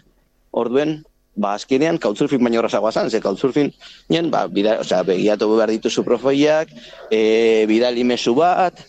Orduen, 0.57 1.01
ba, 1.37 1.55
azkenean, 1.55 1.99
couchsurfing 2.03 2.43
baino 2.43 2.61
horrazagoa 2.63 2.93
zan, 2.93 3.11
ze 3.11 3.21
couchsurfing, 3.21 3.73
nien, 4.09 4.31
ba, 4.33 4.47
bida, 4.49 4.79
osea, 4.85 5.03
begiatu 5.07 5.49
behar 5.55 5.73
dituzu 5.75 6.05
profoiak, 6.05 6.71
e, 7.11 7.67
bidali 7.69 8.05
mezu 8.05 8.35
bat, 8.39 8.81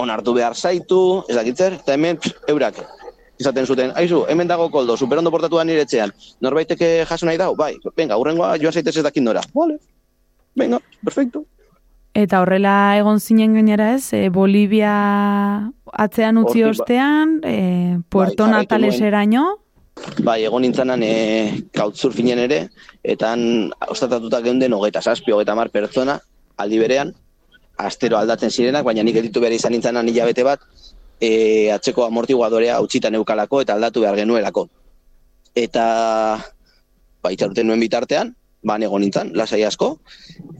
onartu 0.00 0.34
behar 0.36 0.56
zaitu, 0.56 1.24
ez 1.28 1.36
dakitzer, 1.36 1.80
eta 1.82 1.96
hemen 1.96 2.20
pff, 2.20 2.46
eurak 2.52 2.80
izaten 3.36 3.66
zuten, 3.68 3.92
aizu, 4.00 4.22
hemen 4.32 4.48
dago 4.48 4.70
koldo, 4.72 4.96
superondo 4.96 5.30
portatu 5.30 5.58
da 5.60 5.66
nire 5.68 5.82
etxean, 5.84 6.14
norbaiteke 6.40 7.04
jaso 7.08 7.28
nahi 7.28 7.36
dau, 7.40 7.52
bai, 7.56 7.74
venga, 7.96 8.16
urrengoa 8.16 8.54
joan 8.62 8.72
zaitez 8.72 8.96
ez 8.96 9.04
dakit 9.04 9.24
nora, 9.24 9.42
vale, 9.54 9.76
venga, 10.56 10.80
perfecto. 11.04 11.44
Eta 12.16 12.40
horrela 12.40 12.96
egon 12.96 13.20
zinen 13.20 13.58
gainera 13.58 13.90
ez, 13.92 14.12
e, 14.16 14.30
Bolivia 14.32 14.92
atzean 15.92 16.38
utzi 16.40 16.62
Hortik 16.62 16.78
ba- 16.78 16.84
ostean, 16.84 17.34
e, 17.44 17.98
Puerto 18.08 18.44
Bai, 18.44 18.52
Nataleseraino, 18.52 19.44
Bai, 20.24 20.42
egon 20.44 20.60
nintzanan 20.62 21.02
e, 21.02 21.12
couchsurfingen 21.72 22.40
ere, 22.42 22.58
eta 23.02 23.32
han 23.32 23.70
ostatatuta 23.88 24.42
geunden 24.44 24.74
hogeita 24.76 25.00
zazpi, 25.00 25.32
hogeita 25.32 25.54
mar 25.56 25.70
pertsona, 25.72 26.18
aldi 26.60 26.80
berean, 26.80 27.12
astero 27.80 28.18
aldatzen 28.18 28.52
zirenak, 28.52 28.84
baina 28.84 29.04
nik 29.04 29.16
editu 29.22 29.40
behar 29.40 29.56
izan 29.56 29.72
nintzanan 29.72 30.08
hilabete 30.08 30.44
bat, 30.44 30.60
e, 31.20 31.70
atzeko 31.72 32.04
amortiguadorea 32.04 32.80
utzitan 32.84 33.16
eukalako 33.16 33.62
eta 33.64 33.76
aldatu 33.76 34.04
behar 34.04 34.20
genuelako. 34.20 34.66
Eta, 35.56 35.86
ba, 37.22 37.32
itxaruten 37.32 37.66
nuen 37.68 37.80
bitartean, 37.80 38.34
ban 38.62 38.82
egon 38.82 39.00
nintzen, 39.04 39.32
lasai 39.34 39.62
asko, 39.64 39.98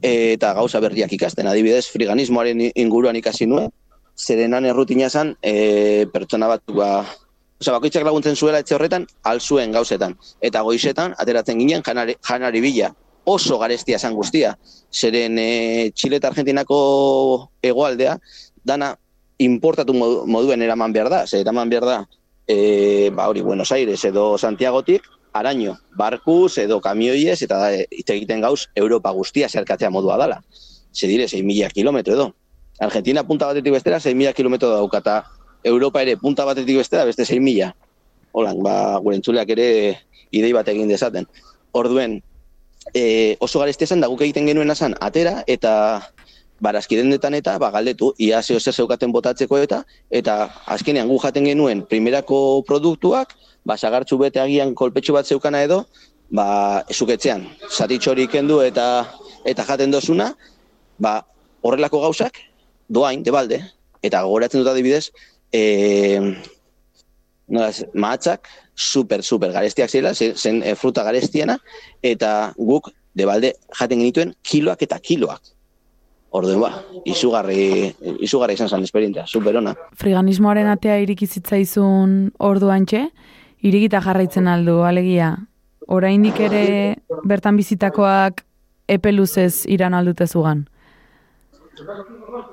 eta 0.02 0.52
gauza 0.54 0.80
berriak 0.80 1.12
ikasten, 1.12 1.46
adibidez, 1.46 1.86
friganismoaren 1.92 2.60
inguruan 2.74 3.16
ikasi 3.16 3.46
nuen, 3.46 3.70
zerenan 4.16 4.64
errutina 4.64 5.10
zan, 5.10 5.36
e, 5.42 6.06
pertsona 6.12 6.48
bat, 6.48 6.62
ba, 6.72 6.90
Osa, 7.56 7.72
bakoitzak 7.72 8.04
laguntzen 8.04 8.36
zuela 8.36 8.58
etxe 8.60 8.74
horretan, 8.76 9.06
alzuen 9.24 9.72
gauzetan. 9.72 10.12
Eta 10.44 10.60
goizetan, 10.60 11.14
ateratzen 11.16 11.56
ginen 11.56 11.80
janari, 11.86 12.14
janari 12.20 12.60
bila. 12.60 12.90
Oso 13.24 13.56
garestia 13.58 13.98
zan 13.98 14.12
guztia. 14.14 14.50
Zeren 14.92 15.38
e, 15.40 15.90
Txile 15.96 16.20
eta 16.20 16.28
Argentinako 16.28 17.48
hegoaldea 17.64 18.18
dana 18.62 18.92
importatu 19.38 19.96
modu- 19.96 20.26
moduen 20.28 20.62
eraman 20.62 20.92
behar 20.92 21.08
da. 21.08 21.22
Zer, 21.26 21.40
eraman 21.40 21.72
behar 21.72 21.88
da, 21.88 21.96
e, 22.46 23.10
ba 23.12 23.28
hori, 23.28 23.40
Buenos 23.40 23.72
Aires 23.72 24.04
edo 24.04 24.38
Santiagotik, 24.38 25.02
araño, 25.32 25.78
barkuz 25.96 26.58
edo 26.58 26.80
kamioiez, 26.80 27.42
eta 27.42 27.72
e, 27.74 27.86
hitz 27.90 28.08
egiten 28.10 28.40
gauz, 28.40 28.68
Europa 28.74 29.10
guztia 29.10 29.48
zerkatzea 29.48 29.90
modua 29.90 30.16
dala. 30.16 30.42
Ze 30.92 31.06
dire, 31.06 31.24
6.000 31.24 31.72
kilometro 31.72 32.14
edo. 32.14 32.34
Argentina 32.78 33.26
punta 33.26 33.46
batetik 33.46 33.72
bestera, 33.72 33.98
6.000 34.00 34.34
kilometro 34.34 34.70
daukata. 34.70 35.24
Europa 35.64 36.02
ere 36.02 36.16
punta 36.16 36.44
batetik 36.44 36.76
bestera, 36.76 37.04
beste 37.04 37.24
6.000. 37.24 37.74
Holan, 38.32 38.62
ba, 38.62 38.98
gure 39.02 39.16
entzuleak 39.16 39.50
ere 39.50 39.68
idei 40.30 40.52
bat 40.52 40.68
egin 40.68 40.88
dezaten. 40.88 41.26
Orduen, 41.72 42.22
e, 42.94 43.36
oso 43.40 43.60
garestia 43.60 43.86
zen, 43.86 44.00
da 44.00 44.08
guk 44.08 44.22
egiten 44.22 44.46
genuen 44.46 44.74
zen 44.74 44.94
atera, 45.00 45.42
eta 45.46 46.12
barazkidendetan 46.60 47.36
eta 47.36 47.56
ba, 47.60 47.70
galdetu, 47.70 48.12
ia 48.18 48.40
zeo 48.42 48.60
zer 48.60 48.74
zeukaten 48.74 49.12
botatzeko 49.12 49.58
eta, 49.60 49.82
eta 50.10 50.36
azkenean 50.72 51.08
gu 51.08 51.18
jaten 51.22 51.44
genuen 51.44 51.84
primerako 51.84 52.62
produktuak, 52.66 53.34
ba, 53.64 53.76
sagartxu 53.76 54.18
bete 54.18 54.40
agian 54.40 54.74
kolpetxu 54.74 55.12
bat 55.16 55.26
zeukana 55.26 55.62
edo, 55.66 55.84
ba, 56.30 56.82
ezuketzean, 56.90 57.46
zatitxorik 57.70 58.32
kendu 58.32 58.60
eta 58.64 59.06
eta 59.46 59.64
jaten 59.68 59.92
dozuna, 59.94 60.32
ba, 60.98 61.20
horrelako 61.62 62.00
gauzak, 62.06 62.40
doain, 62.88 63.22
debalde, 63.26 63.60
eta 64.02 64.22
gogoratzen 64.26 64.62
dut 64.62 64.70
adibidez, 64.72 65.10
e, 65.54 66.18
nola, 67.48 67.68
ez, 67.70 67.84
mahatzak, 67.94 68.48
super, 68.74 69.22
super 69.22 69.52
garestiak 69.54 69.90
zirela, 69.90 70.14
zen, 70.14 70.34
zen 70.36 70.62
e, 70.62 70.74
fruta 70.78 71.04
garestiena, 71.06 71.58
eta 72.02 72.52
guk, 72.58 72.90
debalde, 73.16 73.54
jaten 73.78 74.02
genituen 74.02 74.34
kiloak 74.42 74.82
eta 74.86 74.98
kiloak. 75.02 75.55
Orduen 76.36 76.60
ba, 76.60 76.70
izugarri, 77.08 77.94
izugarri 78.26 78.56
izan 78.58 78.68
zen 78.68 78.84
esperientzia, 78.84 79.24
super 79.26 79.56
ona. 79.56 79.72
friganismoaren 79.96 80.68
atea 80.68 80.98
iriki 81.00 81.26
zitzaizun 81.26 82.16
orduantxe, 82.50 83.06
irikita 83.64 84.02
jarraitzen 84.04 84.48
aldu, 84.52 84.82
alegia. 84.84 85.30
Oraindik 85.86 86.40
ere 86.48 86.96
bertan 87.24 87.56
bizitakoak 87.56 88.42
epe 88.88 89.12
luzez 89.12 89.64
iran 89.70 89.94
aldute 89.94 90.26
zugan. 90.26 90.66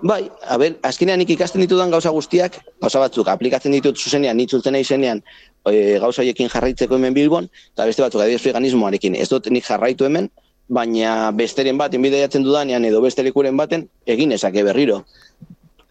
Bai, 0.03 0.27
a 0.51 0.57
ber, 0.59 0.75
azkenean 0.83 1.19
nik 1.21 1.31
ikasten 1.35 1.63
ditudan 1.63 1.91
gauza 1.91 2.11
guztiak, 2.11 2.57
gauza 2.83 2.99
batzuk, 3.03 3.29
aplikatzen 3.31 3.71
ditut 3.71 3.99
zuzenean, 3.99 4.37
nitzultzen 4.37 4.75
izenean, 4.75 5.21
e, 5.69 5.97
gauza 6.03 6.21
horiekin 6.21 6.51
jarraitzeko 6.51 6.99
hemen 6.99 7.15
bilbon, 7.15 7.47
eta 7.73 7.87
beste 7.87 8.03
batzuk, 8.03 8.21
adibidez 8.21 8.43
veganismoarekin, 8.43 9.15
ez 9.15 9.29
dut 9.31 9.47
nik 9.51 9.65
jarraitu 9.67 10.07
hemen, 10.09 10.27
baina 10.69 11.31
besteren 11.31 11.77
baten 11.77 12.01
bideiatzen 12.01 12.43
dudanean 12.43 12.85
edo 12.85 13.01
beste 13.01 13.23
lekuren 13.23 13.57
baten, 13.57 13.87
egin 14.05 14.31
ezake 14.31 14.63
berriro. 14.63 15.03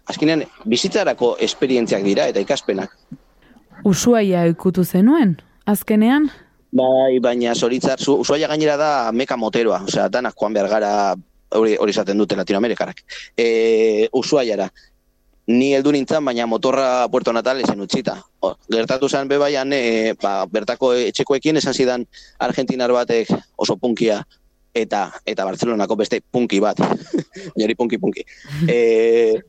Azkenean, 0.09 0.45
bizitzarako 0.66 1.37
esperientziak 1.41 2.03
dira 2.05 2.27
eta 2.29 2.41
ikaspenak. 2.43 2.95
Usuaia 3.85 4.45
ikutu 4.51 4.85
zenuen, 4.85 5.37
azkenean? 5.66 6.31
Bai, 6.73 7.18
baina 7.20 7.55
zoritzar, 7.55 8.01
usuaia 8.09 8.49
gainera 8.49 8.77
da 8.81 9.12
meka 9.12 9.37
moteroa, 9.37 9.83
osea, 9.85 10.09
danak 10.09 10.35
joan 10.41 10.55
behar 10.57 10.70
gara, 10.70 10.93
hori, 11.59 11.77
esaten 11.93 12.18
dute 12.18 12.37
Latinoamerikarak. 12.37 13.05
E, 13.37 14.09
usuaiara. 14.12 14.70
Ni 15.53 15.73
heldu 15.75 15.91
nintzen, 15.93 16.25
baina 16.25 16.47
motorra 16.47 17.09
Puerto 17.11 17.33
Natal 17.33 17.61
esen 17.61 17.81
utzita. 17.83 18.14
O, 18.41 18.55
gertatu 18.70 19.09
zen 19.09 19.29
bebaian, 19.29 19.73
e, 19.75 20.14
ba, 20.23 20.47
bertako 20.47 20.95
etxekoekin 20.95 21.59
esan 21.59 21.75
zidan 21.75 22.07
Argentinar 22.39 22.95
batek 22.95 23.35
oso 23.57 23.77
punkia 23.77 24.23
eta 24.75 25.07
eta 25.27 25.45
Barcelonako 25.45 25.97
beste 25.97 26.20
punki 26.20 26.61
bat. 26.61 26.79
Nori 27.61 27.75
punki 27.79 27.99
punki. 27.99 28.27
E, 28.73 29.41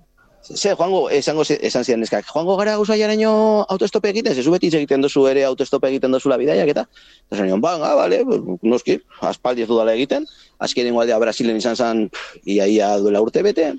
Ze, 0.44 0.74
joango, 0.76 1.06
esango, 1.08 1.46
esan 1.48 1.86
zidan 1.88 2.02
neskak, 2.04 2.26
joango 2.28 2.58
gara 2.60 2.74
usaiaraino 2.76 3.30
autoestope 3.72 4.10
egiten, 4.12 4.36
zezu 4.36 4.52
beti 4.52 4.68
egiten 4.76 5.00
dozu 5.00 5.24
ere 5.30 5.46
autoestope 5.48 5.88
egiten 5.88 6.12
dozula 6.12 6.36
bidaiak 6.42 6.68
eta, 6.74 6.84
eta 7.30 7.38
zenion, 7.40 7.62
ba, 7.64 7.78
ah, 7.80 7.94
bale, 7.96 8.20
noski, 8.60 8.98
aspaldi 9.24 9.64
ez 9.64 9.70
dudala 9.70 9.94
egiten, 9.96 10.28
azkenengo 10.60 11.00
aldea 11.00 11.22
Brasilen 11.24 11.62
izan 11.62 11.80
zen, 11.80 12.04
ia, 12.44 12.68
ia 12.68 12.92
duela 13.00 13.22
urte 13.24 13.40
bete, 13.46 13.70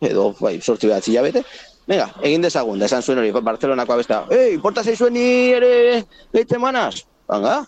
edo, 0.00 0.30
bai, 0.40 0.56
sortzi 0.62 0.88
behatzi 0.88 1.18
bete, 1.28 1.44
Venga, 1.86 2.08
egin 2.26 2.42
dezagun, 2.42 2.80
da 2.80 2.88
esan 2.88 3.04
zuen 3.04 3.20
hori, 3.20 3.30
Barcelonako 3.30 3.94
abesta, 3.94 4.24
ei, 4.34 4.54
importa 4.56 4.82
zaizuen 4.82 5.14
ni 5.14 5.52
ere 5.54 6.02
gehitzen 6.32 6.58
manaz? 6.58 7.04
Banga, 7.30 7.60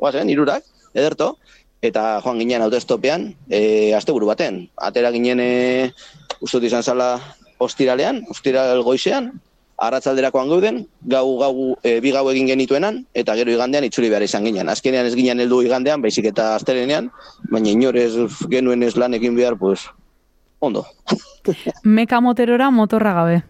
guazen, 0.00 0.30
irurak, 0.32 0.64
ederto, 0.94 1.34
eta 1.82 2.20
joan 2.24 2.38
ginen 2.40 2.62
autoestopean, 2.62 3.34
e, 3.48 3.94
asteburu 3.94 4.26
baten, 4.30 4.64
atera 4.76 5.10
ginen, 5.14 5.40
e, 5.40 5.50
uste 6.40 6.58
dut 6.58 6.68
izan 6.70 6.82
zala, 6.82 7.16
ostiralean, 7.58 8.22
ostiral 8.32 8.82
goizean, 8.84 9.32
arratzalderakoan 9.76 10.48
gauden, 10.48 10.80
gau, 11.04 11.26
gau, 11.40 11.52
e, 11.84 11.98
bi 12.00 12.12
gau 12.14 12.24
egin 12.30 12.48
genituenan, 12.48 13.02
eta 13.14 13.36
gero 13.36 13.52
igandean 13.52 13.84
itzuli 13.84 14.08
behar 14.12 14.24
izan 14.24 14.46
ginen. 14.48 14.70
Azkenean 14.72 15.08
ez 15.08 15.14
ginen 15.14 15.42
heldu 15.44 15.60
igandean, 15.66 16.00
baizik 16.04 16.30
eta 16.32 16.54
astelenean, 16.56 17.10
baina 17.52 17.72
inorez 17.74 18.12
genuen 18.52 18.82
ez 18.86 18.94
lan 18.96 19.14
egin 19.18 19.36
behar, 19.36 19.58
pues, 19.60 19.84
ondo. 20.60 20.86
Meka 21.98 22.22
moterora 22.24 22.70
motorra 22.70 23.12
gabe. 23.20 23.42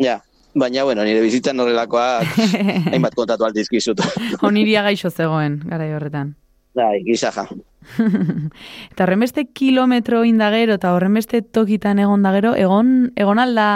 Ja, 0.00 0.18
baina, 0.54 0.84
bueno, 0.88 1.04
nire 1.04 1.20
bizitzan 1.20 1.60
horrelakoak 1.60 2.38
hainbat 2.94 3.16
kontatu 3.18 3.48
aldizkizut. 3.48 4.00
Oniria 4.42 4.82
gaixo 4.86 5.10
zegoen, 5.10 5.60
garai 5.68 5.92
horretan. 5.92 6.36
Bai, 6.78 7.02
gizaja. 7.02 7.46
Eta 8.92 9.04
horrenbeste 9.04 9.48
kilometro 9.56 10.22
indagero 10.28 10.76
eta 10.76 10.92
horrenbeste 10.94 11.40
tokitan 11.42 11.98
egon 12.02 12.22
dagero, 12.26 12.52
egon, 12.54 13.10
egon 13.16 13.40
alda 13.42 13.68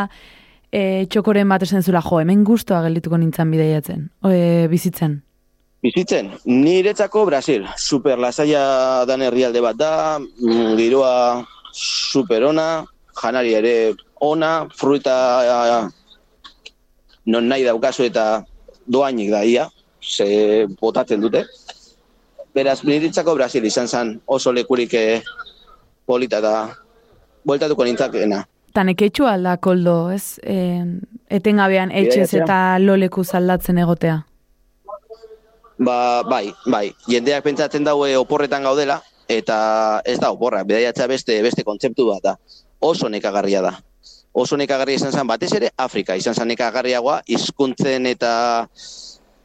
e, 0.70 1.06
txokoren 1.10 1.48
bat 1.50 1.64
esan 1.66 1.82
zula, 1.82 2.02
jo, 2.04 2.20
hemen 2.22 2.44
guztua 2.46 2.82
geldituko 2.84 3.18
nintzen 3.18 3.50
bideiatzen, 3.50 4.06
e, 4.28 4.68
bizitzen. 4.70 5.18
Bizitzen, 5.82 6.30
niretzako 6.46 7.24
Brasil, 7.26 7.66
super 7.76 8.20
lasaia 8.22 8.62
dan 9.08 9.24
herrialde 9.26 9.64
bat 9.64 9.80
da, 9.80 9.92
mm, 10.20 10.76
giroa 10.78 11.14
super 11.72 12.46
ona, 12.52 12.68
janari 13.18 13.56
ere 13.58 13.74
ona, 14.22 14.52
fruita 14.78 15.16
non 17.26 17.48
nahi 17.48 17.64
daukazu 17.66 18.06
eta 18.06 18.44
doainik 18.86 19.30
da 19.30 19.42
ia, 19.44 19.68
ze 20.02 20.66
botatzen 20.80 21.20
dute. 21.22 21.46
Beraz, 22.54 22.82
niretzako 22.84 23.34
Brasil 23.34 23.64
izan 23.64 23.88
zen 23.88 24.20
oso 24.26 24.52
lekurik 24.52 24.94
eh, 24.94 25.22
polita 26.06 26.40
da 26.40 26.56
bueltatuko 27.44 27.84
nintzakena. 27.84 28.42
Eta 28.72 28.84
neketxu 28.88 29.26
alda 29.28 29.56
koldo, 29.60 30.10
ez? 30.12 30.38
E, 30.44 30.56
etengabean 31.32 31.90
etxez 31.90 32.30
Bidaiatzea. 32.30 32.44
eta 32.44 32.58
loleku 32.80 33.24
aldatzen 33.32 33.78
egotea. 33.78 34.22
Ba, 35.78 36.22
bai, 36.28 36.52
bai. 36.66 36.92
Jendeak 37.08 37.44
pentsatzen 37.44 37.84
daue 37.84 38.16
oporretan 38.16 38.62
gaudela, 38.62 39.00
eta 39.28 40.02
ez 40.04 40.18
da 40.20 40.30
oporra, 40.32 40.62
bidaiatza 40.64 41.06
beste 41.06 41.40
beste 41.42 41.64
kontzeptu 41.64 42.06
bat 42.08 42.22
da. 42.22 42.36
Oso 42.80 43.08
nekagarria 43.08 43.62
da. 43.62 43.74
Oso 44.32 44.56
nekagarria 44.56 44.96
izan 44.96 45.12
zen 45.12 45.26
batez 45.26 45.52
ere 45.56 45.70
Afrika, 45.76 46.16
izan 46.16 46.34
zen 46.34 46.48
nekagarriagoa 46.48 47.20
hizkuntzen 47.26 48.06
eta 48.06 48.32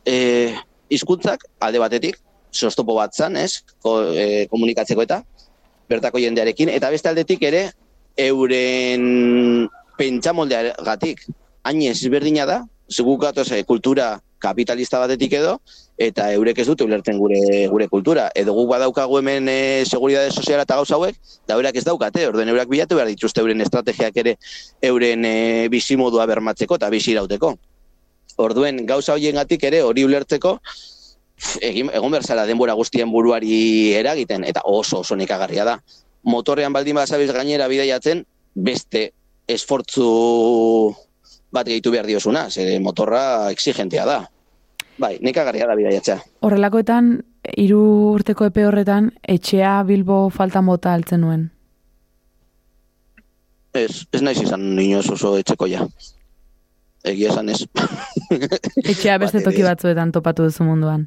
e, 0.05 0.55
hizkuntzak 0.89 1.43
alde 1.59 1.79
batetik, 1.83 2.19
sostopo 2.57 2.95
bat 2.97 3.13
zan, 3.13 3.37
ez? 3.37 3.63
Ko, 3.83 3.99
e, 4.13 4.45
komunikatzeko 4.51 5.05
eta 5.05 5.21
bertako 5.87 6.19
jendearekin, 6.19 6.69
eta 6.73 6.89
beste 6.91 7.09
aldetik 7.09 7.43
ere 7.47 7.69
euren 8.17 9.67
pentsamoldeagatik 9.97 11.23
hain 11.67 11.83
ezberdina 11.89 12.45
da, 12.49 12.61
zuguk 12.89 13.21
gatoz 13.25 13.51
eh, 13.51 13.63
kultura 13.67 14.17
kapitalista 14.39 14.99
batetik 15.01 15.33
edo, 15.33 15.55
eta 15.97 16.27
eurek 16.35 16.59
ez 16.61 16.67
dute 16.67 16.85
ulertzen 16.85 17.17
gure 17.17 17.39
gure 17.71 17.87
kultura. 17.89 18.27
Edo 18.37 18.53
guk 18.53 18.69
badaukagu 18.69 19.17
hemen 19.19 19.49
e, 19.49 19.83
seguridade 19.85 20.31
soziala 20.31 20.67
eta 20.67 20.77
gauza 20.77 20.95
hauek, 20.95 21.17
da 21.49 21.57
eurak 21.57 21.79
ez 21.79 21.83
daukate, 21.87 22.27
orduen 22.29 22.51
eurak 22.53 22.69
bilatu 22.69 22.99
behar 22.99 23.09
dituzte 23.09 23.41
euren 23.41 23.65
estrategiak 23.65 24.19
ere 24.21 24.35
euren 24.91 25.25
e, 25.25 25.33
bizimodua 25.73 26.27
bermatzeko 26.29 26.77
eta 26.77 26.91
bizi 26.93 27.15
irauteko. 27.15 27.55
Orduen 28.37 28.85
gauza 28.85 29.17
hoiengatik 29.17 29.65
ere 29.71 29.81
hori 29.81 30.05
ulertzeko 30.05 30.59
egin, 31.61 31.89
egon 31.93 32.11
berzala 32.11 32.45
denbora 32.45 32.73
guztien 32.77 33.11
buruari 33.11 33.93
eragiten, 33.97 34.43
eta 34.43 34.63
oso 34.65 35.01
oso 35.03 35.15
nekagarria 35.15 35.65
da. 35.65 35.77
Motorrean 36.23 36.73
baldin 36.73 36.97
bazabiz 36.97 37.31
gainera 37.31 37.67
bidaiatzen, 37.67 38.25
beste 38.55 39.11
esfortzu 39.47 40.07
bat 41.53 41.67
gehitu 41.67 41.91
behar 41.93 42.07
diosuna, 42.09 42.49
ze 42.49 42.79
motorra 42.79 43.51
exigentea 43.51 44.05
da. 44.05 44.19
Bai, 44.97 45.17
nekagarria 45.21 45.67
da 45.69 45.75
bidaiatzea. 45.77 46.17
Horrelakoetan, 46.41 47.11
hiru 47.55 47.81
urteko 48.15 48.49
epe 48.49 48.65
horretan, 48.65 49.11
etxea 49.23 49.83
Bilbo 49.87 50.27
faltan 50.33 50.65
bota 50.65 50.93
altzen 50.93 51.21
nuen. 51.21 51.51
Ez, 53.77 54.07
ez 54.11 54.21
naiz 54.25 54.39
izan 54.41 54.71
inoz 54.81 55.05
oso 55.13 55.35
etxekoia. 55.37 55.85
Egia 57.05 57.29
esan 57.29 57.53
ez. 57.53 57.61
Etxea 58.83 59.19
beste 59.21 59.43
toki 59.45 59.61
batzuetan 59.63 60.11
topatu 60.11 60.47
duzu 60.49 60.65
munduan. 60.65 61.05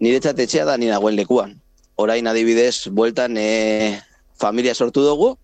Niretzat 0.00 0.38
etxea 0.40 0.64
da 0.64 0.76
ni 0.80 0.88
dagoen 0.88 1.16
lekuan. 1.16 1.54
Orain 2.00 2.26
adibidez, 2.26 2.88
bueltan 2.88 3.36
e, 3.36 4.00
familia 4.40 4.74
sortu 4.74 5.04
dugu, 5.04 5.34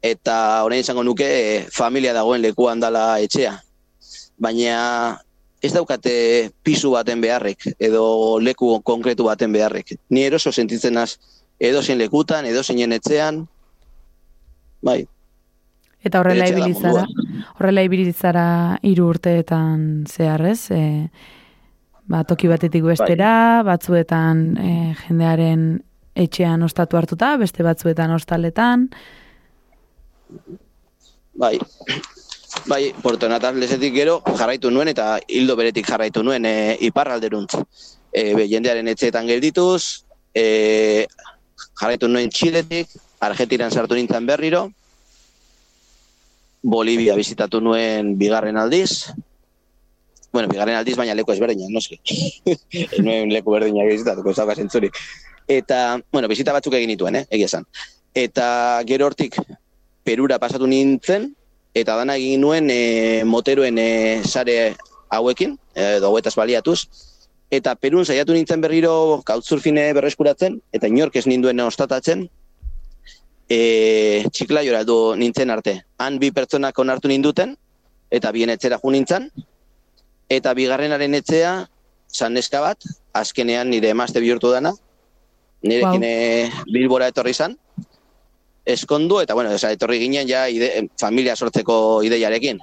eta 0.00 0.64
orain 0.64 0.80
izango 0.80 1.04
nuke 1.04 1.26
e, 1.26 1.58
familia 1.72 2.14
dagoen 2.16 2.42
lekuan 2.42 2.80
dala 2.80 3.18
etxea. 3.20 3.52
Baina 4.40 5.18
ez 5.60 5.72
daukate 5.74 6.14
pisu 6.64 6.94
baten 6.94 7.20
beharrek, 7.20 7.68
edo 7.78 8.38
leku 8.40 8.78
konkretu 8.84 9.28
baten 9.28 9.52
beharrek. 9.52 9.96
Ni 10.10 10.24
eroso 10.24 10.52
sentitzen 10.52 10.96
naz, 10.96 11.18
edo 11.60 11.82
zein 11.82 12.00
lekutan, 12.00 12.48
edo 12.48 12.62
zeinen 12.64 12.96
etxean, 12.96 13.44
bai, 14.84 15.04
Eta 16.06 16.20
horrela 16.20 16.46
ibilizara, 16.46 17.02
horrela 17.58 17.82
ibilizara 17.82 18.46
hiru 18.86 19.08
urteetan 19.10 20.04
zehar, 20.06 20.44
ez? 20.52 20.70
E, 20.70 21.08
ba, 22.06 22.22
toki 22.24 22.48
batetik 22.50 22.84
bestera, 22.86 23.62
batzuetan 23.66 24.42
e, 24.58 24.72
jendearen 25.06 25.66
etxean 26.16 26.62
ostatu 26.64 26.98
hartuta, 26.98 27.34
beste 27.40 27.66
batzuetan 27.66 28.14
ostaletan. 28.16 28.86
Bai, 31.36 31.58
bai, 32.70 32.82
Porto 33.02 33.28
Natalesetik 33.28 33.92
gero 33.94 34.20
jarraitu 34.38 34.70
nuen 34.72 34.88
eta 34.92 35.16
hildo 35.28 35.58
beretik 35.58 35.88
jarraitu 35.90 36.24
nuen 36.24 36.48
e, 36.48 36.76
iparralderuntz. 36.88 37.60
E, 38.12 38.32
be, 38.32 38.46
jendearen 38.48 38.88
etxeetan 38.88 39.28
geldituz, 39.28 40.06
e, 40.32 41.06
jarraitu 41.80 42.08
nuen 42.08 42.32
Txiletik, 42.32 42.94
Argentinan 43.26 43.72
sartu 43.72 43.96
nintzen 43.96 44.26
berriro, 44.28 44.66
Bolivia 46.66 47.14
bizitatu 47.16 47.60
nuen 47.62 48.16
bigarren 48.18 48.56
aldiz, 48.58 49.12
bueno, 50.36 50.50
bigarren 50.52 50.76
aldiz 50.76 50.98
baina 50.98 51.14
leku 51.16 51.32
ezberdina, 51.32 51.70
noski. 51.72 51.96
Ez 52.82 52.98
nuen 53.00 53.30
leku 53.32 53.54
berdina 53.54 53.86
bizitatuko, 53.88 54.34
ez 54.34 54.36
dauka 54.36 54.56
zentzurik. 54.60 54.98
Eta, 55.48 55.78
bueno, 56.12 56.28
bizita 56.28 56.52
batzuk 56.52 56.76
egin 56.76 56.92
nituen, 56.92 57.16
eh, 57.16 57.24
egia 57.32 57.48
esan. 57.48 57.64
Eta 58.12 58.48
gero 58.88 59.08
hortik 59.08 59.38
Perura 60.04 60.36
pasatu 60.42 60.68
nintzen, 60.68 61.30
eta 61.74 61.96
dana 61.96 62.18
egin 62.20 62.44
nuen 62.44 62.68
e, 62.70 63.24
moteroen 63.24 63.80
e, 63.80 63.88
sare 64.28 64.74
hauekin, 65.08 65.56
edo 65.72 66.10
hauetaz 66.10 66.34
baliatuz, 66.36 66.82
eta 67.48 67.72
Perun 67.80 68.04
saiatu 68.04 68.36
nintzen 68.36 68.60
berriro 68.60 69.22
couchsurfine 69.26 69.88
berreskuratzen, 69.96 70.60
eta 70.76 70.92
inork 70.92 71.16
ez 71.16 71.24
ninduen 71.30 71.64
ostatatzen, 71.64 72.28
e, 73.48 73.60
txiklaiora 74.28 74.84
du 74.84 74.98
nintzen 75.16 75.50
arte. 75.54 75.78
Han 75.96 76.20
bi 76.20 76.30
pertsonak 76.34 76.78
onartu 76.84 77.08
ninduten, 77.08 77.56
eta 78.10 78.36
bien 78.36 78.52
etxera 78.52 78.78
jo 78.82 78.92
nintzen, 78.92 79.30
eta 80.28 80.54
bigarrenaren 80.54 81.14
etxea, 81.20 81.52
san 82.08 82.34
neska 82.34 82.60
bat, 82.60 82.82
azkenean 83.14 83.70
nire 83.70 83.90
emazte 83.94 84.20
bihurtu 84.20 84.50
dana, 84.52 84.72
nirekin 85.62 86.02
wow. 86.02 86.64
Bilbora 86.72 87.10
etorri 87.12 87.34
izan, 87.36 87.56
eskondu, 88.66 89.20
eta 89.22 89.34
bueno, 89.34 89.52
esa, 89.54 89.70
etorri 89.72 90.00
ginen 90.02 90.28
ja 90.28 90.46
ide, 90.50 90.88
familia 91.00 91.36
sortzeko 91.36 92.02
ideiarekin. 92.06 92.60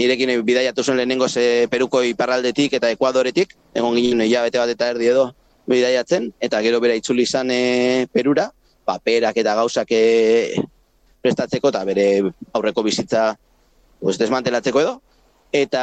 Nirekin 0.00 0.32
bidaiatu 0.46 0.84
zuen 0.84 1.00
lehenengo 1.00 1.28
ze 1.28 1.66
Peruko 1.70 2.02
iparraldetik 2.04 2.76
eta 2.76 2.90
Ekuadoretik, 2.92 3.56
egon 3.74 3.96
ginen 3.96 4.26
hilabete 4.26 4.60
bat 4.60 4.72
eta 4.72 4.90
erdi 4.94 5.08
edo 5.10 5.30
bidaiatzen, 5.68 6.30
eta 6.40 6.60
gero 6.62 6.80
bera 6.80 6.96
itzuli 6.96 7.24
izan 7.28 7.50
e, 7.50 8.06
perura, 8.12 8.50
paperak 8.84 9.36
eta 9.40 9.54
gauzak 9.56 9.92
e, 9.92 10.62
prestatzeko, 11.20 11.72
eta 11.72 11.84
bere 11.84 12.06
aurreko 12.52 12.84
bizitza 12.84 13.34
pues, 14.00 14.18
desmantelatzeko 14.18 14.80
edo, 14.80 14.94
eta 15.52 15.82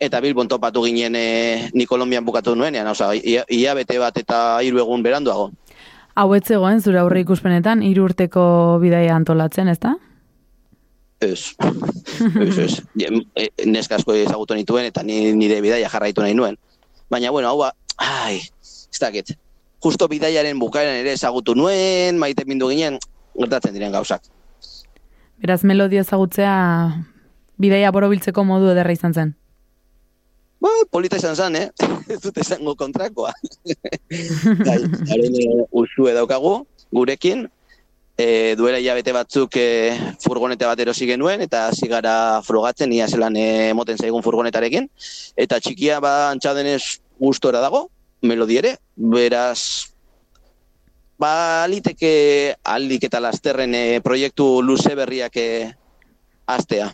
eta 0.00 0.20
Bilbon 0.20 0.48
topatu 0.48 0.82
ginen 0.84 1.14
e, 1.16 1.70
ni 1.72 1.86
Kolombian 1.86 2.24
bukatu 2.24 2.54
nuenean, 2.56 2.86
osea, 2.88 3.12
ia, 3.14 3.74
bete 3.74 3.98
bat 3.98 4.16
eta 4.18 4.58
hiru 4.62 4.80
egun 4.82 5.02
beranduago. 5.02 5.50
Hau 6.14 6.28
ez 6.34 6.44
zegoen 6.46 6.80
zure 6.80 6.98
aurre 7.00 7.24
ikuspenetan, 7.24 7.82
hiru 7.82 8.04
urteko 8.04 8.78
bidaia 8.82 9.16
antolatzen, 9.16 9.68
ezta? 9.68 9.96
Ez, 11.20 11.54
ez, 12.40 12.58
ez. 12.58 12.82
Je- 12.98 13.10
e, 13.34 13.48
Neska 13.66 13.96
asko 13.96 14.14
ezagutu 14.14 14.54
nituen 14.54 14.84
eta 14.90 15.02
ni 15.02 15.32
nire 15.32 15.60
bidaia 15.64 15.88
jarraitu 15.88 16.22
nahi 16.22 16.34
nuen. 16.34 16.58
Baina, 17.10 17.30
bueno, 17.30 17.48
hau 17.48 17.58
ba, 17.58 17.72
ai, 17.98 18.38
ez 18.38 19.00
dakit. 19.00 19.34
Justo 19.84 20.08
bidaiaren 20.08 20.58
bukaeran 20.58 20.96
ere 20.96 21.12
ezagutu 21.12 21.54
nuen, 21.54 22.18
maite 22.18 22.44
mindu 22.46 22.68
ginen, 22.70 22.98
gertatzen 23.38 23.74
diren 23.74 23.92
gauzak. 23.92 24.22
Beraz, 25.38 25.62
melodia 25.64 26.00
ezagutzea 26.00 26.54
bidaia 27.58 27.90
borobiltzeko 27.92 28.44
modu 28.44 28.70
ederra 28.72 28.92
izan 28.92 29.14
zen. 29.14 29.34
Ba, 30.64 30.70
polita 30.90 31.18
izan 31.20 31.36
zen, 31.36 31.58
eh? 31.60 31.68
Ez 32.14 32.22
dut 32.22 32.38
esango 32.40 32.72
kontrakoa. 32.80 33.34
Bai, 34.68 34.78
haren 35.12 35.36
eh, 35.42 35.66
usue 35.76 36.14
daukagu, 36.16 36.56
gurekin, 36.94 37.44
e, 38.16 38.54
duela 38.56 38.78
hilabete 38.80 39.12
batzuk 39.12 39.56
e, 39.60 39.68
furgoneta 40.24 40.68
bat 40.70 40.80
erosi 40.80 41.08
genuen, 41.10 41.42
eta 41.44 41.68
hasi 41.68 41.88
gara 41.90 42.40
frogatzen, 42.46 42.92
ia 42.96 43.08
zelan 43.08 43.36
eh, 43.36 43.70
emoten 43.72 43.98
zaigun 43.98 44.24
furgonetarekin, 44.24 44.88
eta 45.36 45.60
txikia 45.60 46.00
ba 46.04 46.30
antxadenez 46.30 46.82
gustora 47.20 47.60
dago, 47.64 47.88
melodi 48.24 48.58
ere, 48.62 48.76
beraz, 48.96 49.90
ba, 51.20 51.64
aliteke 51.64 52.54
aldik 52.64 53.08
eta 53.10 53.20
lasterren 53.22 53.74
eh, 53.74 54.00
proiektu 54.04 54.62
luze 54.62 54.94
berriak 54.96 55.36
eh, 55.36 55.74
astea. 56.46 56.90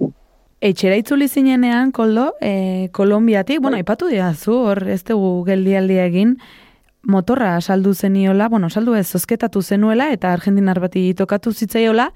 Etxera 0.61 0.99
itzuli 1.01 1.25
zinenean, 1.29 1.91
Koldo, 1.91 2.35
e, 2.39 2.91
Kolombiatik, 2.93 3.63
bueno, 3.65 3.79
aipatu 3.81 4.11
diazu, 4.13 4.53
hor 4.53 4.83
ez 4.93 5.01
dugu 5.09 5.31
geldialdia 5.47 6.05
egin, 6.05 6.35
motorra 7.03 7.55
saldu 7.63 7.95
zeniola, 7.95 8.51
bueno, 8.53 8.69
saldu 8.69 8.93
ez, 8.95 9.07
zozketatu 9.09 9.63
zenuela, 9.63 10.11
eta 10.13 10.35
Argentinar 10.35 10.83
bati 10.85 11.15
tokatu 11.17 11.55
zitzaiola, 11.55 12.11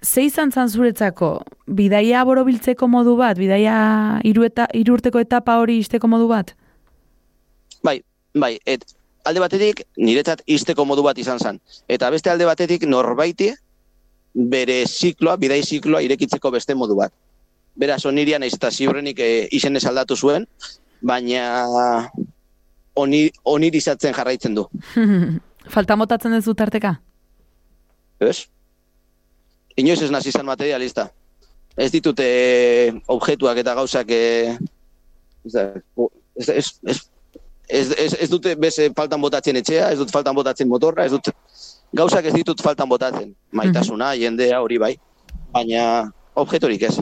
ze 0.00 0.24
izan 0.24 0.50
zan 0.50 0.72
zuretzako, 0.72 1.42
bidaia 1.66 2.24
borobiltzeko 2.24 2.88
modu 2.88 3.18
bat, 3.20 3.36
bidaia 3.36 3.76
hiru 4.24 4.48
eta, 4.48 4.70
hiru 4.72 4.96
urteko 4.96 5.20
etapa 5.20 5.58
hori 5.60 5.76
isteko 5.84 6.08
modu 6.08 6.32
bat? 6.32 6.56
Bai, 7.84 8.00
bai, 8.32 8.54
et, 8.64 8.88
alde 9.28 9.44
batetik 9.44 9.84
niretzat 10.00 10.40
izteko 10.46 10.88
modu 10.88 11.04
bat 11.04 11.18
izan 11.20 11.36
zen. 11.36 11.60
Eta 11.86 12.08
beste 12.08 12.32
alde 12.32 12.48
batetik 12.48 12.88
norbaiti 12.88 13.52
bere 14.32 14.86
zikloa, 14.86 15.36
bidai 15.36 15.60
zikloa 15.62 16.00
irekitzeko 16.06 16.56
beste 16.56 16.72
modu 16.74 16.96
bat. 16.96 17.12
Beraz, 17.78 18.02
onirian 18.10 18.42
naiz 18.42 18.54
eta 18.56 18.70
ziurrenik 18.74 19.20
e, 19.22 19.30
izenez 19.54 19.84
aldatu 19.86 20.16
zuen, 20.16 20.46
baina 21.00 21.42
oni, 22.98 23.28
onirizatzen 23.44 24.16
jarraitzen 24.16 24.56
du. 24.58 24.66
Falta 25.74 25.96
motatzen 25.96 26.34
ez 26.34 26.44
dut 26.46 26.60
arteka? 26.64 26.96
Ez? 28.18 28.48
Inoiz 29.78 30.00
ez 30.02 30.10
nazi 30.10 30.32
izan 30.32 30.48
materialista. 30.48 31.06
Ez 31.78 31.92
ditut 31.94 32.18
e, 32.24 32.90
objektuak 33.06 33.60
eta 33.62 33.76
gauzak 33.78 34.10
e, 34.10 34.56
ez, 35.46 35.54
ez, 35.54 36.48
ez, 36.48 36.72
ez, 36.82 36.98
ez, 37.68 37.92
ez, 37.92 38.14
ez 38.24 38.28
dute 38.32 38.56
beze 38.58 38.88
faltan 38.96 39.22
botatzen 39.22 39.60
etxea, 39.60 39.92
ez 39.92 40.00
dut 40.00 40.10
faltan 40.10 40.34
botatzen 40.34 40.68
motorra, 40.68 41.04
ez 41.06 41.14
dut 41.14 41.30
gauzak 41.94 42.26
ez 42.26 42.34
ditut 42.34 42.62
faltan 42.64 42.90
botatzen. 42.90 43.30
Maitasuna, 43.52 44.14
jendea, 44.18 44.58
hori 44.64 44.80
bai. 44.82 44.96
Baina 45.54 45.84
objektorik 46.34 46.82
ez. 46.90 46.96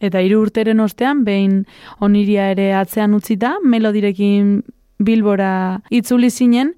Eta 0.00 0.22
hiru 0.24 0.40
urteren 0.40 0.80
ostean, 0.80 1.24
behin 1.24 1.64
oniria 2.00 2.50
ere 2.54 2.72
atzean 2.74 3.14
utzita, 3.14 3.58
melodirekin 3.60 4.62
bilbora 5.00 5.80
itzuli 5.92 6.30
zinen, 6.30 6.72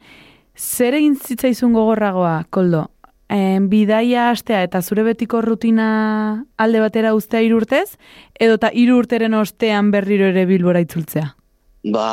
zer 0.58 0.98
egin 0.98 1.14
zitzaizun 1.16 1.72
gogorragoa, 1.74 2.42
Koldo? 2.50 2.88
E, 3.32 3.58
bidaia 3.70 4.28
astea 4.30 4.60
eta 4.66 4.82
zure 4.82 5.06
betiko 5.06 5.40
rutina 5.40 6.44
alde 6.60 6.82
batera 6.82 7.14
uztea 7.16 7.40
hiru 7.40 7.62
urtez, 7.62 7.94
edo 8.38 8.58
eta 8.58 8.72
hiru 8.74 8.98
urteren 9.00 9.34
ostean 9.38 9.90
berriro 9.94 10.28
ere 10.28 10.44
bilbora 10.50 10.82
itzultzea? 10.84 11.30
Ba, 11.94 12.08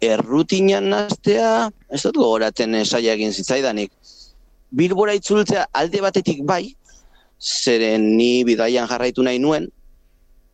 errutinan 0.00 0.88
nastea, 0.94 1.68
ez 1.90 2.02
dut 2.06 2.16
gogoratzen 2.16 2.78
eh, 2.78 2.86
saia 2.86 3.12
egin 3.18 3.34
zitzaidanik. 3.34 3.92
Bilbora 4.70 5.14
itzultzea 5.18 5.66
alde 5.76 6.00
batetik 6.00 6.40
bai, 6.46 6.62
zeren 7.40 8.16
ni 8.16 8.44
bidaian 8.46 8.88
jarraitu 8.88 9.22
nahi 9.26 9.38
nuen, 9.42 9.68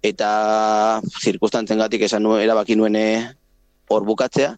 eta 0.02 1.00
zirkustantzen 1.22 1.78
gatik 1.78 2.02
esan 2.06 2.22
nuen, 2.22 2.42
erabaki 2.42 2.76
nuen 2.76 2.96
hor 3.88 4.04
bukatzea, 4.04 4.54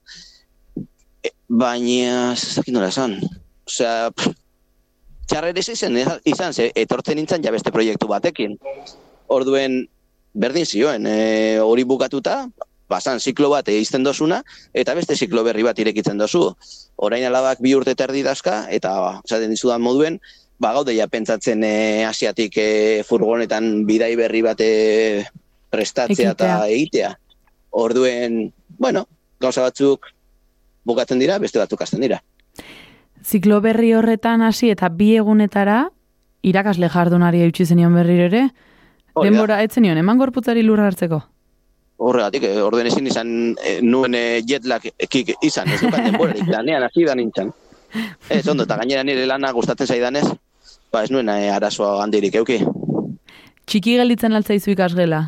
E, 1.19 1.33
baina, 1.51 2.33
ez 2.35 2.55
dakit 2.55 2.75
nola 2.75 2.91
esan, 2.93 3.17
osea, 3.67 4.11
pff, 4.15 4.35
txarrer 5.29 5.59
ez 5.59 5.69
izan, 5.75 5.99
izan 6.29 6.55
ze, 6.55 6.71
etortzen 6.79 7.19
nintzen 7.19 7.45
ja 7.45 7.53
beste 7.55 7.73
proiektu 7.75 8.09
batekin. 8.11 8.55
Orduen, 9.35 9.81
berdin 10.39 10.67
zioen, 10.67 11.09
e, 11.11 11.59
hori 11.61 11.85
bukatuta, 11.85 12.45
basan 12.89 13.21
ziklo 13.21 13.51
bat 13.53 13.69
egizten 13.69 14.07
dozuna, 14.07 14.41
eta 14.73 14.95
beste 14.97 15.17
ziklo 15.17 15.43
berri 15.45 15.67
bat 15.67 15.79
irekitzen 15.79 16.21
dozu. 16.21 16.47
Orain 16.97 17.27
alabak 17.29 17.61
bi 17.61 17.75
urte 17.77 17.95
terdi 17.99 18.23
dazka, 18.25 18.63
eta 18.73 18.95
esaten 19.27 19.53
dizudan 19.53 19.85
moduen, 19.85 20.21
ba 20.59 20.73
gaude 20.75 20.95
ja 20.97 21.07
pentsatzen 21.07 21.63
e, 21.65 22.05
asiatik 22.05 22.57
e, 22.59 22.69
furgonetan 23.07 23.87
bidai 23.87 24.15
berri 24.19 24.43
bat 24.43 24.61
e, 24.61 25.25
prestatzea 25.71 26.35
eta 26.35 26.53
egitea. 26.67 27.13
Orduen, 27.79 28.53
bueno, 28.79 29.07
gauza 29.41 29.63
batzuk 29.63 30.09
bukatzen 30.89 31.21
dira, 31.21 31.39
beste 31.39 31.61
batzuk 31.61 31.83
hasten 31.85 32.03
dira. 32.03 32.21
Ziklo 33.25 33.61
berri 33.61 33.93
horretan 33.95 34.43
hasi 34.43 34.71
eta 34.73 34.89
bi 34.89 35.13
egunetara, 35.19 35.89
irakasle 36.47 36.89
jardunari 36.89 37.43
eutxi 37.45 37.67
zenion 37.67 37.95
berriro 37.95 38.29
ere, 38.31 38.49
denbora 39.19 39.61
etzen 39.67 39.85
nion, 39.85 39.99
eman 39.99 40.19
gorputzari 40.21 40.63
lurra 40.63 40.87
hartzeko. 40.89 41.21
Horregatik, 41.99 42.45
eh, 42.47 42.61
orden 42.63 42.87
ezin 42.87 43.09
izan 43.11 43.31
eh, 43.59 43.81
nuen 43.83 44.15
eh, 44.15 44.41
jetlag 44.47 44.85
ekik 45.03 45.35
izan, 45.43 45.71
ez 45.75 45.81
dukan 45.83 46.05
denborarik, 46.07 46.47
lanean 46.47 46.87
hasi 46.87 47.07
da 47.07 47.17
nintzen. 47.19 47.51
Ez, 48.29 48.43
ondo, 48.53 48.67
eta 48.69 48.77
gainera 48.77 49.01
nire 49.03 49.23
lana 49.25 49.49
gustatzen 49.57 49.89
zaidanez, 49.89 50.27
ba 50.93 51.03
ez 51.05 51.11
nuen 51.11 51.29
eh, 51.29 51.51
arazoa 51.55 52.03
handirik 52.03 52.39
euki. 52.41 52.63
Txiki 53.69 53.99
gelditzen 54.01 54.33
altzaizu 54.33 54.73
ikasgela. 54.73 55.23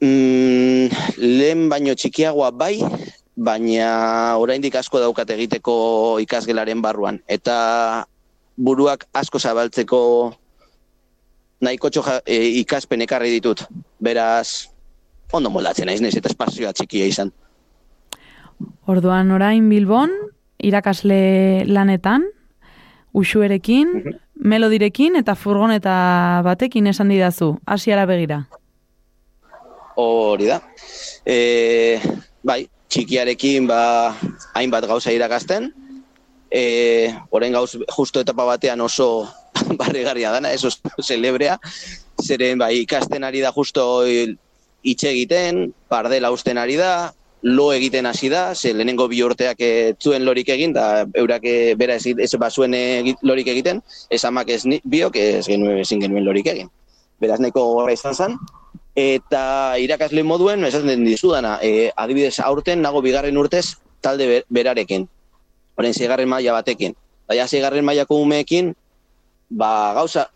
Mm, 0.00 0.92
lehen 1.18 1.68
baino 1.72 1.94
txikiagoa 1.96 2.52
bai, 2.52 2.76
baina 3.36 4.36
oraindik 4.38 4.76
asko 4.76 5.00
daukat 5.00 5.30
egiteko 5.34 5.76
ikasgelaren 6.22 6.82
barruan. 6.84 7.18
Eta 7.26 8.06
buruak 8.56 9.06
asko 9.16 9.40
zabaltzeko 9.40 10.00
nahiko 11.60 11.90
txoja, 11.90 12.20
e, 12.24 12.60
ikaspen 12.62 13.02
ekarri 13.02 13.32
ditut. 13.34 13.64
Beraz, 14.00 14.68
ondo 15.32 15.50
moldatzen 15.50 15.88
naiz, 15.88 16.00
naiz 16.04 16.14
eta 16.16 16.30
espazioa 16.30 16.72
txikia 16.76 17.08
izan. 17.08 17.32
Orduan 18.86 19.32
orain 19.34 19.68
Bilbon, 19.68 20.12
irakasle 20.64 21.64
lanetan, 21.68 22.24
uxuerekin, 23.16 24.18
melodirekin 24.44 25.16
eta 25.16 25.34
furgoneta 25.34 25.96
batekin 26.44 26.86
esan 26.92 27.10
didazu, 27.12 27.54
hasiara 27.66 28.04
begira. 28.08 28.42
Hori 29.96 30.50
da. 30.50 30.60
E, 31.24 31.96
bai, 32.44 32.66
txikiarekin 32.92 33.66
ba, 33.70 33.80
hainbat 34.54 34.86
gauza 34.90 35.14
irakasten, 35.14 35.70
e, 36.52 36.62
orain 37.30 37.56
gauz 37.56 37.72
justo 37.96 38.20
etapa 38.20 38.44
batean 38.44 38.84
oso 38.84 39.28
barrigarria 39.80 40.34
dana, 40.36 40.52
eso 40.52 40.70
celebrea, 41.00 41.56
zeren 42.22 42.60
bai 42.60 42.74
ikasten 42.82 43.24
ari 43.24 43.40
da 43.40 43.54
justo 43.56 44.04
hitz 44.06 45.02
egiten, 45.08 45.70
pardela 45.88 46.30
usten 46.30 46.60
ari 46.60 46.76
da, 46.76 47.12
lo 47.46 47.72
egiten 47.72 48.06
hasi 48.06 48.28
da, 48.28 48.56
ze 48.56 48.72
lehenengo 48.74 49.06
bi 49.06 49.20
urteak 49.22 49.60
zuen 50.02 50.24
lorik 50.26 50.48
egin, 50.50 50.72
da 50.74 51.06
eurak 51.14 51.44
eh, 51.46 51.74
bera 51.78 51.94
ez, 51.94 52.06
ez 52.18 52.32
bazuen 52.42 52.74
lorik 53.22 53.46
egiten, 53.52 53.82
ez 54.10 54.24
amak 54.26 54.48
ez 54.50 54.64
ni, 54.66 54.80
biok 54.82 55.14
ez 55.16 55.46
genuen 55.46 55.78
ezin 55.78 56.00
genuen 56.02 56.24
lorik 56.26 56.48
egin. 56.50 56.66
Beraz 57.22 57.38
nahiko 57.38 57.62
gogorra 57.68 57.94
izan 57.94 58.16
zen, 58.18 58.34
eta 58.98 59.78
irakasle 59.78 60.24
moduen, 60.26 60.64
esaten 60.66 61.04
dizudana, 61.06 61.60
e, 61.62 61.92
adibidez 61.94 62.40
aurten 62.42 62.82
nago 62.82 63.04
bigarren 63.04 63.38
urtez 63.38 63.76
talde 64.02 64.26
ber- 64.26 64.46
berarekin, 64.50 65.06
orain 65.78 65.94
zigarren 65.94 66.28
maila 66.28 66.56
batekin. 66.58 66.98
Baina 67.30 67.46
zigarren 67.46 67.86
mailako 67.86 68.18
umeekin, 68.24 68.72
ba, 69.50 69.92
gauza, 69.94 70.26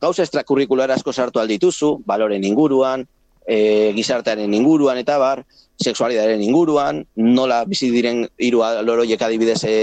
gauza 0.00 0.28
extrakurrikular 0.28 0.92
asko 0.92 1.16
sartu 1.16 1.40
aldituzu, 1.40 2.02
baloren 2.04 2.44
inguruan, 2.44 3.08
e, 3.48 3.92
gizartearen 3.96 4.52
inguruan 4.54 5.00
eta 5.00 5.16
bar, 5.18 5.46
sexualidadaren 5.80 6.42
inguruan, 6.44 7.04
nola 7.16 7.64
bizi 7.64 7.90
diren 7.90 8.26
hiru 8.38 8.62
loroiek 8.84 9.22
adibidez 9.22 9.62
e, 9.64 9.76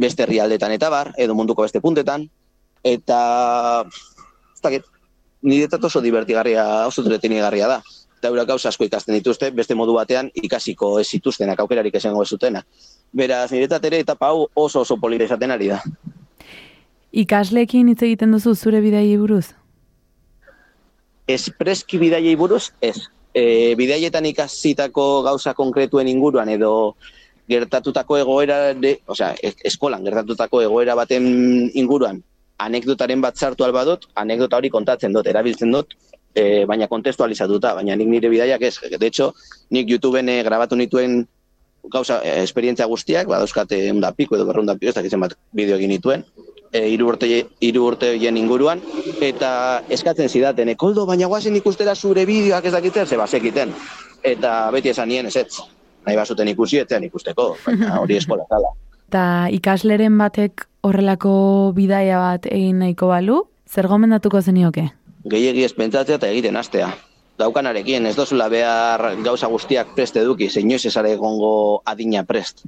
beste 0.00 0.24
herrialdetan 0.24 0.72
eta 0.72 0.90
bar, 0.90 1.12
edo 1.18 1.34
munduko 1.34 1.66
beste 1.66 1.82
puntetan, 1.82 2.28
eta 2.86 3.20
ez 4.54 4.62
dakit, 4.62 4.86
niretzat 5.42 5.84
oso 5.84 6.00
divertigarria, 6.04 6.86
oso 6.86 7.02
entretenigarria 7.02 7.68
da. 7.68 7.80
Eta 8.20 8.28
eurak 8.28 8.50
gauza 8.52 8.68
asko 8.68 8.84
ikasten 8.84 9.16
dituzte, 9.16 9.48
beste 9.56 9.74
modu 9.74 9.94
batean 9.96 10.28
ikasiko 10.36 10.98
ez 11.00 11.06
zituztenak, 11.08 11.60
aukerarik 11.60 11.94
esango 11.96 12.22
ez 12.22 12.28
zutenak. 12.28 12.66
Beraz, 13.16 13.48
niretzat 13.52 13.86
ere 13.88 14.02
etapa 14.04 14.28
hau 14.28 14.46
oso 14.54 14.82
oso 14.84 14.98
polita 15.00 15.24
izaten 15.24 15.54
ari 15.56 15.70
da. 15.72 15.80
Ikasleekin 17.10 17.88
hitz 17.90 18.02
egiten 18.06 18.36
duzu 18.36 18.54
zure 18.54 18.82
bidai 18.84 19.16
buruz? 19.16 19.46
Espreski 21.26 21.98
bidaiei 21.98 22.36
buruz, 22.36 22.70
ez. 22.80 23.08
E, 23.34 23.74
bidaietan 23.78 24.26
ikasitako 24.26 25.22
gauza 25.22 25.54
konkretuen 25.54 26.08
inguruan 26.10 26.48
edo 26.50 26.96
gertatutako 27.50 28.16
egoera, 28.18 28.74
de, 28.74 28.96
osea, 29.06 29.34
es- 29.42 29.56
eskolan 29.64 30.04
gertatutako 30.04 30.62
egoera 30.62 30.94
baten 30.98 31.70
inguruan 31.74 32.22
anekdotaren 32.60 33.20
bat 33.22 33.36
sartu 33.38 33.64
alba 33.64 33.84
dut, 33.88 34.08
anekdota 34.14 34.58
hori 34.58 34.68
kontatzen 34.68 35.12
dut, 35.16 35.26
erabiltzen 35.26 35.70
dut, 35.72 35.94
e, 36.34 36.64
baina 36.68 36.86
kontestualizatuta, 36.90 37.72
baina 37.78 37.96
nik 37.96 38.08
nire 38.12 38.28
bidaiak 38.28 38.62
ez. 38.62 38.74
De 38.98 39.06
hecho, 39.06 39.32
nik 39.70 39.88
YouTubeen 39.88 40.28
eh, 40.28 40.42
grabatu 40.44 40.76
nituen 40.76 41.22
gauza, 41.88 42.20
eh, 42.22 42.42
esperientzia 42.42 42.84
guztiak, 42.86 43.26
badauzkate 43.26 43.78
eunda 43.88 44.12
piko 44.12 44.36
edo 44.36 44.44
berrunda 44.44 44.74
piko, 44.76 44.90
ez 44.90 44.94
dakitzen 44.98 45.20
bat 45.24 45.32
bideo 45.56 45.78
egin 45.80 45.88
nituen, 45.94 46.24
e, 46.72 46.86
iru 46.88 47.08
urte, 47.12 47.28
hiru 47.60 47.86
urte 47.86 48.12
hien 48.18 48.36
inguruan, 48.36 48.82
eta 49.20 49.82
eskatzen 49.88 50.28
zidaten, 50.28 50.68
ekoldo, 50.74 51.06
baina 51.06 51.26
guazen 51.26 51.56
ikustera 51.56 51.94
zure 51.94 52.26
bideoak 52.26 52.64
ez 52.64 52.72
dakiten, 52.72 53.06
ze 53.06 53.16
bazekiten. 53.16 53.74
Eta 54.22 54.70
beti 54.70 54.92
esan 54.92 55.08
nien, 55.08 55.26
ez 55.26 55.36
ez, 55.36 55.60
nahi 56.06 56.16
bazuten 56.16 56.48
ikusi, 56.48 56.78
etzean 56.84 57.04
ikusteko, 57.04 57.54
baina 57.66 57.96
hori 58.02 58.16
eskola 58.20 58.46
zala. 58.48 58.74
Eta 59.10 59.24
ikasleren 59.50 60.18
batek 60.18 60.66
horrelako 60.86 61.72
bidaia 61.74 62.18
bat 62.22 62.46
egin 62.46 62.78
nahiko 62.84 63.10
balu, 63.10 63.42
zer 63.66 63.88
gomendatuko 63.90 64.40
zenioke? 64.40 64.90
gehiegi 65.28 65.64
ez 65.64 65.72
pentsatzea 65.76 66.16
eta 66.16 66.28
egiten 66.28 66.56
hastea. 66.56 66.90
Daukanarekin, 67.40 68.06
ez 68.06 68.16
dozula 68.16 68.48
behar 68.52 69.16
gauza 69.24 69.48
guztiak 69.48 69.94
prest 69.96 70.16
eduki, 70.20 70.48
zeinoiz 70.48 70.84
esare 70.86 71.14
egongo 71.16 71.82
adina 71.88 72.24
prest. 72.24 72.64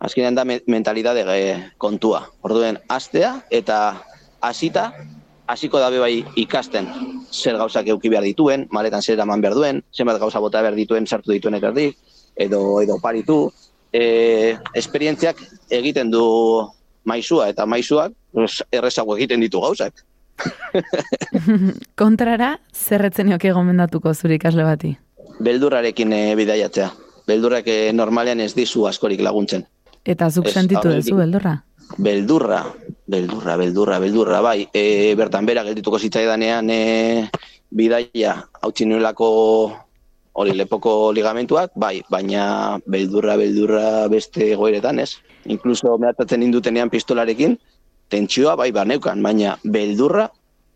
Azkenean 0.00 0.34
da 0.34 0.44
me- 0.44 0.62
mentalidade 0.66 1.24
eh, 1.28 1.70
kontua. 1.78 2.24
Orduen, 2.40 2.78
hastea 2.88 3.44
eta 3.50 4.02
hasita, 4.40 4.92
hasiko 5.46 5.78
dabe 5.78 5.98
bai 6.00 6.24
ikasten 6.40 6.88
zer 7.30 7.56
gauzak 7.60 7.86
euki 7.92 8.08
behar 8.08 8.24
dituen, 8.24 8.66
maletan 8.72 9.02
zer 9.02 9.18
eraman 9.18 9.40
behar 9.44 9.54
duen, 9.54 9.82
zenbat 9.92 10.18
gauza 10.18 10.40
bota 10.40 10.62
behar 10.62 10.74
dituen 10.74 11.06
sartu 11.06 11.32
dituen 11.32 11.54
erdik, 11.58 11.98
edo, 12.36 12.80
edo 12.80 12.96
paritu. 13.02 13.52
E, 13.92 14.56
esperientziak 14.74 15.36
egiten 15.68 16.10
du 16.10 16.22
maizua 17.04 17.48
eta 17.50 17.66
maizuak 17.66 18.12
errezago 18.70 19.16
egiten 19.16 19.40
ditu 19.42 19.60
gauzak. 19.60 20.04
Kontrara, 22.00 22.54
zerretzen 22.72 23.26
nioke 23.28 23.52
gomendatuko 23.52 24.14
zure 24.14 24.38
ikasle 24.40 24.64
bati? 24.64 24.96
beldurrarekin 25.40 26.12
e, 26.12 26.34
bidaiatzea. 26.36 26.90
Beldurrak 27.26 27.66
e, 27.68 27.92
normalean 27.96 28.40
ez 28.40 28.52
dizu 28.54 28.86
askorik 28.88 29.20
laguntzen. 29.24 29.64
Eta 30.04 30.30
zuk 30.30 30.48
sentitu 30.48 30.88
hau, 30.88 30.96
duzu, 30.96 31.16
beldurra? 31.18 31.58
Beldurra, 31.98 32.62
beldurra, 33.10 33.56
beldurra, 33.60 33.98
beldurra, 34.00 34.40
bai. 34.40 34.68
E, 34.72 35.14
bertan 35.18 35.46
bera 35.46 35.64
geldituko 35.66 35.98
zitzaidanean 35.98 36.70
e, 36.70 37.28
bidaia 37.70 38.36
hautsi 38.62 38.86
nuelako 38.86 39.28
hori 40.40 40.54
lepoko 40.56 41.12
ligamentuak, 41.12 41.74
bai, 41.74 42.00
baina 42.08 42.78
beldurra, 42.86 43.36
beldurra 43.36 44.08
beste 44.08 44.52
egoeretan, 44.54 45.02
ez? 45.02 45.18
Inkluso 45.50 45.98
mehatatzen 45.98 46.46
indutenean 46.46 46.90
pistolarekin, 46.90 47.58
tentsioa 48.10 48.56
bai 48.56 48.70
barneukan, 48.72 49.20
baina 49.22 49.56
beldurra, 49.64 50.30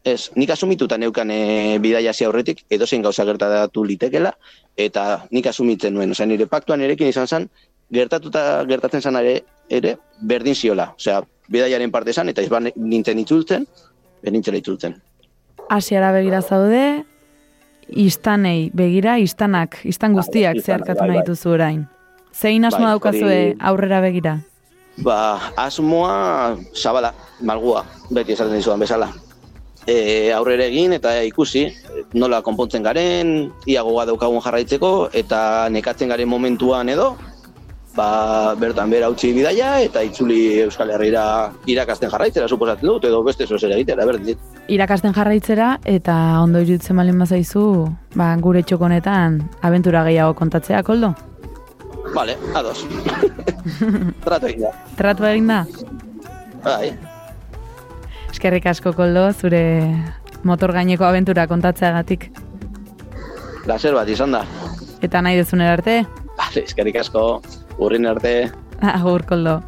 ez, 0.04 0.28
nik 0.36 0.50
asumituta 0.52 0.98
neukan 1.00 1.30
e, 1.32 1.78
bidaia 1.80 2.12
hasi 2.12 2.26
aurretik, 2.26 2.64
edozein 2.68 3.02
gauza 3.02 3.24
gertatu 3.24 3.86
litekela, 3.88 4.34
eta 4.76 5.24
nik 5.32 5.48
asumitzen 5.48 5.94
nuen, 5.96 6.12
osea, 6.12 6.28
nire 6.28 6.46
paktuan 6.50 6.84
erekin 6.84 7.08
izan 7.08 7.30
zen, 7.30 7.48
gertatuta 7.92 8.64
gertatzen 8.68 9.02
zen 9.02 9.16
ere, 9.20 9.40
ere 9.68 9.96
berdin 10.20 10.54
ziola. 10.54 10.92
Osea, 10.96 11.22
bidaiaren 11.50 11.90
parte 11.92 12.12
zen, 12.12 12.30
eta 12.32 12.42
izban 12.42 12.70
nintzen 12.76 13.18
itzultzen, 13.18 13.66
bernintzela 14.24 14.60
itzultzen. 14.60 14.96
Asiara 15.72 16.12
begira 16.12 16.40
zaude, 16.42 17.04
istanei 17.88 18.70
begira, 18.74 19.18
istanak, 19.18 19.78
istan 19.84 20.16
guztiak 20.16 20.56
istanak, 20.60 20.64
zeharkatu 20.64 21.00
bai, 21.00 21.08
nahi 21.08 21.20
bai. 21.20 21.26
duzu 21.28 21.54
orain. 21.56 21.84
Zein 22.34 22.64
asmo 22.64 22.84
Bai, 22.84 22.94
daukazue 22.94 23.36
aurrera 23.60 24.00
begira? 24.00 24.38
Ba, 25.04 25.52
asmoa 25.58 26.56
zabala, 26.74 27.12
malgua, 27.40 27.84
beti 28.10 28.34
esaten 28.34 28.56
dizudan 28.56 28.82
bezala. 28.82 29.10
E, 29.86 30.32
aurrera 30.32 30.64
egin 30.64 30.94
eta 30.96 31.12
ikusi 31.26 31.66
nola 32.16 32.40
konpontzen 32.42 32.82
garen, 32.82 33.52
ia 33.68 33.82
goga 33.84 34.06
daukagun 34.08 34.40
jarraitzeko, 34.40 35.10
eta 35.12 35.68
nekatzen 35.70 36.08
garen 36.08 36.30
momentuan 36.30 36.88
edo, 36.88 37.12
ba, 37.96 38.54
bertan 38.58 38.90
bera 38.90 39.08
utzi 39.12 39.32
bidaia, 39.36 39.76
eta 39.86 40.02
itzuli 40.02 40.60
Euskal 40.64 40.90
Herrira 40.94 41.52
irakasten 41.70 42.10
jarraitzera, 42.10 42.48
suposatzen 42.48 42.88
dut, 42.88 43.04
edo 43.06 43.22
beste 43.26 43.46
zozer 43.46 43.70
egitera, 43.76 44.06
berdin. 44.08 44.38
Irakasten 44.68 45.14
jarraitzera 45.14 45.78
eta 45.84 46.16
ondo 46.42 46.62
iruditzen 46.64 46.96
balen 46.98 47.18
bazaizu, 47.22 47.64
ba, 48.18 48.32
gure 48.42 48.62
txokonetan 48.66 49.40
abentura 49.62 50.04
gehiago 50.08 50.34
kontatzea, 50.38 50.82
koldo? 50.82 51.14
Vale, 52.14 52.36
ados. 52.54 52.84
Trato 54.24 54.46
egin 54.50 54.66
da. 54.66 54.72
Tratu 54.98 55.26
egin 55.30 55.50
da? 55.50 55.64
Bai, 56.64 56.92
Eskerrik 58.34 58.66
asko, 58.66 58.90
koldo, 58.98 59.28
zure 59.32 59.60
motor 60.44 60.72
gaineko 60.74 61.06
abentura 61.06 61.46
kontatzeagatik. 61.46 62.30
laser 63.66 63.94
bat 63.94 64.08
izan 64.08 64.32
da. 64.34 64.42
Eta 65.00 65.22
nahi 65.22 65.36
dezunera 65.38 65.72
arte, 65.78 66.04
Vale, 66.34 66.64
eskerrik 66.66 66.96
asko, 66.98 67.40
urrin 67.78 68.06
arte. 68.06 68.50
agur, 68.80 69.22
koldo. 69.26 69.60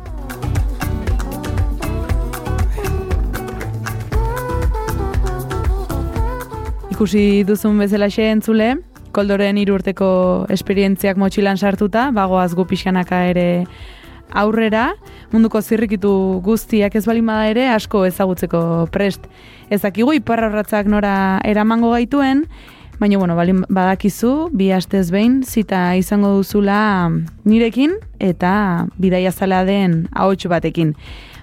Ikusi 6.91 7.45
duzun 7.45 7.79
bezala 7.79 8.09
entzule, 8.09 8.77
koldoren 9.13 9.59
irurteko 9.59 10.47
esperientziak 10.49 11.19
motxilan 11.21 11.57
sartuta, 11.57 12.11
bagoaz 12.11 12.55
gu 12.55 12.65
pixkanaka 12.65 13.27
ere 13.29 13.67
aurrera, 14.33 14.95
munduko 15.33 15.61
zirrikitu 15.61 16.41
guztiak 16.45 16.97
ez 16.97 17.05
balin 17.07 17.27
bada 17.27 17.51
ere 17.51 17.69
asko 17.69 18.05
ezagutzeko 18.09 18.89
prest. 18.93 19.29
Ezakigu 19.71 20.15
iparrarratzak 20.19 20.89
nora 20.89 21.41
eramango 21.45 21.93
gaituen, 21.93 22.47
baina 22.99 23.19
bueno, 23.19 23.37
balin 23.37 23.65
badakizu, 23.69 24.49
bi 24.53 24.71
astez 24.73 25.11
behin 25.13 25.43
zita 25.45 25.97
izango 25.97 26.31
duzula 26.39 27.11
nirekin 27.45 27.93
eta 28.19 28.87
bidaia 28.99 29.33
zala 29.33 29.65
den 29.65 30.09
ahots 30.13 30.49
batekin. 30.49 30.95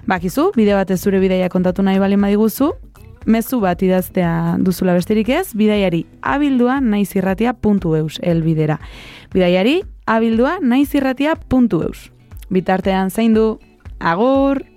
Bakizu, 0.06 0.50
bide 0.56 0.74
batez 0.74 1.00
zure 1.00 1.20
bidaia 1.20 1.48
kontatu 1.48 1.82
nahi 1.82 1.98
balin 2.02 2.20
badiguzu, 2.20 2.72
mezu 3.26 3.60
bat 3.60 3.82
idaztea 3.82 4.56
duzula 4.60 4.94
besterik 4.98 5.30
ez, 5.30 5.54
bidaiari 5.54 6.04
abildua 6.20 6.80
naizirratia.eus 6.80 8.20
elbidera. 8.22 8.80
Bidaiari 9.32 9.80
abildua 10.06 10.58
naizirratia.eus. 10.60 12.10
Bitartean 12.50 13.10
zaindu, 13.10 13.58
agur! 14.00 14.73